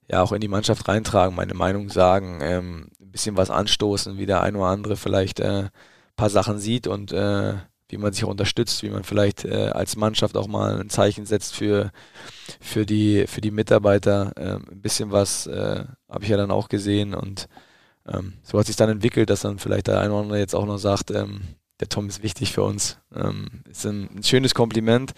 [0.08, 4.28] ja auch in die Mannschaft reintragen, meine Meinung sagen, ähm, ein bisschen was anstoßen, wie
[4.28, 5.70] der ein oder andere vielleicht äh,
[6.16, 7.56] paar Sachen sieht und äh,
[7.90, 11.26] wie man sich auch unterstützt, wie man vielleicht äh, als Mannschaft auch mal ein Zeichen
[11.26, 11.92] setzt für,
[12.60, 14.34] für, die, für die Mitarbeiter.
[14.38, 17.48] Ähm, ein bisschen was äh, habe ich ja dann auch gesehen und
[18.08, 20.66] ähm, so hat sich dann entwickelt, dass dann vielleicht der eine oder andere jetzt auch
[20.66, 21.42] noch sagt, ähm,
[21.80, 22.98] der Tom ist wichtig für uns.
[23.16, 25.14] Ähm, ist ein, ein, schönes Kompliment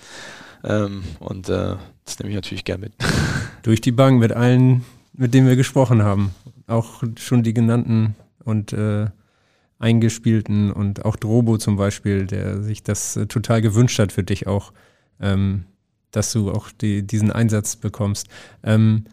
[0.63, 1.75] ähm, und äh,
[2.05, 2.93] das nehme ich natürlich gern mit.
[3.63, 6.33] Durch die Bank mit allen, mit denen wir gesprochen haben.
[6.67, 9.07] Auch schon die genannten und äh,
[9.79, 14.47] eingespielten und auch Drobo zum Beispiel, der sich das äh, total gewünscht hat für dich
[14.47, 14.71] auch,
[15.19, 15.65] ähm,
[16.11, 18.27] dass du auch die, diesen Einsatz bekommst.
[18.63, 19.05] Ähm,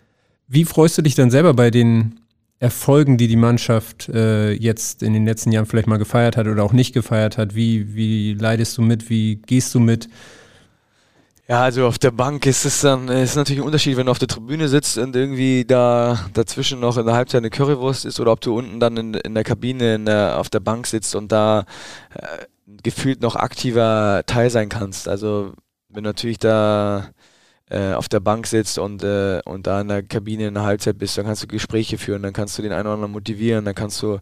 [0.47, 2.21] wie freust du dich dann selber bei den
[2.61, 6.65] Erfolgen, die die Mannschaft äh, jetzt in den letzten Jahren vielleicht mal gefeiert hat oder
[6.65, 7.55] auch nicht gefeiert hat?
[7.55, 9.11] Wie, wie leidest du mit?
[9.11, 10.09] Wie gehst du mit?
[11.47, 14.19] Ja, also auf der Bank ist es dann, ist natürlich ein Unterschied, wenn du auf
[14.19, 18.33] der Tribüne sitzt und irgendwie da dazwischen noch in der Halbzeit eine Currywurst ist oder
[18.33, 21.33] ob du unten dann in, in der Kabine in der, auf der Bank sitzt und
[21.33, 21.65] da
[22.15, 22.45] äh,
[22.83, 25.09] gefühlt noch aktiver Teil sein kannst.
[25.09, 25.55] Also
[25.89, 27.09] wenn natürlich da
[27.71, 30.99] äh, auf der Bank sitzt und, äh, und da in der Kabine in der Halbzeit
[30.99, 33.75] bist, dann kannst du Gespräche führen, dann kannst du den einen oder anderen motivieren, dann
[33.75, 34.19] kannst du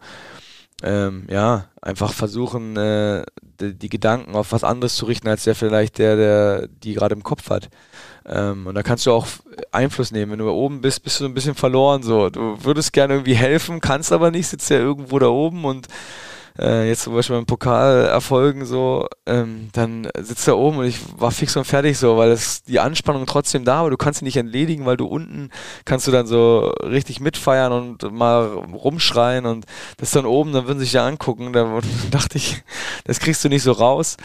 [0.83, 3.25] ähm, ja, einfach versuchen, äh,
[3.61, 7.15] die, die, Gedanken auf was anderes zu richten, als der vielleicht der, der die gerade
[7.15, 7.71] im Kopf hat.
[8.27, 9.27] Ähm, und da kannst du auch
[9.73, 10.33] Einfluss nehmen.
[10.33, 12.03] Wenn du oben bist, bist du ein bisschen verloren.
[12.03, 15.87] So, du würdest gerne irgendwie helfen, kannst aber nicht, sitzt ja irgendwo da oben und
[16.59, 21.31] äh, jetzt zum Beispiel beim Pokalerfolgen so, ähm, dann sitzt er oben und ich war
[21.31, 24.37] fix und fertig so, weil es die Anspannung trotzdem da, aber du kannst sie nicht
[24.37, 25.51] entledigen, weil du unten
[25.85, 29.67] kannst du dann so richtig mitfeiern und mal rumschreien und
[29.99, 31.81] das dann oben, dann würden sie sich ja angucken, da
[32.11, 32.63] dachte ich,
[33.05, 34.17] das kriegst du nicht so raus.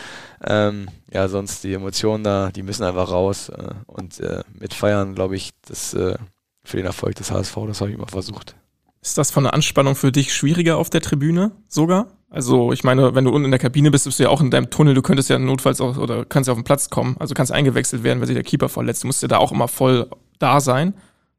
[0.44, 5.36] Ähm, ja, sonst die Emotionen da, die müssen einfach raus äh, und äh, mitfeiern, glaube
[5.36, 6.16] ich, das äh,
[6.64, 8.56] für den Erfolg des HSV, das habe ich immer versucht.
[9.02, 12.08] Ist das von der Anspannung für dich schwieriger auf der Tribüne sogar?
[12.32, 14.50] Also ich meine, wenn du unten in der Kabine bist, bist du ja auch in
[14.50, 17.34] deinem Tunnel, du könntest ja notfalls auch oder kannst ja auf den Platz kommen, also
[17.34, 19.04] kannst eingewechselt werden, wenn sich der Keeper verletzt.
[19.04, 20.08] Du musst ja da auch immer voll
[20.40, 20.94] da sein.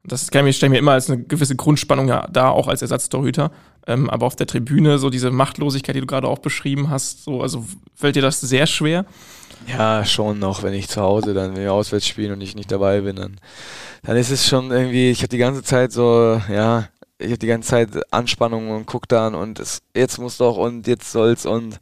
[0.05, 3.51] Das stelle ich mir immer als eine gewisse Grundspannung ja da, auch als Ersatztorhüter.
[3.87, 7.41] Ähm, aber auf der Tribüne, so diese Machtlosigkeit, die du gerade auch beschrieben hast, so,
[7.41, 7.65] also
[7.95, 9.05] fällt dir das sehr schwer?
[9.67, 12.71] Ja, schon noch, wenn ich zu Hause dann, wenn wir auswärts spielen und ich nicht
[12.71, 13.39] dabei bin, dann,
[14.03, 17.47] dann ist es schon irgendwie, ich habe die ganze Zeit so, ja, ich habe die
[17.47, 21.79] ganze Zeit Anspannung und guck dann und es, jetzt muss doch und jetzt soll's und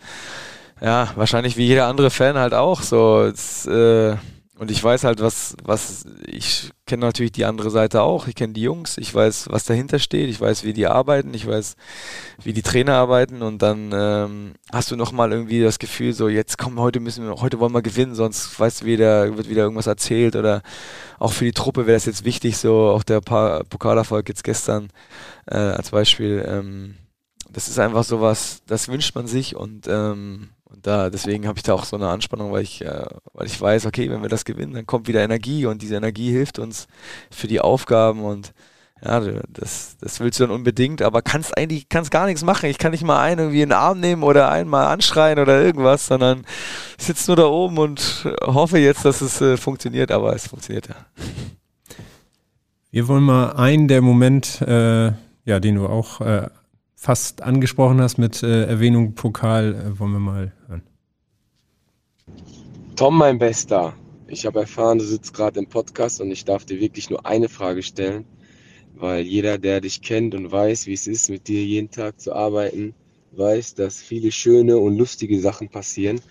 [0.81, 3.21] ja, wahrscheinlich wie jeder andere Fan halt auch so.
[3.23, 4.15] Es, äh,
[4.57, 8.27] und ich weiß halt, was, was, ich kenne natürlich die andere Seite auch.
[8.27, 11.47] Ich kenne die Jungs, ich weiß, was dahinter steht, ich weiß, wie die arbeiten, ich
[11.47, 11.77] weiß,
[12.43, 13.41] wie die Trainer arbeiten.
[13.43, 17.35] Und dann ähm, hast du nochmal irgendwie das Gefühl, so jetzt komm, heute müssen wir,
[17.35, 20.35] heute wollen wir gewinnen, sonst weißt du wieder, wird wieder irgendwas erzählt.
[20.35, 20.63] Oder
[21.17, 24.89] auch für die Truppe wäre das jetzt wichtig, so auch der Pokalerfolg jetzt gestern
[25.45, 26.43] äh, als Beispiel.
[26.45, 26.95] Ähm,
[27.49, 29.55] das ist einfach sowas, das wünscht man sich.
[29.55, 33.05] Und ähm, und da, deswegen habe ich da auch so eine Anspannung, weil ich, äh,
[33.33, 36.31] weil ich weiß, okay, wenn wir das gewinnen, dann kommt wieder Energie und diese Energie
[36.31, 36.87] hilft uns
[37.29, 38.53] für die Aufgaben und
[39.03, 42.69] ja, das, das willst du dann unbedingt, aber kannst eigentlich kannst gar nichts machen.
[42.69, 46.05] Ich kann nicht mal einen irgendwie in den Arm nehmen oder einmal anschreien oder irgendwas,
[46.05, 46.45] sondern
[46.99, 50.95] sitze nur da oben und hoffe jetzt, dass es äh, funktioniert, aber es funktioniert ja.
[52.91, 55.13] Wir wollen mal einen der Moment, äh,
[55.45, 56.47] ja, den du auch äh,
[57.01, 60.83] fast angesprochen hast mit äh, Erwähnung Pokal, äh, wollen wir mal hören.
[62.95, 63.95] Tom, mein Bester,
[64.27, 67.49] ich habe erfahren, du sitzt gerade im Podcast und ich darf dir wirklich nur eine
[67.49, 68.25] Frage stellen,
[68.93, 72.35] weil jeder, der dich kennt und weiß, wie es ist, mit dir jeden Tag zu
[72.35, 72.93] arbeiten,
[73.31, 76.21] weiß, dass viele schöne und lustige Sachen passieren.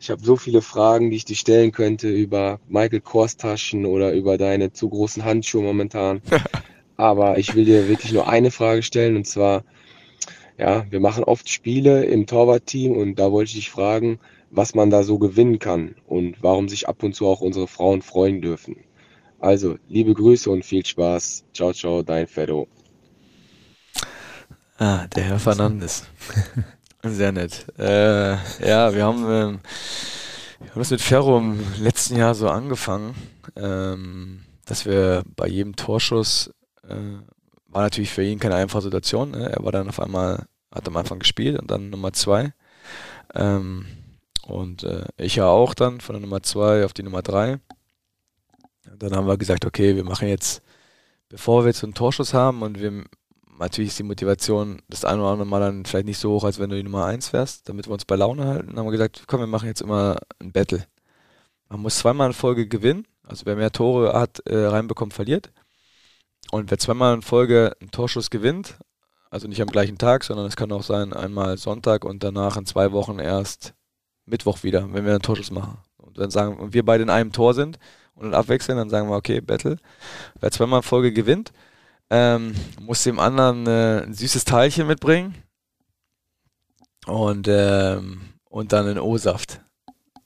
[0.00, 4.12] Ich habe so viele Fragen, die ich dir stellen könnte über Michael Kors Taschen oder
[4.14, 6.22] über deine zu großen Handschuhe momentan.
[6.96, 9.62] Aber ich will dir wirklich nur eine Frage stellen und zwar,
[10.58, 14.18] ja, wir machen oft Spiele im Torwartteam und da wollte ich dich fragen,
[14.50, 18.02] was man da so gewinnen kann und warum sich ab und zu auch unsere Frauen
[18.02, 18.76] freuen dürfen.
[19.38, 21.44] Also, liebe Grüße und viel Spaß.
[21.52, 22.68] Ciao, ciao, dein Feddo.
[24.78, 26.04] Ah, der Herr Fernandes.
[27.02, 27.66] Sehr nett.
[27.78, 28.34] Äh,
[28.64, 29.60] ja, wir haben, ähm,
[30.60, 33.14] wir haben das mit Ferro im letzten Jahr so angefangen,
[33.56, 36.52] ähm, dass wir bei jedem Torschuss,
[36.88, 36.94] äh,
[37.72, 39.32] war natürlich für ihn keine einfache Situation.
[39.32, 39.50] Ne?
[39.50, 42.54] Er war dann auf einmal hat am Anfang gespielt und dann Nummer zwei.
[43.34, 43.86] Ähm,
[44.46, 47.58] und äh, ich ja auch dann von der Nummer zwei auf die Nummer drei.
[48.96, 50.62] Dann haben wir gesagt, okay, wir machen jetzt
[51.32, 53.04] bevor wir jetzt einen Torschuss haben und wir
[53.58, 56.58] natürlich ist die Motivation das eine oder andere Mal dann vielleicht nicht so hoch, als
[56.58, 59.24] wenn du die Nummer 1 wärst, damit wir uns bei Laune halten, haben wir gesagt,
[59.26, 60.84] komm, wir machen jetzt immer ein Battle.
[61.68, 65.50] Man muss zweimal in Folge gewinnen, also wer mehr Tore hat, äh, reinbekommt, verliert.
[66.52, 68.76] Und wer zweimal in Folge einen Torschuss gewinnt,
[69.30, 72.66] also nicht am gleichen Tag, sondern es kann auch sein, einmal Sonntag und danach in
[72.66, 73.72] zwei Wochen erst
[74.26, 75.78] Mittwoch wieder, wenn wir einen Torschuss machen.
[75.96, 77.78] Und dann sagen, und wir beide in einem Tor sind
[78.14, 79.78] und dann abwechseln, dann sagen wir, okay, Battle.
[80.40, 81.54] Wer zweimal in Folge gewinnt,
[82.10, 85.34] ähm, muss dem anderen äh, ein süßes Teilchen mitbringen
[87.06, 88.20] und, ähm,
[88.50, 89.62] und dann einen O-Saft,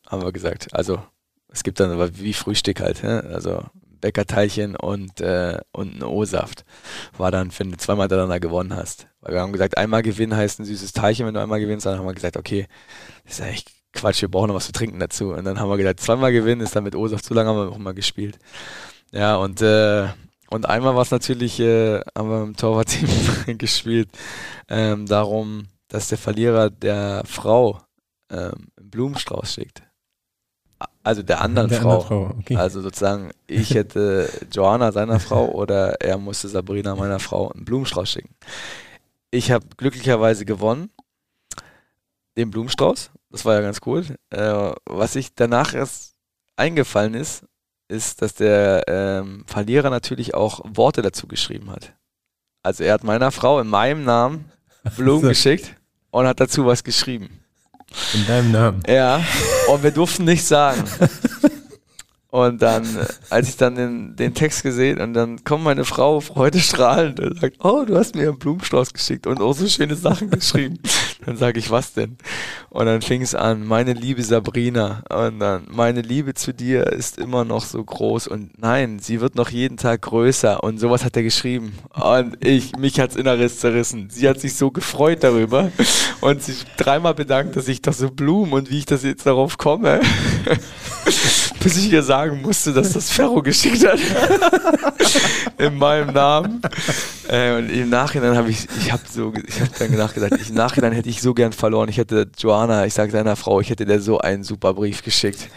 [0.09, 0.75] haben wir gesagt.
[0.75, 1.01] Also
[1.47, 3.21] es gibt dann aber wie Frühstück halt, hä?
[3.33, 3.63] also
[4.07, 6.65] Bäckerteilchen und, äh, und ein O-Saft.
[7.17, 9.09] War dann, wenn du zweimal hintereinander gewonnen hast.
[9.21, 11.87] Weil wir haben gesagt, einmal gewinnen heißt ein süßes Teilchen, wenn du einmal gewinnst.
[11.87, 12.69] Dann haben wir gesagt, okay,
[13.25, 15.33] das ist echt Quatsch, wir brauchen noch was zu trinken dazu.
[15.33, 17.73] Und dann haben wir gesagt, zweimal gewinnen ist dann mit O-Saft zu lange, haben wir
[17.73, 18.39] auch mal gespielt.
[19.11, 20.07] Ja, und, äh,
[20.51, 23.09] und einmal war es natürlich, äh, haben wir im Torwartteam
[23.59, 24.09] gespielt,
[24.69, 27.81] ähm, darum, dass der Verlierer der Frau
[28.31, 29.83] ähm, einen Blumenstrauß schickt.
[31.03, 32.01] Also der anderen Der Frau.
[32.01, 32.57] anderen Frau, okay.
[32.57, 38.11] Also sozusagen, ich hätte Joanna seiner Frau oder er musste Sabrina meiner Frau einen Blumenstrauß
[38.11, 38.35] schicken.
[39.31, 40.91] Ich habe glücklicherweise gewonnen,
[42.37, 43.11] den Blumenstrauß.
[43.31, 44.05] Das war ja ganz cool.
[44.31, 46.15] Äh, was ich danach erst
[46.57, 47.45] eingefallen ist,
[47.89, 51.93] ist, dass der ähm, Verlierer natürlich auch Worte dazu geschrieben hat.
[52.63, 54.51] Also er hat meiner Frau in meinem Namen
[54.97, 55.77] Blumen geschickt
[56.11, 57.41] und hat dazu was geschrieben.
[58.15, 58.83] In deinem Namen.
[58.87, 59.23] Ja,
[59.69, 60.85] und wir durften nichts sagen.
[62.37, 66.21] Und dann, äh, als ich dann den, den Text gesehen und dann kommt meine Frau
[66.21, 70.29] freudestrahlend und sagt, oh, du hast mir einen Blumenstrauß geschickt und auch so schöne Sachen
[70.29, 70.79] geschrieben.
[71.25, 72.19] Dann sage ich, was denn?
[72.71, 75.03] Und dann fing es an, meine liebe Sabrina.
[75.09, 79.35] Und dann, meine Liebe zu dir ist immer noch so groß und nein, sie wird
[79.35, 80.63] noch jeden Tag größer.
[80.63, 81.73] Und sowas hat er geschrieben.
[81.95, 84.09] Und ich, mich hat's Inneres zerrissen.
[84.09, 85.73] Sie hat sich so gefreut darüber
[86.21, 89.59] und sich dreimal bedankt, dass ich doch so Blumen und wie ich das jetzt darauf
[89.59, 90.03] komme.
[91.63, 93.99] Bis ich ihr sagen musste, dass das Ferro geschickt hat.
[95.59, 96.61] In meinem Namen.
[97.29, 100.55] Äh, und im Nachhinein habe ich, ich habe so, ich habe dann nachgedacht, ich, im
[100.55, 101.89] Nachhinein hätte ich so gern verloren.
[101.89, 105.49] Ich hätte Joanna, ich sage seiner Frau, ich hätte der so einen super Brief geschickt.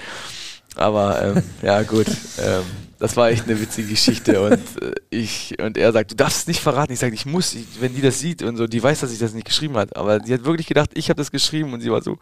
[0.76, 2.08] Aber ähm, ja gut,
[2.40, 2.64] ähm,
[3.00, 6.48] das war echt eine witzige Geschichte und äh, ich und er sagt, du darfst es
[6.48, 6.94] nicht verraten.
[6.94, 9.20] Ich sage, ich muss, ich, wenn die das sieht und so, die weiß, dass ich
[9.20, 9.96] das nicht geschrieben habe.
[9.96, 12.18] Aber sie hat wirklich gedacht, ich habe das geschrieben und sie war so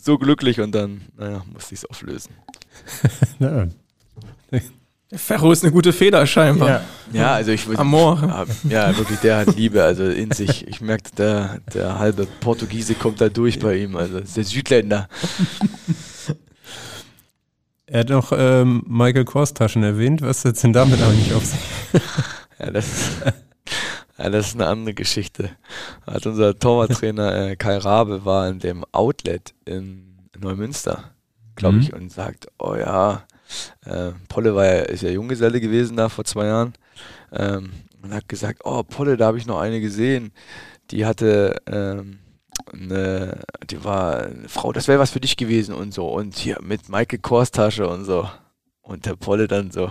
[0.00, 2.32] so glücklich und dann, naja, musste ich es auflösen.
[3.38, 3.66] Ja.
[5.10, 6.68] Der Ferro ist eine gute Feder scheinbar.
[6.68, 6.80] Ja.
[7.12, 7.80] Ja, also ich würde.
[7.80, 8.46] Amor.
[8.68, 10.68] Ja, wirklich, der hat Liebe, also in sich.
[10.68, 15.08] Ich merkte, der, der halbe Portugiese kommt da durch bei ihm, also ist der Südländer.
[17.90, 20.20] Er hat noch ähm, Michael Kors Taschen erwähnt.
[20.20, 21.58] Was ist denn damit eigentlich auf sich?
[22.58, 23.12] Ja, das,
[24.18, 25.50] ja, das ist eine andere Geschichte.
[26.06, 31.12] Als unser Torwarttrainer äh, Kai Rabe war in dem Outlet in Neumünster,
[31.56, 31.82] glaube Mhm.
[31.82, 33.24] ich, und sagt, oh ja,
[33.84, 36.74] äh, Polle war ja, ist ja Junggeselle gewesen da vor zwei Jahren
[37.32, 37.72] ähm,
[38.02, 40.32] und hat gesagt, oh Polle, da habe ich noch eine gesehen,
[40.90, 42.18] die hatte ähm,
[42.72, 43.40] eine,
[43.70, 46.88] die war eine Frau, das wäre was für dich gewesen und so und hier mit
[46.88, 48.28] Michael Kors Tasche und so
[48.82, 49.90] und der Polle dann so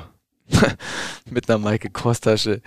[1.29, 2.61] mit einer Michael Kors Tasche,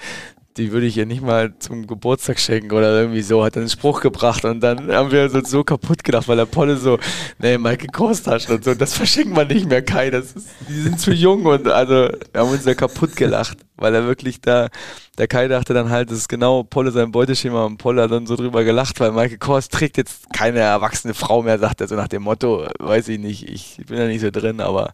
[0.61, 3.71] die würde ich ihr nicht mal zum Geburtstag schenken oder irgendwie so, hat er einen
[3.71, 6.99] Spruch gebracht und dann haben wir uns so kaputt gedacht, weil der Polle so,
[7.39, 10.83] nee, Michael Kors Taschen und so, das verschenkt man nicht mehr, Kai, das ist, die
[10.83, 14.69] sind zu jung und also, wir haben uns da kaputt gelacht, weil er wirklich da,
[15.17, 18.27] der Kai dachte dann halt, das ist genau Polle sein Beuteschema und Polle hat dann
[18.27, 21.97] so drüber gelacht, weil Michael Kors trägt jetzt keine erwachsene Frau mehr, sagt er so
[21.97, 24.93] nach dem Motto, weiß ich nicht, ich bin da nicht so drin, aber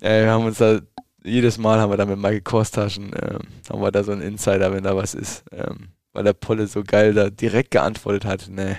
[0.00, 0.78] äh, wir haben uns da
[1.24, 4.22] jedes Mal haben wir da mit Michael Kors Taschen, ähm, haben wir da so einen
[4.22, 5.44] Insider, wenn da was ist.
[5.52, 8.76] Ähm, weil der Polle so geil da direkt geantwortet hat, nee,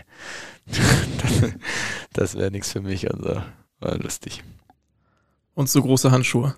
[0.65, 1.53] das,
[2.13, 3.13] das wäre nichts für mich.
[3.13, 3.41] Also
[3.79, 4.43] war lustig.
[5.53, 6.55] Und so große Handschuhe.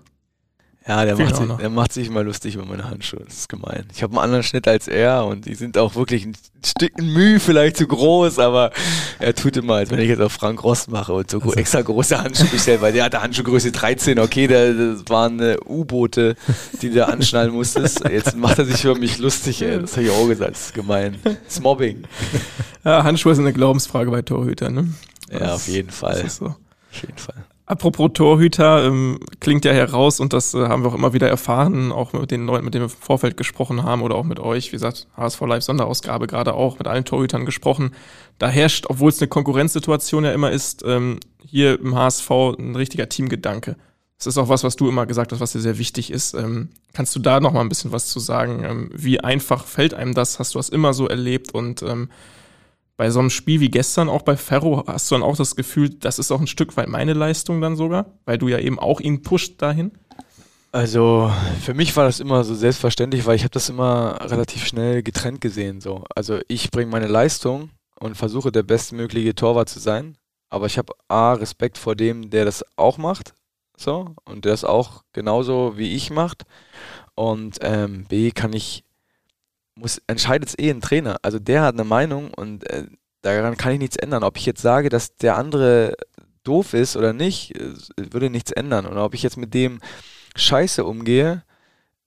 [0.88, 3.20] Ja, der macht, sich, der macht sich immer lustig über meine Handschuhe.
[3.26, 3.84] Das ist gemein.
[3.94, 6.34] Ich habe einen anderen Schnitt als er und die sind auch wirklich ein
[6.64, 8.70] Stück Mühe vielleicht zu groß, aber
[9.18, 11.82] er tut immer, als wenn ich jetzt auf Frank Rost mache und so gro- extra
[11.82, 14.18] große Handschuhe bestellt, weil der hatte Handschuhgröße 13.
[14.18, 16.36] Okay, das waren U-Boote,
[16.80, 18.02] die du anschnallen musstest.
[18.08, 19.78] Jetzt macht er sich über mich lustig, ey.
[19.80, 20.52] Das habe ich auch gesagt.
[20.52, 21.16] Das ist gemein.
[21.22, 22.04] Das ist Mobbing.
[22.84, 24.88] Ja, Handschuhe sind eine Glaubensfrage bei Torhütern, ne?
[25.30, 26.14] Ja, Das- auf jeden Fall.
[26.14, 26.46] Das ist so.
[26.46, 27.44] Auf jeden Fall.
[27.68, 31.92] Apropos Torhüter, ähm, klingt ja heraus und das äh, haben wir auch immer wieder erfahren,
[31.92, 34.68] auch mit den Leuten, mit denen wir im Vorfeld gesprochen haben oder auch mit euch,
[34.68, 37.90] wie gesagt, HSV Live Sonderausgabe gerade auch mit allen Torhütern gesprochen.
[38.38, 43.10] Da herrscht, obwohl es eine Konkurrenzsituation ja immer ist, ähm, hier im HSV ein richtiger
[43.10, 43.76] Teamgedanke.
[44.16, 46.32] Das ist auch was, was du immer gesagt hast, was dir sehr wichtig ist.
[46.32, 48.64] Ähm, kannst du da noch mal ein bisschen was zu sagen?
[48.64, 50.38] Ähm, wie einfach fällt einem das?
[50.38, 51.52] Hast du das immer so erlebt?
[51.52, 52.08] Und ähm,
[52.98, 55.88] bei so einem Spiel wie gestern, auch bei Ferro, hast du dann auch das Gefühl,
[55.88, 59.00] das ist auch ein Stück weit meine Leistung dann sogar, weil du ja eben auch
[59.00, 59.92] ihn pusht dahin?
[60.72, 65.02] Also für mich war das immer so selbstverständlich, weil ich habe das immer relativ schnell
[65.02, 65.80] getrennt gesehen.
[65.80, 66.04] So.
[66.14, 67.70] Also ich bringe meine Leistung
[68.00, 70.18] und versuche der bestmögliche Torwart zu sein.
[70.50, 73.32] Aber ich habe A, Respekt vor dem, der das auch macht.
[73.76, 76.44] So, und der das auch genauso wie ich macht.
[77.14, 78.82] Und ähm, B, kann ich,
[79.78, 81.16] muss, entscheidet es eh ein Trainer.
[81.22, 82.86] Also der hat eine Meinung und äh,
[83.22, 84.24] daran kann ich nichts ändern.
[84.24, 85.96] Ob ich jetzt sage, dass der andere
[86.44, 87.54] doof ist oder nicht,
[87.96, 88.86] würde nichts ändern.
[88.86, 89.80] Und ob ich jetzt mit dem
[90.36, 91.42] scheiße umgehe,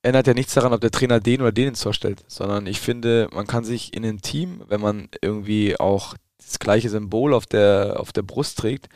[0.02, 2.80] ändert ja nichts daran, ob der Trainer den oder den ins Tor stellt, sondern ich
[2.80, 7.46] finde, man kann sich in einem Team, wenn man irgendwie auch das gleiche Symbol auf
[7.46, 8.88] der, auf der Brust trägt,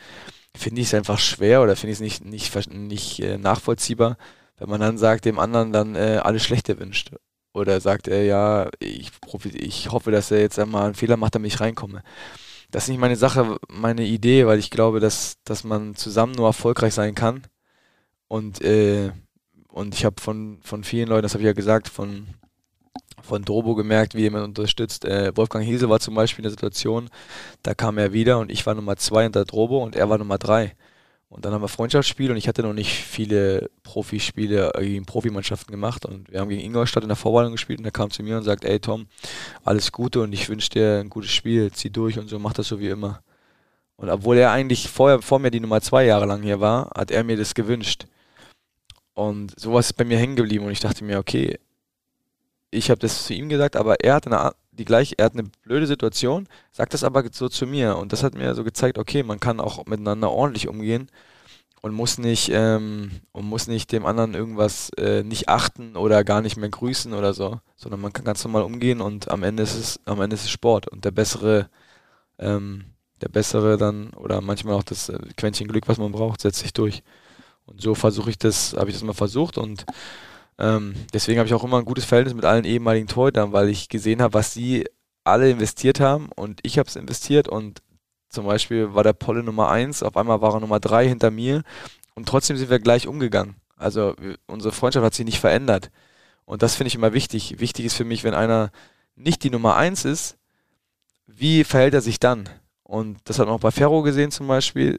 [0.55, 4.17] finde ich es einfach schwer oder finde ich es nicht, nicht, nicht äh, nachvollziehbar,
[4.57, 7.11] wenn man dann sagt, dem anderen dann äh, alles Schlechte wünscht.
[7.57, 9.11] Oder sagt er, ja, ich,
[9.53, 12.03] ich hoffe, dass er jetzt einmal einen Fehler macht, damit ich reinkomme.
[12.71, 16.47] Das ist nicht meine Sache, meine Idee, weil ich glaube, dass, dass man zusammen nur
[16.47, 17.43] erfolgreich sein kann.
[18.27, 19.11] Und äh,
[19.77, 22.25] und ich habe von, von vielen Leuten, das habe ich ja gesagt, von,
[23.21, 25.05] von Drobo gemerkt, wie jemand unterstützt.
[25.05, 27.11] Äh, Wolfgang Hiesel war zum Beispiel in der Situation,
[27.61, 30.39] da kam er wieder und ich war Nummer zwei hinter Drobo und er war Nummer
[30.39, 30.75] drei.
[31.29, 36.05] Und dann haben wir Freundschaftsspiele und ich hatte noch nicht viele Profispiele gegen Profimannschaften gemacht
[36.05, 38.43] und wir haben gegen Ingolstadt in der Vorwahl gespielt und er kam zu mir und
[38.43, 39.07] sagt, ey Tom,
[39.65, 42.69] alles Gute und ich wünsche dir ein gutes Spiel, zieh durch und so, mach das
[42.69, 43.21] so wie immer.
[43.97, 47.11] Und obwohl er eigentlich vorher, vor mir die Nummer zwei Jahre lang hier war, hat
[47.11, 48.05] er mir das gewünscht.
[49.13, 51.59] Und sowas ist bei mir hängen geblieben und ich dachte mir, okay,
[52.71, 55.49] ich habe das zu ihm gesagt, aber er hat eine, die gleiche, er hat eine
[55.63, 59.23] blöde Situation, sagt das aber so zu mir und das hat mir so gezeigt, okay,
[59.23, 61.09] man kann auch miteinander ordentlich umgehen
[61.81, 66.41] und muss nicht ähm, und muss nicht dem anderen irgendwas äh, nicht achten oder gar
[66.41, 69.75] nicht mehr grüßen oder so, sondern man kann ganz normal umgehen und am Ende ist
[69.75, 71.69] es am Ende ist es Sport und der bessere
[72.39, 72.85] ähm,
[73.21, 76.73] der bessere dann oder manchmal auch das äh, Quäntchen Glück, was man braucht, setzt sich
[76.73, 77.03] durch.
[77.65, 79.85] Und so versuche ich das, habe ich das mal versucht und
[80.57, 83.89] ähm, deswegen habe ich auch immer ein gutes Verhältnis mit allen ehemaligen Torhütern, weil ich
[83.89, 84.85] gesehen habe, was sie
[85.23, 87.81] alle investiert haben und ich habe es investiert und
[88.29, 91.63] zum Beispiel war der Polle Nummer 1, auf einmal war er Nummer 3 hinter mir
[92.15, 93.55] und trotzdem sind wir gleich umgegangen.
[93.77, 94.15] Also
[94.47, 95.91] unsere Freundschaft hat sich nicht verändert.
[96.45, 97.59] Und das finde ich immer wichtig.
[97.59, 98.71] Wichtig ist für mich, wenn einer
[99.15, 100.37] nicht die Nummer 1 ist,
[101.27, 102.49] wie verhält er sich dann?
[102.83, 104.97] Und das hat man auch bei Ferro gesehen zum Beispiel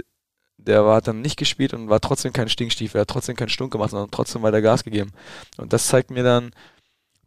[0.69, 3.73] der war, hat dann nicht gespielt und war trotzdem kein Stinkstiefel, hat trotzdem keinen Stunk
[3.73, 5.11] gemacht, sondern trotzdem weiter Gas gegeben.
[5.57, 6.53] Und das zeigt mir dann,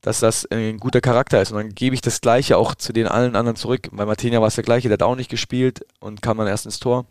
[0.02, 1.52] dass das ein guter Charakter ist.
[1.52, 3.90] Und dann gebe ich das Gleiche auch zu den allen anderen zurück.
[3.92, 6.66] Bei Martinia war es der gleiche, der hat auch nicht gespielt und kam dann erst
[6.66, 7.06] ins Tor.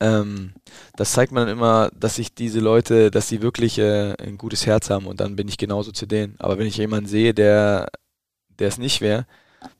[0.00, 0.54] Ähm,
[0.96, 4.66] das zeigt mir dann immer, dass ich diese Leute, dass sie wirklich äh, ein gutes
[4.66, 6.36] Herz haben und dann bin ich genauso zu denen.
[6.38, 7.88] Aber wenn ich jemanden sehe, der,
[8.58, 9.26] der es nicht wäre,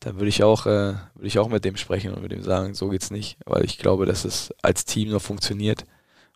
[0.01, 2.75] dann würde ich auch, äh, würde ich auch mit dem sprechen und mit dem sagen,
[2.75, 5.85] so geht's nicht, weil ich glaube, dass es als Team nur funktioniert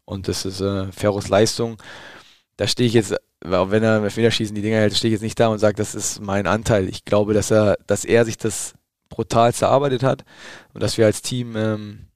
[0.04, 1.76] und das ist äh, Ferros Leistung.
[2.56, 5.38] Da stehe ich jetzt, wenn er mit Federschießen die Dinger hält, stehe ich jetzt nicht
[5.38, 6.88] da und sage, das ist mein Anteil.
[6.88, 8.74] Ich glaube, dass er, dass er sich das
[9.08, 10.24] brutal erarbeitet hat
[10.72, 12.06] und dass wir als Team ähm,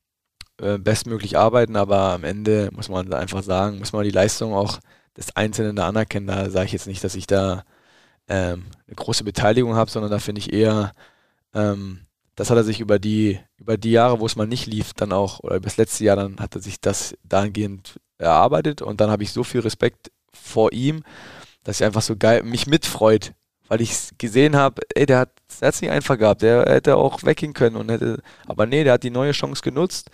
[0.60, 4.80] äh, bestmöglich arbeiten, aber am Ende muss man einfach sagen, muss man die Leistung auch
[5.16, 6.26] des Einzelnen da anerkennen.
[6.26, 7.64] Da sage ich jetzt nicht, dass ich da
[8.28, 10.92] ähm, eine große Beteiligung habe, sondern da finde ich eher,
[11.54, 12.06] ähm,
[12.36, 15.12] das hat er sich über die, über die Jahre, wo es mal nicht lief, dann
[15.12, 19.10] auch, oder über das letzte Jahr, dann hat er sich das dahingehend erarbeitet und dann
[19.10, 21.02] habe ich so viel Respekt vor ihm,
[21.64, 23.34] dass er einfach so geil mich mitfreut,
[23.68, 27.52] weil ich gesehen habe, ey, der hat es nicht einfach gehabt, der hätte auch weggehen
[27.52, 30.10] können und hätte, aber nee, der hat die neue Chance genutzt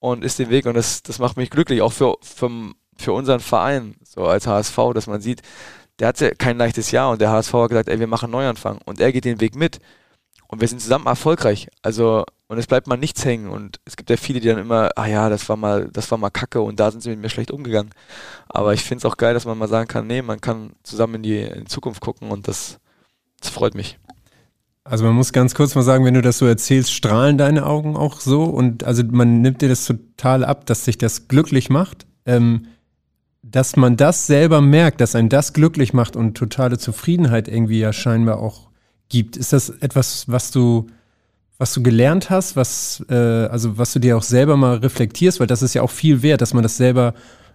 [0.00, 2.50] und ist den Weg und das, das macht mich glücklich, auch für, für,
[2.96, 5.42] für unseren Verein, so als HSV, dass man sieht,
[5.98, 8.80] der hatte kein leichtes Jahr und der HSV hat gesagt, ey, wir machen einen Neuanfang
[8.84, 9.78] und er geht den Weg mit
[10.50, 11.68] und wir sind zusammen erfolgreich.
[11.80, 13.48] Also, und es bleibt mal nichts hängen.
[13.48, 16.18] Und es gibt ja viele, die dann immer, ah ja, das war mal, das war
[16.18, 17.92] mal Kacke und da sind sie mit mir schlecht umgegangen.
[18.48, 21.16] Aber ich finde es auch geil, dass man mal sagen kann, nee, man kann zusammen
[21.16, 22.80] in die, in die Zukunft gucken und das,
[23.40, 24.00] das freut mich.
[24.82, 27.96] Also man muss ganz kurz mal sagen, wenn du das so erzählst, strahlen deine Augen
[27.96, 32.06] auch so und also man nimmt dir das total ab, dass sich das glücklich macht.
[32.26, 32.66] Ähm,
[33.42, 37.92] dass man das selber merkt, dass einen das glücklich macht und totale Zufriedenheit irgendwie ja
[37.92, 38.69] scheinbar auch
[39.10, 39.36] gibt.
[39.36, 40.86] Ist das etwas, was du,
[41.58, 45.46] was du gelernt hast, was, äh, also was du dir auch selber mal reflektierst, weil
[45.46, 47.12] das ist ja auch viel wert, dass man das selber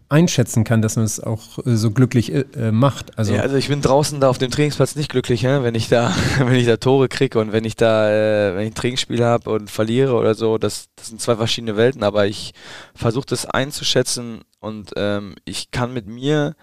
[0.07, 3.17] einschätzen kann, dass man es auch äh, so glücklich äh, macht.
[3.17, 5.63] Also, ja, also ich bin draußen da auf dem Trainingsplatz nicht glücklich, ja?
[5.63, 8.71] wenn ich da, wenn ich da Tore kriege und wenn ich da, äh, wenn ich
[8.71, 12.53] ein Trainingsspiel habe und verliere oder so, das, das sind zwei verschiedene Welten, aber ich
[12.93, 16.55] versuche das einzuschätzen und ähm, ich kann mit mir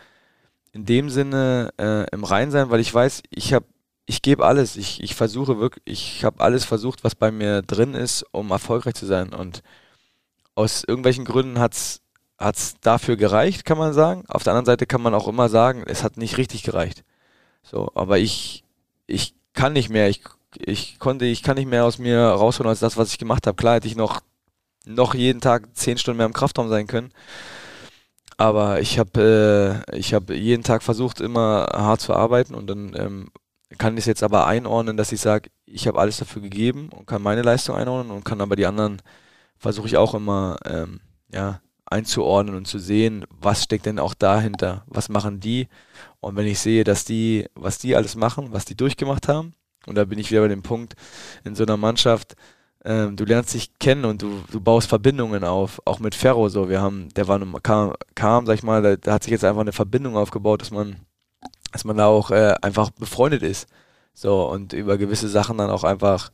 [0.73, 3.67] in dem Sinne äh, im Rein sein, weil ich weiß, ich habe
[4.07, 4.77] ich gebe alles.
[4.77, 8.95] Ich, ich versuche wirklich, ich habe alles versucht, was bei mir drin ist, um erfolgreich
[8.95, 9.33] zu sein.
[9.33, 9.63] Und
[10.55, 12.01] aus irgendwelchen Gründen hat es
[12.81, 14.25] dafür gereicht, kann man sagen.
[14.29, 17.05] Auf der anderen Seite kann man auch immer sagen, es hat nicht richtig gereicht.
[17.63, 18.65] So, aber ich,
[19.07, 20.09] ich kann nicht mehr.
[20.09, 20.23] Ich,
[20.59, 23.57] ich konnte, ich kann nicht mehr aus mir rausholen als das, was ich gemacht habe.
[23.57, 24.21] Klar hätte ich noch,
[24.85, 27.13] noch jeden Tag zehn Stunden mehr im Kraftraum sein können.
[28.37, 32.95] Aber ich habe äh, ich habe jeden Tag versucht, immer hart zu arbeiten und dann
[32.97, 33.29] ähm,
[33.79, 37.23] kann es jetzt aber einordnen, dass ich sage, ich habe alles dafür gegeben und kann
[37.23, 39.01] meine Leistung einordnen und kann aber die anderen
[39.57, 41.01] versuche ich auch immer ähm,
[41.33, 45.69] ja einzuordnen und zu sehen, was steckt denn auch dahinter, was machen die.
[46.21, 49.55] Und wenn ich sehe, dass die, was die alles machen, was die durchgemacht haben,
[49.87, 50.95] und da bin ich wieder bei dem Punkt,
[51.45, 52.35] in so einer Mannschaft,
[52.85, 56.69] ähm, du lernst dich kennen und du, du baust Verbindungen auf, auch mit Ferro so.
[56.69, 59.61] Wir haben, der war kam, kam sag ich mal, da, da, hat sich jetzt einfach
[59.61, 60.97] eine Verbindung aufgebaut, dass man,
[61.73, 63.67] dass man da auch äh, einfach befreundet ist.
[64.15, 66.31] So, und über gewisse Sachen dann auch einfach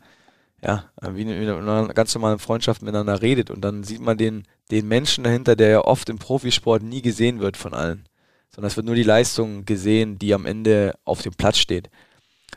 [0.62, 4.89] ja, wie in einer ganz normalen Freundschaft miteinander redet und dann sieht man den, den
[4.89, 8.09] Menschen dahinter, der ja oft im Profisport nie gesehen wird von allen.
[8.51, 11.90] Sondern es wird nur die Leistung gesehen, die am Ende auf dem Platz steht.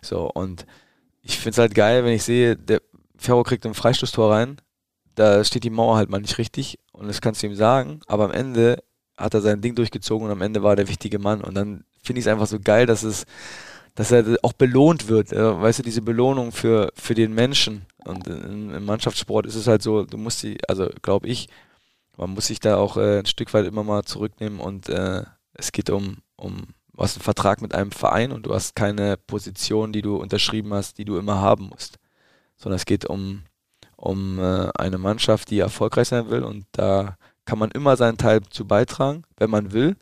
[0.01, 0.65] So, und
[1.21, 2.81] ich finde es halt geil, wenn ich sehe, der
[3.17, 4.57] Ferro kriegt ein Freistoßtor rein,
[5.13, 8.25] da steht die Mauer halt mal nicht richtig und das kannst du ihm sagen, aber
[8.25, 8.83] am Ende
[9.15, 11.83] hat er sein Ding durchgezogen und am Ende war er der wichtige Mann und dann
[12.01, 13.25] finde ich es einfach so geil, dass es
[13.95, 15.31] dass er auch belohnt wird.
[15.31, 17.85] Weißt du, diese Belohnung für, für den Menschen.
[18.05, 21.49] Und im, im Mannschaftssport ist es halt so, du musst sie, also glaube ich,
[22.17, 25.23] man muss sich da auch äh, ein Stück weit immer mal zurücknehmen und äh,
[25.53, 29.17] es geht um, um, du hast einen Vertrag mit einem Verein und du hast keine
[29.17, 31.97] Position, die du unterschrieben hast, die du immer haben musst.
[32.57, 33.43] Sondern es geht um,
[33.95, 38.41] um äh, eine Mannschaft, die erfolgreich sein will und da kann man immer seinen Teil
[38.49, 39.95] zu beitragen, wenn man will.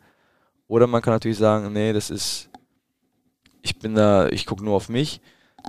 [0.70, 2.48] Oder man kann natürlich sagen, nee, das ist
[3.62, 5.20] ich bin da, ich gucke nur auf mich.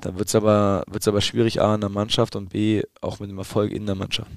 [0.02, 3.32] Dann wird es aber, wird's aber schwierig, A, in der Mannschaft und B, auch mit
[3.32, 4.32] dem Erfolg in der Mannschaft.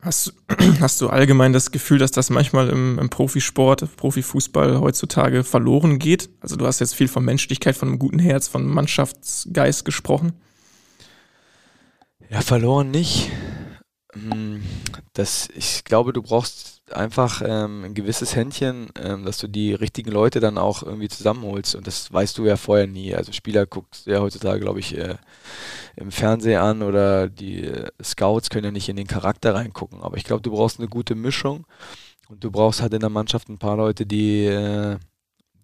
[0.00, 0.32] Hast,
[0.80, 6.30] hast du allgemein das Gefühl, dass das manchmal im, im, Profisport, Profifußball heutzutage verloren geht?
[6.40, 10.32] Also du hast jetzt viel von Menschlichkeit, von einem guten Herz, von Mannschaftsgeist gesprochen.
[12.30, 13.30] Ja, verloren nicht.
[14.14, 14.62] Hm,
[15.12, 20.10] das, ich glaube, du brauchst einfach ähm, ein gewisses Händchen, ähm, dass du die richtigen
[20.10, 21.74] Leute dann auch irgendwie zusammenholst.
[21.74, 23.14] Und das weißt du ja vorher nie.
[23.14, 25.16] Also Spieler guckt ja heutzutage, glaube ich, äh,
[25.96, 30.02] im Fernsehen an oder die äh, Scouts können ja nicht in den Charakter reingucken.
[30.02, 31.66] Aber ich glaube, du brauchst eine gute Mischung
[32.28, 34.98] und du brauchst halt in der Mannschaft ein paar Leute, die, äh,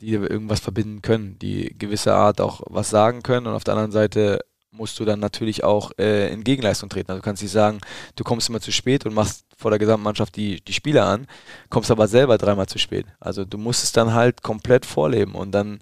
[0.01, 3.93] die irgendwas verbinden können, die gewisse Art auch was sagen können und auf der anderen
[3.93, 4.41] Seite
[4.71, 7.11] musst du dann natürlich auch äh, in Gegenleistung treten.
[7.11, 7.81] Also du kannst nicht sagen,
[8.17, 11.27] du kommst immer zu spät und machst vor der gesamten Mannschaft die, die Spieler an,
[11.71, 13.07] kommst aber selber dreimal zu spät.
[13.21, 15.81] Also du musst es dann halt komplett vorleben und dann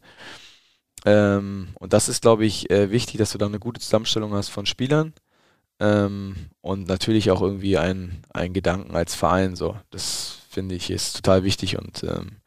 [1.05, 4.49] ähm, und das ist, glaube ich, äh, wichtig, dass du dann eine gute Zusammenstellung hast
[4.49, 5.13] von Spielern
[5.79, 8.23] ähm, und natürlich auch irgendwie einen,
[8.53, 9.57] Gedanken als Verein.
[9.57, 12.39] So, das finde ich ist total wichtig und ähm,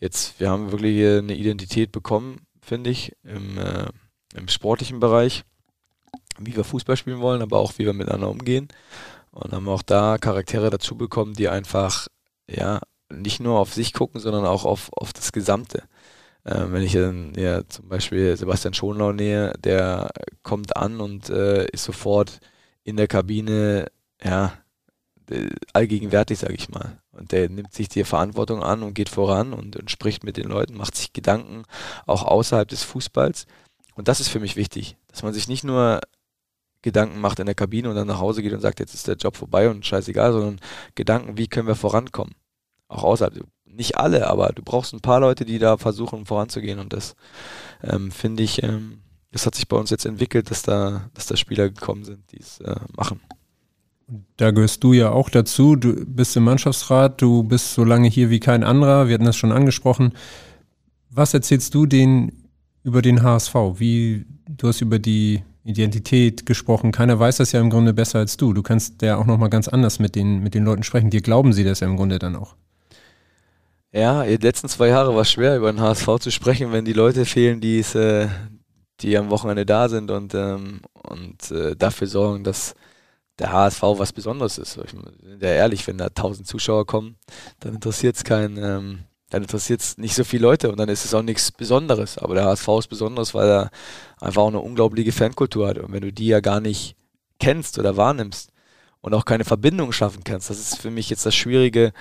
[0.00, 3.86] jetzt, wir haben wirklich eine Identität bekommen, finde ich, im, äh,
[4.34, 5.44] im sportlichen Bereich
[6.38, 8.68] wie wir Fußball spielen wollen, aber auch wie wir miteinander umgehen.
[9.30, 12.08] Und haben auch da Charaktere dazu bekommen, die einfach,
[12.48, 15.84] ja, nicht nur auf sich gucken, sondern auch auf, auf das Gesamte.
[16.44, 20.10] Ähm, wenn ich dann ja zum Beispiel Sebastian Schonlau nähe, der
[20.42, 22.40] kommt an und äh, ist sofort
[22.84, 23.86] in der Kabine,
[24.22, 24.52] ja,
[25.72, 27.00] allgegenwärtig, sage ich mal.
[27.12, 30.48] Und der nimmt sich die Verantwortung an und geht voran und, und spricht mit den
[30.48, 31.64] Leuten, macht sich Gedanken,
[32.06, 33.46] auch außerhalb des Fußballs.
[33.94, 36.00] Und das ist für mich wichtig, dass man sich nicht nur
[36.82, 39.16] Gedanken macht in der Kabine und dann nach Hause geht und sagt, jetzt ist der
[39.16, 40.60] Job vorbei und scheißegal, sondern
[40.94, 42.34] Gedanken, wie können wir vorankommen?
[42.88, 43.44] Auch außerhalb.
[43.66, 47.14] Nicht alle, aber du brauchst ein paar Leute, die da versuchen voranzugehen und das
[47.82, 51.36] ähm, finde ich, ähm, das hat sich bei uns jetzt entwickelt, dass da, dass da
[51.36, 53.20] Spieler gekommen sind, die es äh, machen.
[54.38, 55.76] Da gehörst du ja auch dazu.
[55.76, 59.06] Du bist im Mannschaftsrat, du bist so lange hier wie kein anderer.
[59.06, 60.12] Wir hatten das schon angesprochen.
[61.10, 62.48] Was erzählst du denen
[62.84, 63.54] über den HSV?
[63.74, 66.92] Wie du hast über die Identität gesprochen.
[66.92, 68.52] Keiner weiß das ja im Grunde besser als du.
[68.52, 71.10] Du kannst ja auch nochmal ganz anders mit den, mit den Leuten sprechen.
[71.10, 72.54] Dir glauben sie das ja im Grunde dann auch.
[73.92, 76.92] Ja, die letzten zwei Jahre war es schwer, über den HSV zu sprechen, wenn die
[76.92, 78.28] Leute fehlen, die es, äh,
[79.00, 82.74] die am Wochenende da sind und, ähm, und äh, dafür sorgen, dass,
[83.38, 84.76] der HSV was Besonderes ist.
[84.78, 87.16] Ich bin ja ehrlich, wenn da 1000 Zuschauer kommen,
[87.60, 88.98] dann interessiert es keinen, ähm,
[89.30, 92.18] dann interessiert es nicht so viele Leute und dann ist es auch nichts Besonderes.
[92.18, 93.70] Aber der HSV ist besonders, weil er
[94.20, 95.78] einfach auch eine unglaubliche Fankultur hat.
[95.78, 96.96] Und wenn du die ja gar nicht
[97.38, 98.50] kennst oder wahrnimmst
[99.00, 101.92] und auch keine Verbindung schaffen kannst, das ist für mich jetzt das Schwierige,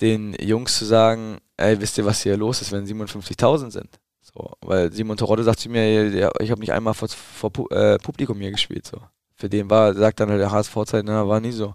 [0.00, 3.98] den Jungs zu sagen, ey, wisst ihr, was hier los ist, wenn 57.000 sind?
[4.22, 8.38] So, weil Simon Terodde sagt zu mir, ich habe nicht einmal vor, vor äh, Publikum
[8.40, 8.86] hier gespielt.
[8.86, 9.00] So.
[9.34, 11.74] Für den war, sagt dann halt der HSV-Zeit, na, war nie so.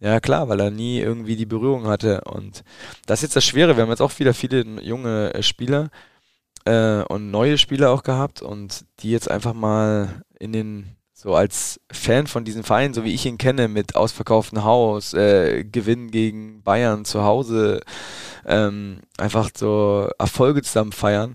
[0.00, 2.20] Ja, klar, weil er nie irgendwie die Berührung hatte.
[2.22, 2.62] Und
[3.06, 3.76] das ist jetzt das Schwere.
[3.76, 5.90] Wir haben jetzt auch wieder viele junge äh, Spieler
[6.64, 11.80] äh, und neue Spieler auch gehabt und die jetzt einfach mal in den so als
[11.90, 16.62] Fan von diesem Verein, so wie ich ihn kenne, mit ausverkauftem Haus, äh, Gewinn gegen
[16.62, 17.80] Bayern zu Hause,
[18.46, 21.34] ähm, einfach so Erfolge zusammen feiern,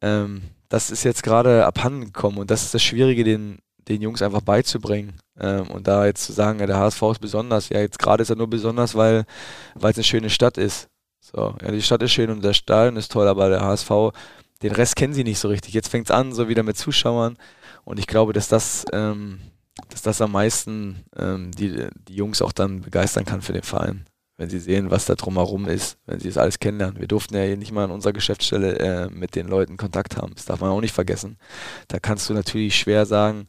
[0.00, 3.58] ähm, das ist jetzt gerade abhanden gekommen und das ist das Schwierige, den,
[3.88, 5.12] den Jungs einfach beizubringen.
[5.40, 8.30] Ähm, und da jetzt zu sagen, ja, der HSV ist besonders, ja, jetzt gerade ist
[8.30, 9.24] er nur besonders, weil
[9.76, 10.88] es eine schöne Stadt ist.
[11.20, 13.90] So, ja, die Stadt ist schön und der Stadion ist toll, aber der HSV,
[14.62, 15.74] den Rest kennen sie nicht so richtig.
[15.74, 17.36] Jetzt fängt es an, so wieder mit Zuschauern.
[17.84, 19.40] Und ich glaube, dass das, ähm,
[19.90, 24.06] dass das am meisten ähm, die, die Jungs auch dann begeistern kann für den Verein
[24.40, 26.98] wenn sie sehen, was da drumherum ist, wenn sie das alles kennenlernen.
[26.98, 30.32] Wir durften ja hier nicht mal an unserer Geschäftsstelle äh, mit den Leuten Kontakt haben.
[30.34, 31.36] Das darf man auch nicht vergessen.
[31.88, 33.46] Da kannst du natürlich schwer sagen,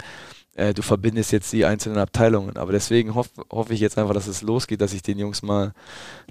[0.55, 2.57] äh, du verbindest jetzt die einzelnen Abteilungen.
[2.57, 5.73] Aber deswegen hoffe hoff ich jetzt einfach, dass es losgeht, dass ich den Jungs mal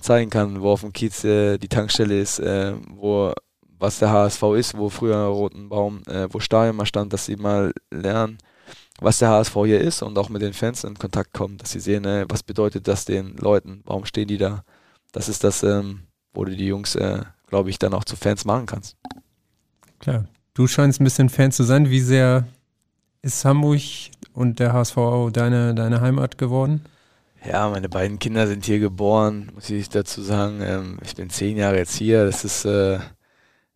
[0.01, 3.33] zeigen kann, wo auf dem Kiez äh, die Tankstelle ist, äh, wo
[3.79, 7.73] was der HSV ist, wo früher Rotenbaum, äh, wo Stadion mal stand, dass sie mal
[7.91, 8.37] lernen,
[9.01, 11.81] was der HSV hier ist und auch mit den Fans in Kontakt kommen, dass sie
[11.81, 14.65] sehen, äh, was bedeutet das den Leuten, warum stehen die da.
[15.13, 16.03] Das ist das, ähm,
[16.35, 18.97] wo du die Jungs, äh, glaube ich, dann auch zu Fans machen kannst.
[19.99, 21.89] Klar, du scheinst ein bisschen Fan zu sein.
[21.89, 22.47] Wie sehr
[23.23, 23.81] ist Hamburg
[24.33, 24.97] und der HSV
[25.33, 26.85] deine, deine Heimat geworden?
[27.45, 30.61] Ja, meine beiden Kinder sind hier geboren, muss ich dazu sagen.
[30.63, 32.27] Ähm, ich bin zehn Jahre jetzt hier.
[32.27, 32.99] Das ist, äh,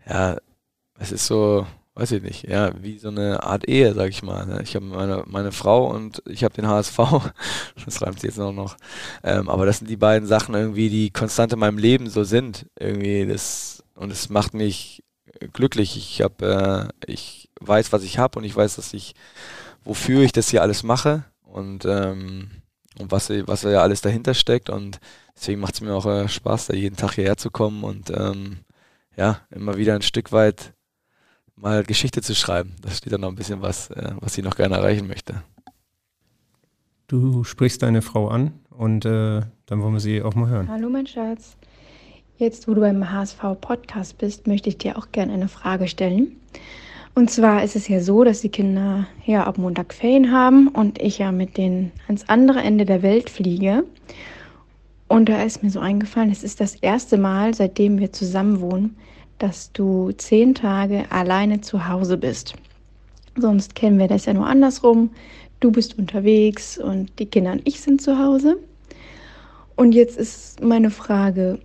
[0.06, 0.36] ja,
[0.98, 4.44] es ist so, weiß ich nicht, ja, wie so eine Art Ehe, sag ich mal.
[4.46, 4.60] Ne?
[4.62, 6.98] Ich habe meine, meine Frau und ich habe den HSV.
[7.84, 8.76] das reimt sich jetzt auch noch.
[9.22, 12.66] Ähm, aber das sind die beiden Sachen irgendwie, die konstant in meinem Leben so sind.
[12.78, 15.04] Irgendwie das und es macht mich
[15.52, 15.96] glücklich.
[15.96, 19.14] Ich habe, äh, ich weiß, was ich habe und ich weiß, dass ich,
[19.84, 22.50] wofür ich das hier alles mache und ähm,
[22.98, 25.00] und was, was ja alles dahinter steckt und
[25.36, 28.58] deswegen macht es mir auch äh, Spaß, da jeden Tag hierher zu kommen und ähm,
[29.16, 30.74] ja, immer wieder ein Stück weit
[31.56, 32.74] mal Geschichte zu schreiben.
[32.82, 35.42] Da steht dann noch ein bisschen was, äh, was sie noch gerne erreichen möchte.
[37.06, 40.68] Du sprichst deine Frau an und äh, dann wollen wir sie auch mal hören.
[40.68, 41.56] Hallo mein Schatz.
[42.36, 46.40] Jetzt, wo du beim HSV Podcast bist, möchte ich dir auch gerne eine Frage stellen.
[47.16, 51.00] Und zwar ist es ja so, dass die Kinder ja ab Montag Ferien haben und
[51.00, 53.84] ich ja mit denen ans andere Ende der Welt fliege.
[55.06, 58.96] Und da ist mir so eingefallen, es ist das erste Mal, seitdem wir zusammen wohnen,
[59.38, 62.54] dass du zehn Tage alleine zu Hause bist.
[63.36, 65.10] Sonst kennen wir das ja nur andersrum.
[65.60, 68.56] Du bist unterwegs und die Kinder und ich sind zu Hause.
[69.76, 71.60] Und jetzt ist meine Frage,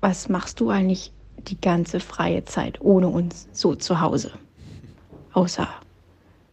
[0.00, 1.12] was machst du eigentlich
[1.48, 4.32] die ganze freie Zeit ohne uns so zu Hause?
[5.32, 5.68] Außer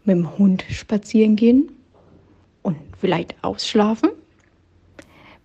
[0.03, 1.69] mit dem Hund spazieren gehen
[2.61, 4.09] und vielleicht ausschlafen?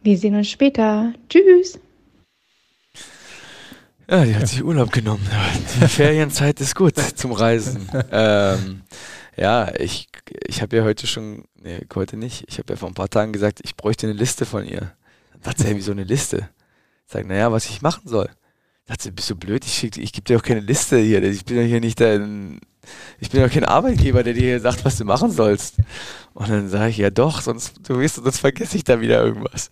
[0.02, 1.12] Wir sehen uns später.
[1.28, 1.78] Tschüss.
[4.09, 5.24] Ja, die hat sich Urlaub genommen.
[5.81, 7.89] Die Ferienzeit ist gut zum Reisen.
[8.11, 8.82] Ähm,
[9.36, 10.09] ja, ich,
[10.47, 13.32] ich habe ja heute schon, nee, heute nicht, ich habe ja vor ein paar Tagen
[13.32, 14.93] gesagt, ich bräuchte eine Liste von ihr.
[15.32, 16.48] Dann dachte sie, wie so eine Liste.
[17.07, 18.28] Ich sage, naja, was ich machen soll.
[18.91, 19.65] Dachte, bist du blöd?
[19.65, 21.23] Ich, ich gebe dir auch keine Liste hier.
[21.23, 22.59] Ich bin ja hier nicht dein,
[23.21, 25.77] ich bin ja kein Arbeitgeber, der dir hier sagt, was du machen sollst.
[26.35, 29.71] Und dann sage ich, ja doch, sonst, du weißt, sonst vergesse ich da wieder irgendwas.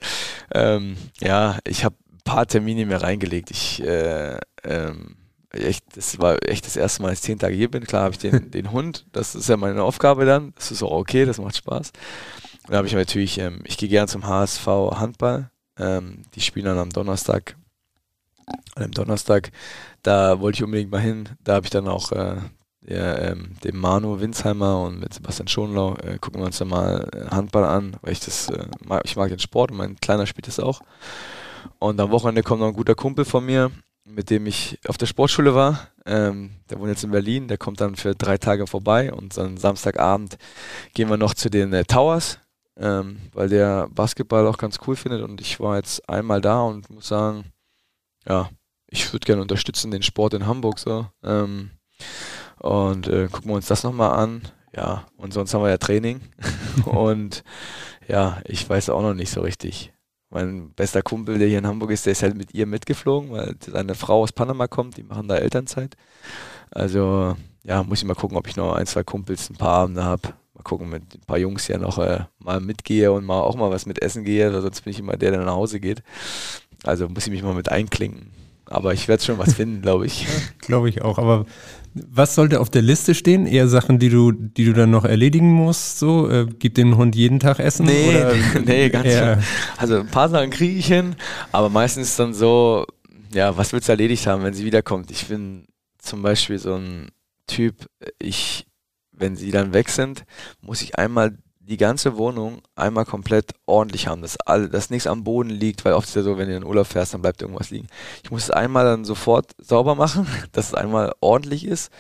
[0.54, 3.50] Ähm, ja, ich habe paar Termine mehr reingelegt.
[3.50, 5.16] Ich, äh, ähm,
[5.50, 7.84] echt, das war echt das erste Mal, dass ich zehn Tage hier bin.
[7.84, 10.52] Klar habe ich den, den Hund, das ist ja meine Aufgabe dann.
[10.54, 11.90] Das ist auch okay, das macht Spaß.
[12.68, 15.50] Dann habe ich natürlich, ähm, ich gehe gerne zum HSV Handball.
[15.76, 17.56] Ähm, die spielen dann am Donnerstag.
[18.76, 19.50] Und am Donnerstag,
[20.02, 21.28] da wollte ich unbedingt mal hin.
[21.42, 22.36] Da habe ich dann auch äh,
[22.88, 27.08] der, ähm, dem Manu Winsheimer und mit Sebastian Schonlau äh, gucken wir uns dann mal
[27.12, 30.26] äh, Handball an, weil ich das, äh, mag, ich mag den Sport und mein Kleiner
[30.26, 30.80] spielt das auch.
[31.78, 33.70] Und am Wochenende kommt noch ein guter Kumpel von mir,
[34.04, 35.88] mit dem ich auf der Sportschule war.
[36.06, 39.58] Ähm, der wohnt jetzt in Berlin, der kommt dann für drei Tage vorbei und dann
[39.58, 40.38] Samstagabend
[40.94, 42.38] gehen wir noch zu den äh, Towers,
[42.78, 46.88] ähm, weil der Basketball auch ganz cool findet und ich war jetzt einmal da und
[46.88, 47.44] muss sagen,
[48.28, 48.50] ja,
[48.88, 51.06] ich würde gerne unterstützen den Sport in Hamburg so.
[51.22, 51.70] Ähm,
[52.58, 54.42] und äh, gucken wir uns das nochmal an.
[54.74, 56.20] Ja, und sonst haben wir ja Training.
[56.84, 57.42] und
[58.06, 59.92] ja, ich weiß auch noch nicht so richtig.
[60.30, 63.56] Mein bester Kumpel, der hier in Hamburg ist, der ist halt mit ihr mitgeflogen, weil
[63.66, 65.96] seine Frau aus Panama kommt, die machen da Elternzeit.
[66.70, 67.34] Also,
[67.64, 70.34] ja, muss ich mal gucken, ob ich noch ein, zwei Kumpels, ein paar Abende habe.
[70.52, 73.70] Mal gucken, mit ein paar Jungs hier noch äh, mal mitgehe und mal auch mal
[73.70, 76.02] was mit essen gehe, sonst bin ich immer der, der nach Hause geht.
[76.84, 78.30] Also muss ich mich mal mit einklinken.
[78.66, 80.26] Aber ich werde schon was finden, glaube ich.
[80.60, 81.18] glaube ich auch.
[81.18, 81.46] Aber
[81.94, 83.46] was sollte auf der Liste stehen?
[83.46, 85.98] Eher Sachen, die du, die du dann noch erledigen musst?
[85.98, 87.86] So, äh, gib dem Hund jeden Tag Essen?
[87.86, 88.34] Nee, oder
[88.64, 89.38] nee, ganz schön.
[89.76, 91.16] Also ein paar Sachen kriege ich hin,
[91.50, 92.86] aber meistens dann so,
[93.32, 95.10] ja, was willst du erledigt haben, wenn sie wiederkommt?
[95.10, 95.66] Ich bin
[95.98, 97.08] zum Beispiel so ein
[97.46, 97.86] Typ,
[98.18, 98.66] ich,
[99.12, 100.24] wenn sie dann weg sind,
[100.60, 101.38] muss ich einmal
[101.68, 105.92] die ganze Wohnung einmal komplett ordentlich haben, dass, all, dass nichts am Boden liegt, weil
[105.92, 107.88] oft ist ja so, wenn du in den Urlaub fährst, dann bleibt irgendwas liegen.
[108.22, 111.92] Ich muss es einmal dann sofort sauber machen, dass es einmal ordentlich ist.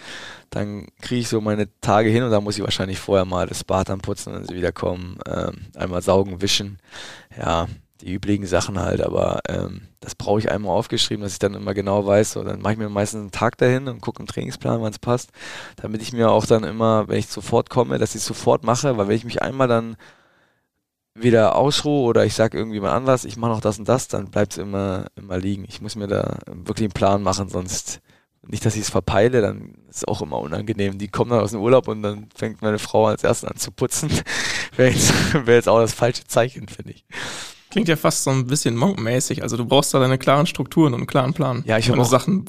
[0.50, 3.62] Dann kriege ich so meine Tage hin und dann muss ich wahrscheinlich vorher mal das
[3.62, 6.78] Bad anputzen, wenn sie wiederkommen, ähm, einmal saugen, wischen.
[7.36, 7.68] Ja,
[8.00, 11.74] die üblichen Sachen halt, aber ähm, das brauche ich einmal aufgeschrieben, dass ich dann immer
[11.74, 12.32] genau weiß.
[12.32, 14.98] So, dann mache ich mir meistens einen Tag dahin und gucke im Trainingsplan, wann es
[14.98, 15.30] passt,
[15.76, 19.08] damit ich mir auch dann immer, wenn ich sofort komme, dass ich sofort mache, weil
[19.08, 19.96] wenn ich mich einmal dann
[21.14, 24.30] wieder ausruhe oder ich sage irgendwie mal anders, ich mache noch das und das, dann
[24.30, 25.64] bleibt es immer, immer liegen.
[25.68, 28.00] Ich muss mir da wirklich einen Plan machen, sonst
[28.46, 30.98] nicht, dass ich es verpeile, dann ist es auch immer unangenehm.
[30.98, 33.70] Die kommen dann aus dem Urlaub und dann fängt meine Frau als erstes an zu
[33.72, 34.10] putzen.
[34.76, 35.12] Wäre jetzt,
[35.46, 37.04] wär jetzt auch das falsche Zeichen, finde ich.
[37.70, 39.42] Klingt ja fast so ein bisschen monkmäßig.
[39.42, 41.62] Also du brauchst da deine klaren Strukturen und einen klaren Plan.
[41.66, 42.46] Ja, ich habe auch Sachen.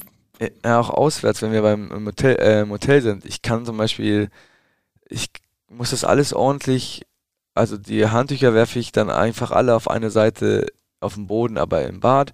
[0.64, 3.26] Ja, auch auswärts, wenn wir beim im Hotel, äh, im Hotel sind.
[3.26, 4.30] Ich kann zum Beispiel,
[5.10, 5.30] ich
[5.70, 7.06] muss das alles ordentlich,
[7.56, 10.68] also die Handtücher werfe ich dann einfach alle auf eine Seite
[11.02, 12.34] auf den Boden, aber im Bad,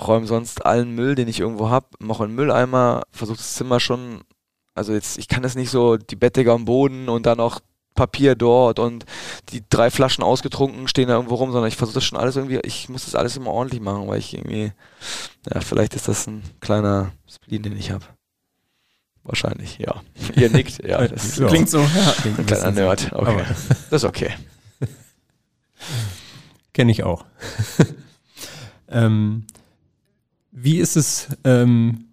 [0.00, 4.22] räume sonst allen Müll, den ich irgendwo habe, mache einen Mülleimer, versuche das Zimmer schon,
[4.74, 7.60] also jetzt, ich kann das nicht so, die Bettdecke am Boden und dann auch
[7.94, 9.04] Papier dort und
[9.50, 12.58] die drei Flaschen ausgetrunken stehen da irgendwo rum, sondern ich versuche das schon alles irgendwie,
[12.64, 14.72] ich muss das alles immer ordentlich machen, weil ich irgendwie,
[15.52, 18.04] ja, vielleicht ist das ein kleiner Spleen, den ich habe.
[19.22, 20.02] Wahrscheinlich, ja.
[20.36, 21.06] Ihr nickt, ja.
[21.06, 21.46] Das Ja.
[21.46, 22.14] Klingt so, ja.
[22.20, 22.70] Klingt ein ein kleiner.
[22.72, 23.12] Nerd.
[23.12, 23.30] Okay.
[23.30, 23.42] Aber-
[23.90, 24.30] Das ist okay.
[26.72, 27.24] Kenne ich auch.
[28.88, 29.46] ähm,
[30.50, 32.06] wie ist es ähm,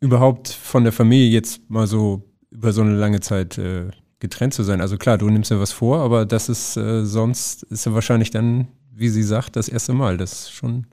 [0.00, 4.62] überhaupt von der Familie jetzt mal so über so eine lange Zeit äh, getrennt zu
[4.62, 4.80] sein?
[4.80, 8.30] Also klar, du nimmst ja was vor, aber das ist äh, sonst ist ja wahrscheinlich
[8.30, 10.16] dann, wie sie sagt, das erste Mal.
[10.16, 10.86] Das ist schon.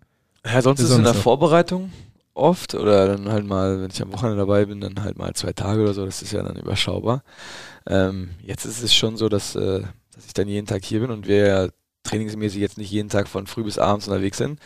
[0.46, 1.14] Ja, sonst ist es in der.
[1.14, 1.92] Vorbereitung
[2.34, 5.54] oft oder dann halt mal, wenn ich am Wochenende dabei bin, dann halt mal zwei
[5.54, 7.24] Tage oder so, das ist ja dann überschaubar.
[7.88, 9.84] Ähm, jetzt ist es schon so, dass, äh,
[10.16, 11.68] dass ich dann jeden Tag hier bin und wir ja
[12.04, 14.60] trainingsmäßig jetzt nicht jeden Tag von früh bis abends unterwegs sind.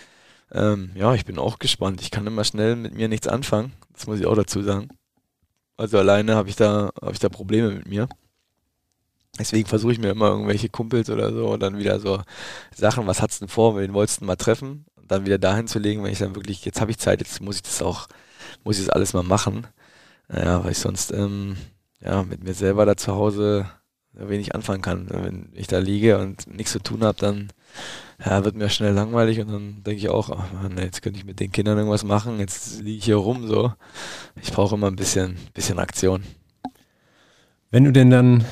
[0.52, 2.02] Ähm, ja, ich bin auch gespannt.
[2.02, 3.74] Ich kann immer schnell mit mir nichts anfangen.
[3.94, 4.88] Das muss ich auch dazu sagen.
[5.76, 8.08] Also alleine habe ich da, habe ich da Probleme mit mir.
[9.40, 12.22] Deswegen versuche ich mir immer irgendwelche Kumpels oder so und dann wieder so
[12.76, 14.86] Sachen, was hat's denn vor, wen wolltest du mal treffen?
[14.96, 17.42] Und dann wieder dahin zu legen, wenn ich dann wirklich, jetzt habe ich Zeit, jetzt
[17.42, 18.08] muss ich das auch,
[18.64, 19.68] muss ich das alles mal machen.
[20.30, 21.58] Naja, weil ich sonst, ähm,
[22.02, 23.66] ja, mit mir selber da zu Hause
[24.14, 25.08] wenig anfangen kann.
[25.10, 27.50] Wenn ich da liege und nichts zu tun habe, dann
[28.24, 31.26] ja, wird mir schnell langweilig und dann denke ich auch, ach Mann, jetzt könnte ich
[31.26, 33.74] mit den Kindern irgendwas machen, jetzt liege ich hier rum so.
[34.42, 36.24] Ich brauche immer ein bisschen, bisschen Aktion.
[37.70, 38.46] Wenn du denn dann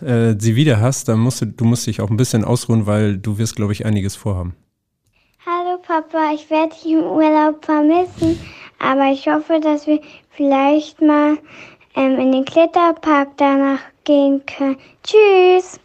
[0.00, 3.18] äh, sie wieder hast, dann musst du, du musst dich auch ein bisschen ausruhen, weil
[3.18, 4.54] du wirst, glaube ich, einiges vorhaben.
[5.46, 8.40] Hallo Papa, ich werde dich im Urlaub vermissen,
[8.78, 10.00] aber ich hoffe, dass wir
[10.30, 11.38] vielleicht mal
[11.96, 14.78] ähm, in den Kletterpark danach gehen können.
[15.02, 15.78] Tschüss.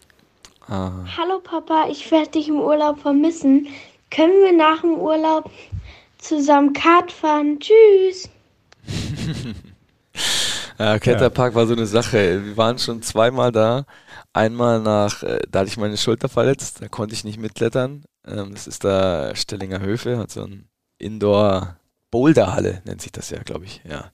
[0.67, 0.91] Ah.
[1.17, 3.67] Hallo Papa, ich werde dich im Urlaub vermissen.
[4.11, 5.51] Können wir nach dem Urlaub
[6.19, 7.59] zusammen Kart fahren?
[7.59, 8.29] Tschüss.
[10.79, 12.45] Ja, Kletterpark war so eine Sache.
[12.45, 13.85] Wir waren schon zweimal da.
[14.31, 18.05] Einmal nach, äh, da hatte ich meine Schulter verletzt, da konnte ich nicht mitklettern.
[18.25, 21.77] Ähm, das ist da Stellinger Höfe, hat so ein Indoor
[22.11, 24.11] Boulderhalle, nennt sich das ja, glaube ich, ja.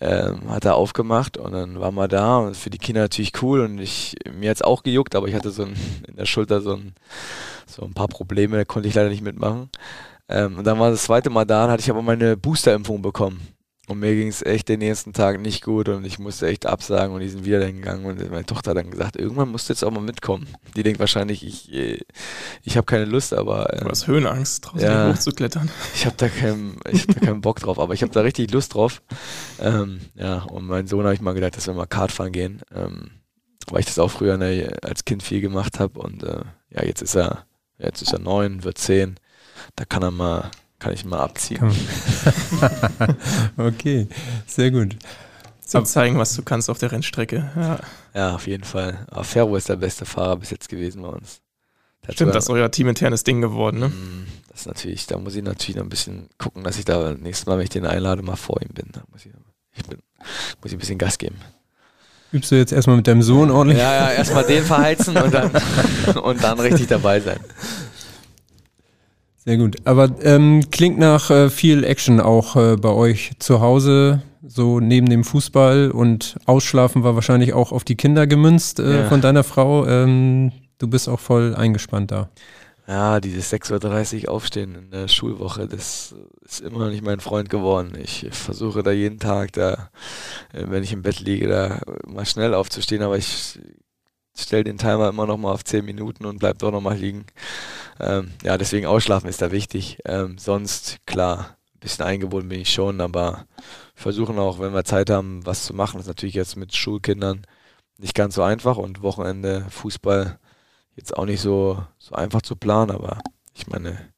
[0.00, 3.60] Ähm, hat er aufgemacht und dann waren wir da und für die Kinder natürlich cool
[3.60, 5.74] und ich, mir hat's auch gejuckt, aber ich hatte so ein,
[6.08, 6.94] in der Schulter so ein,
[7.66, 9.70] so ein paar Probleme, da konnte ich leider nicht mitmachen.
[10.28, 13.40] Ähm, und dann war das zweite Mal da, dann hatte ich aber meine Boosterimpfung bekommen.
[13.92, 17.14] Und mir ging es echt den nächsten Tag nicht gut und ich musste echt absagen
[17.14, 19.74] und die sind wieder dahin gegangen und meine Tochter hat dann gesagt, irgendwann musst du
[19.74, 20.48] jetzt auch mal mitkommen.
[20.74, 22.00] Die denkt wahrscheinlich, ich, äh,
[22.62, 23.66] ich habe keine Lust, aber...
[23.78, 25.70] Du hast Höhenangst, draußen ja, hochzuklettern.
[25.94, 28.50] Ich habe da, keinen, ich hab da keinen Bock drauf, aber ich habe da richtig
[28.50, 29.02] Lust drauf.
[29.60, 32.62] Ähm, ja, und mein Sohn habe ich mal gedacht, dass wir mal Kart fahren gehen,
[32.74, 33.10] ähm,
[33.70, 36.40] weil ich das auch früher ne, als Kind viel gemacht habe und äh,
[36.70, 37.44] ja, jetzt ist er,
[37.76, 39.16] jetzt ist er neun, wird zehn,
[39.76, 40.50] da kann er mal,
[40.82, 41.72] kann ich mal abziehen.
[43.56, 44.08] Okay,
[44.46, 44.96] sehr gut.
[45.64, 47.50] Zum zeigen, was du kannst auf der Rennstrecke.
[47.54, 47.78] Ja.
[48.14, 49.06] Ja, auf jeden Fall.
[49.10, 51.40] Aber Ferro ist der beste Fahrer bis jetzt gewesen bei uns.
[52.08, 53.88] Stimmt, das ist euer teaminternes Ding geworden, ne?
[53.88, 57.14] Mm, das ist natürlich, da muss ich natürlich noch ein bisschen gucken, dass ich da
[57.14, 58.88] nächstes Mal, wenn ich den einlade, mal vor ihm bin.
[58.92, 59.32] Da muss ich,
[59.76, 61.36] ich bin, muss ich ein bisschen Gas geben.
[62.32, 63.78] Übst du jetzt erstmal mit deinem Sohn ordentlich?
[63.78, 65.50] Ja, ja, erstmal den verheizen und dann,
[66.22, 67.38] und dann richtig dabei sein.
[69.44, 69.76] Sehr gut.
[69.84, 75.08] Aber ähm, klingt nach äh, viel Action auch äh, bei euch zu Hause, so neben
[75.08, 79.08] dem Fußball und Ausschlafen war wahrscheinlich auch auf die Kinder gemünzt äh, Ja.
[79.08, 79.84] von deiner Frau.
[79.86, 82.28] Ähm, du bist auch voll eingespannt da.
[82.86, 86.14] Ja, dieses 6.30 Uhr aufstehen in der Schulwoche, das
[86.44, 87.92] ist immer noch nicht mein Freund geworden.
[88.02, 89.88] Ich versuche da jeden Tag, da,
[90.52, 93.58] äh, wenn ich im Bett liege, da mal schnell aufzustehen, aber ich
[94.34, 97.26] stelle den Timer immer noch mal auf 10 Minuten und bleib doch noch mal liegen.
[98.00, 99.98] Ähm, ja, deswegen ausschlafen ist da wichtig.
[100.04, 103.46] Ähm, sonst, klar, ein bisschen eingebunden bin ich schon, aber
[103.94, 105.96] versuchen auch, wenn wir Zeit haben, was zu machen.
[105.96, 107.46] Das ist natürlich jetzt mit Schulkindern
[107.98, 110.38] nicht ganz so einfach und Wochenende Fußball
[110.96, 113.18] jetzt auch nicht so, so einfach zu planen, aber
[113.54, 114.12] ich meine,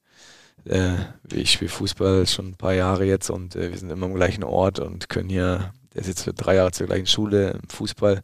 [0.65, 0.95] äh,
[1.33, 4.45] ich spiele Fußball schon ein paar Jahre jetzt und äh, wir sind immer am gleichen
[4.45, 8.23] Ort und können hier, der ist jetzt für drei Jahre zur gleichen Schule im Fußball,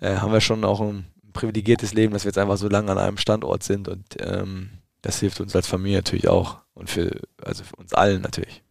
[0.00, 2.98] äh, haben wir schon auch ein privilegiertes Leben, dass wir jetzt einfach so lange an
[2.98, 4.70] einem Standort sind und ähm,
[5.02, 7.10] das hilft uns als Familie natürlich auch und für,
[7.42, 8.62] also für uns allen natürlich.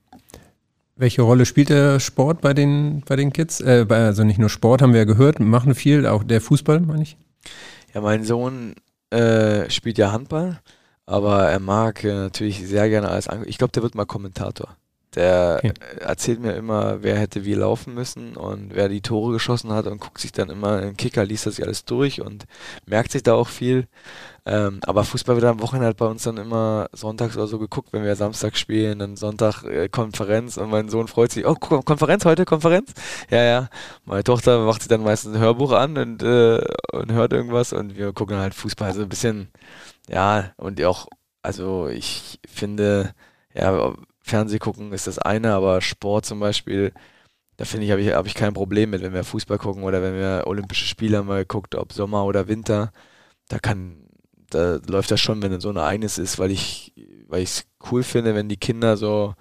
[0.96, 3.62] Welche Rolle spielt der Sport bei den, bei den Kids?
[3.62, 7.04] Äh, also nicht nur Sport, haben wir ja gehört, machen viel, auch der Fußball, meine
[7.04, 7.18] ich.
[7.94, 8.76] Ja, mein Sohn
[9.12, 10.60] äh, spielt ja Handball,
[11.06, 13.44] aber er mag äh, natürlich sehr gerne alles an.
[13.48, 14.76] Ich glaube, der wird mal Kommentator.
[15.16, 15.74] Der Okay.
[15.98, 19.86] äh, erzählt mir immer, wer hätte wie laufen müssen und wer die Tore geschossen hat
[19.88, 22.46] und guckt sich dann immer im Kicker, liest das sich alles durch und
[22.86, 23.88] merkt sich da auch viel.
[24.46, 27.90] Ähm, aber Fußball wird am Wochenende halt bei uns dann immer sonntags oder so geguckt,
[27.94, 31.82] wenn wir Samstag spielen, dann Sonntag äh, Konferenz und mein Sohn freut sich, oh, Ko-
[31.82, 32.94] Konferenz heute, Konferenz?
[33.30, 33.70] Ja, ja.
[34.06, 36.62] Meine Tochter macht sich dann meistens ein Hörbuch an und, äh,
[36.92, 38.90] und hört irgendwas und wir gucken halt Fußball.
[38.90, 39.50] Also ein bisschen,
[40.10, 41.08] ja, und auch,
[41.42, 43.14] also ich finde,
[43.54, 43.94] ja,
[44.24, 46.94] Fernseh gucken ist das eine, aber Sport zum Beispiel,
[47.58, 50.02] da finde ich, habe ich, hab ich kein Problem mit, wenn wir Fußball gucken oder
[50.02, 52.94] wenn wir Olympische Spiele wir geguckt, ob Sommer oder Winter,
[53.50, 53.98] da kann,
[54.50, 56.94] da läuft das schon, wenn so ein Ereignis ist, weil ich,
[57.28, 59.36] weil ich es cool finde, wenn die Kinder so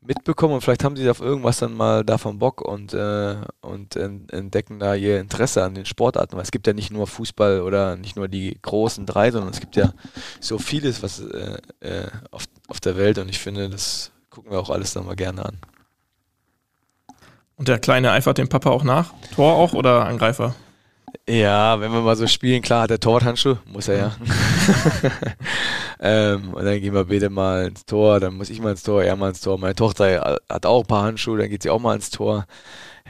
[0.00, 4.28] mitbekommen und vielleicht haben sie auf irgendwas dann mal davon Bock und, äh, und en-
[4.30, 7.96] entdecken da ihr Interesse an den Sportarten, weil es gibt ja nicht nur Fußball oder
[7.96, 9.92] nicht nur die großen drei, sondern es gibt ja
[10.40, 14.60] so vieles, was äh, äh, auf, auf der Welt und ich finde, das gucken wir
[14.60, 15.58] auch alles dann mal gerne an.
[17.56, 19.12] Und der Kleine eifert dem Papa auch nach?
[19.34, 20.54] Tor auch oder Angreifer?
[21.28, 24.12] Ja, wenn wir mal so spielen, klar hat er Torwarthandschuh, muss er ja.
[26.00, 29.02] ähm, und dann gehen wir beide mal ins Tor, dann muss ich mal ins Tor,
[29.02, 29.58] er mal ins Tor.
[29.58, 32.46] Meine Tochter hat auch ein paar Handschuhe, dann geht sie auch mal ins Tor.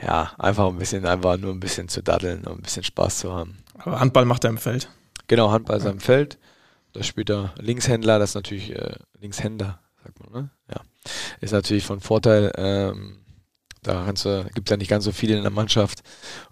[0.03, 3.33] Ja, einfach ein bisschen, einfach nur ein bisschen zu daddeln und ein bisschen Spaß zu
[3.33, 3.59] haben.
[3.79, 4.89] Aber Handball macht er im Feld.
[5.27, 6.39] Genau, Handball ist am Feld.
[6.99, 10.51] Da spielt er Linkshändler, das ist natürlich äh, Linkshänder, sagt man, ne?
[10.69, 10.81] Ja.
[11.41, 12.51] Ist natürlich von Vorteil.
[12.57, 13.21] Ähm,
[13.85, 16.03] da gibt es ja nicht ganz so viele in der Mannschaft.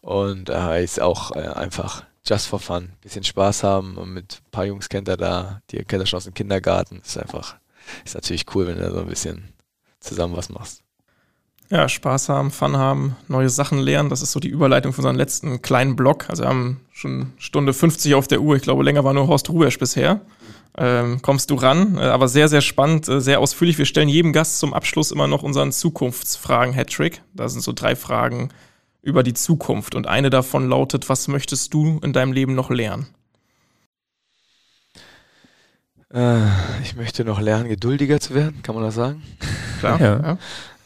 [0.03, 2.93] Und äh, ist auch äh, einfach just for fun.
[3.01, 6.19] Bisschen Spaß haben und mit ein paar Jungs kennt er da, die kennt er schon
[6.19, 7.01] aus dem Kindergarten.
[7.05, 7.57] Ist einfach,
[8.05, 9.53] ist natürlich cool, wenn du da so ein bisschen
[9.99, 10.85] zusammen was machst.
[11.71, 14.11] Ja, Spaß haben, Fun haben, neue Sachen lernen.
[14.11, 16.31] Das ist so die Überleitung für unseren letzten kleinen Block.
[16.31, 18.55] Also wir haben schon Stunde 50 auf der Uhr.
[18.55, 20.21] Ich glaube, länger war nur Horst Rubesch bisher.
[20.79, 23.79] Ähm, kommst du ran, äh, aber sehr, sehr spannend, äh, sehr ausführlich.
[23.79, 27.23] Wir stellen jedem Gast zum Abschluss immer noch unseren Zukunftsfragen-Hattrick.
[27.35, 28.51] Da sind so drei Fragen
[29.01, 29.95] über die Zukunft.
[29.95, 33.07] Und eine davon lautet, was möchtest du in deinem Leben noch lernen?
[36.13, 36.41] Äh,
[36.83, 39.23] ich möchte noch lernen, geduldiger zu werden, kann man das sagen?
[39.81, 40.01] Klar.
[40.01, 40.21] Ja.
[40.21, 40.39] ja.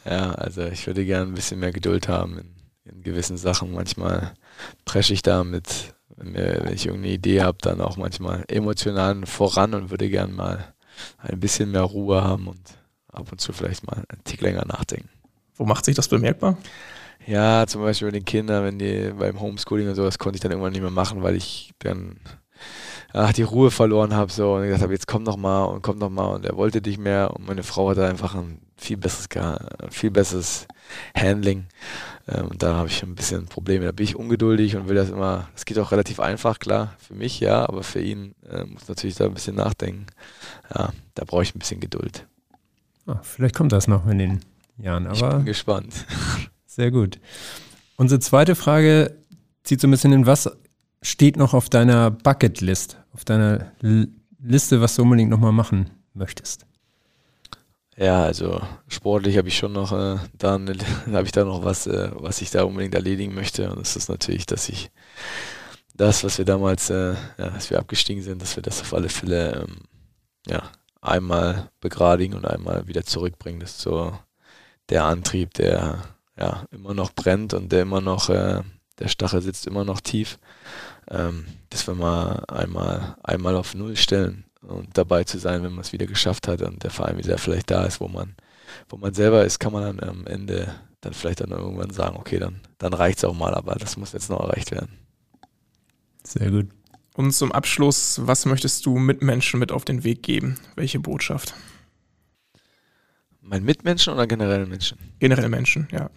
[0.05, 2.55] Ja, also ich würde gerne ein bisschen mehr Geduld haben in,
[2.85, 3.73] in gewissen Sachen.
[3.73, 4.33] Manchmal
[4.85, 9.89] presche ich da mit, wenn, ich irgendeine Idee habe, dann auch manchmal emotional voran und
[9.89, 10.73] würde gerne mal
[11.17, 12.61] ein bisschen mehr Ruhe haben und
[13.11, 15.09] ab und zu vielleicht mal einen Tick länger nachdenken.
[15.55, 16.57] Wo macht sich das bemerkbar?
[17.27, 20.51] Ja, zum Beispiel bei den Kindern, wenn die beim Homeschooling und sowas konnte ich dann
[20.51, 22.19] irgendwann nicht mehr machen, weil ich dann
[23.13, 25.97] ach, die Ruhe verloren habe so und gesagt habe, jetzt komm noch mal und komm
[25.97, 29.27] noch mal und er wollte nicht mehr und meine Frau hatte einfach ein viel besseres,
[29.89, 30.67] viel besseres
[31.15, 31.65] Handling
[32.27, 33.85] ähm, und da habe ich ein bisschen Probleme.
[33.85, 37.13] Da bin ich ungeduldig und will das immer, das geht auch relativ einfach, klar, für
[37.13, 40.05] mich ja, aber für ihn äh, muss natürlich da ein bisschen nachdenken.
[40.73, 42.27] Ja, da brauche ich ein bisschen Geduld.
[43.07, 44.39] Ah, vielleicht kommt das noch in den
[44.77, 46.05] Jahren, ich aber bin gespannt.
[46.65, 47.19] sehr gut.
[47.97, 49.15] Unsere zweite Frage
[49.63, 50.49] zieht so ein bisschen in, was
[51.01, 54.09] steht noch auf deiner Bucketlist, auf deiner L
[54.43, 56.65] Liste, was du unbedingt nochmal machen möchtest?
[58.01, 60.67] Ja, also sportlich habe ich schon noch, äh, dann
[61.11, 63.69] habe ich da noch was, äh, was ich da unbedingt erledigen möchte.
[63.69, 64.89] Und das ist natürlich, dass ich
[65.93, 69.09] das, was wir damals, äh, ja, als wir abgestiegen sind, dass wir das auf alle
[69.09, 69.81] Fälle ähm,
[70.47, 70.63] ja,
[70.99, 73.59] einmal begradigen und einmal wieder zurückbringen.
[73.59, 74.17] Das ist so
[74.89, 76.01] der Antrieb, der
[76.35, 78.63] ja immer noch brennt und der immer noch, äh,
[78.97, 80.39] der Stachel sitzt immer noch tief.
[81.07, 85.81] Ähm, dass wir mal einmal, einmal auf Null stellen und dabei zu sein, wenn man
[85.81, 88.35] es wieder geschafft hat und der Verein wieder vielleicht da ist, wo man,
[88.89, 92.37] wo man selber ist, kann man dann am Ende dann vielleicht dann irgendwann sagen, okay,
[92.37, 94.97] dann, dann reicht es auch mal, aber das muss jetzt noch erreicht werden.
[96.23, 96.69] Sehr gut.
[97.15, 100.59] Und zum Abschluss, was möchtest du Mitmenschen mit auf den Weg geben?
[100.75, 101.55] Welche Botschaft?
[103.41, 104.97] Mein Mitmenschen oder generell Menschen?
[105.19, 106.09] Generell Menschen, ja.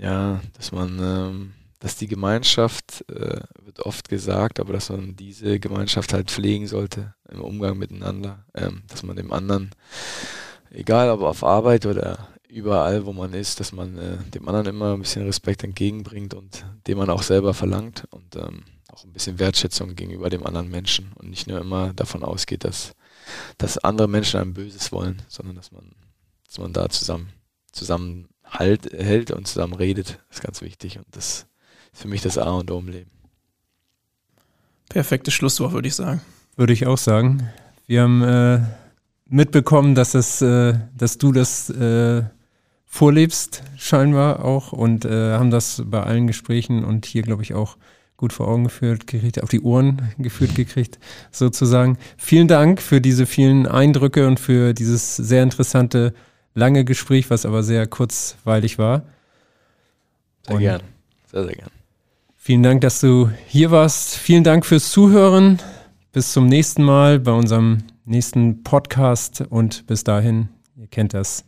[0.00, 1.52] Ja, dass man, ähm,
[1.82, 7.12] dass die Gemeinschaft, äh, wird oft gesagt, aber dass man diese Gemeinschaft halt pflegen sollte
[7.28, 9.70] im Umgang miteinander, ähm, dass man dem anderen,
[10.70, 14.92] egal ob auf Arbeit oder überall, wo man ist, dass man äh, dem anderen immer
[14.92, 19.40] ein bisschen Respekt entgegenbringt und dem man auch selber verlangt und ähm, auch ein bisschen
[19.40, 22.94] Wertschätzung gegenüber dem anderen Menschen und nicht nur immer davon ausgeht, dass,
[23.58, 25.90] dass andere Menschen einem Böses wollen, sondern dass man,
[26.46, 27.32] dass man da zusammen,
[27.72, 31.46] zusammen halt, hält und zusammen redet, ist ganz wichtig und das
[31.92, 33.10] für mich das A und O im Leben.
[34.88, 36.20] Perfektes Schlusswort, würde ich sagen.
[36.56, 37.48] Würde ich auch sagen.
[37.86, 38.60] Wir haben äh,
[39.26, 42.22] mitbekommen, dass, es, äh, dass du das äh,
[42.84, 47.78] vorlebst, scheinbar auch, und äh, haben das bei allen Gesprächen und hier, glaube ich, auch
[48.18, 50.98] gut vor Augen geführt gekriegt, auf die Ohren geführt gekriegt,
[51.30, 51.98] sozusagen.
[52.18, 56.14] Vielen Dank für diese vielen Eindrücke und für dieses sehr interessante,
[56.54, 59.02] lange Gespräch, was aber sehr kurzweilig war.
[60.46, 60.82] Sehr und gern.
[61.32, 61.81] Sehr, sehr gern.
[62.44, 64.16] Vielen Dank, dass du hier warst.
[64.16, 65.60] Vielen Dank fürs Zuhören.
[66.10, 71.44] Bis zum nächsten Mal bei unserem nächsten Podcast und bis dahin, ihr kennt das.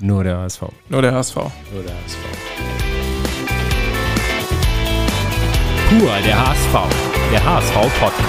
[0.00, 0.62] Nur der HSV.
[0.88, 1.36] Nur der HSV.
[1.72, 2.18] Nur der HSV.
[5.90, 7.30] Pur der HSV.
[7.30, 8.27] Der HSV Podcast.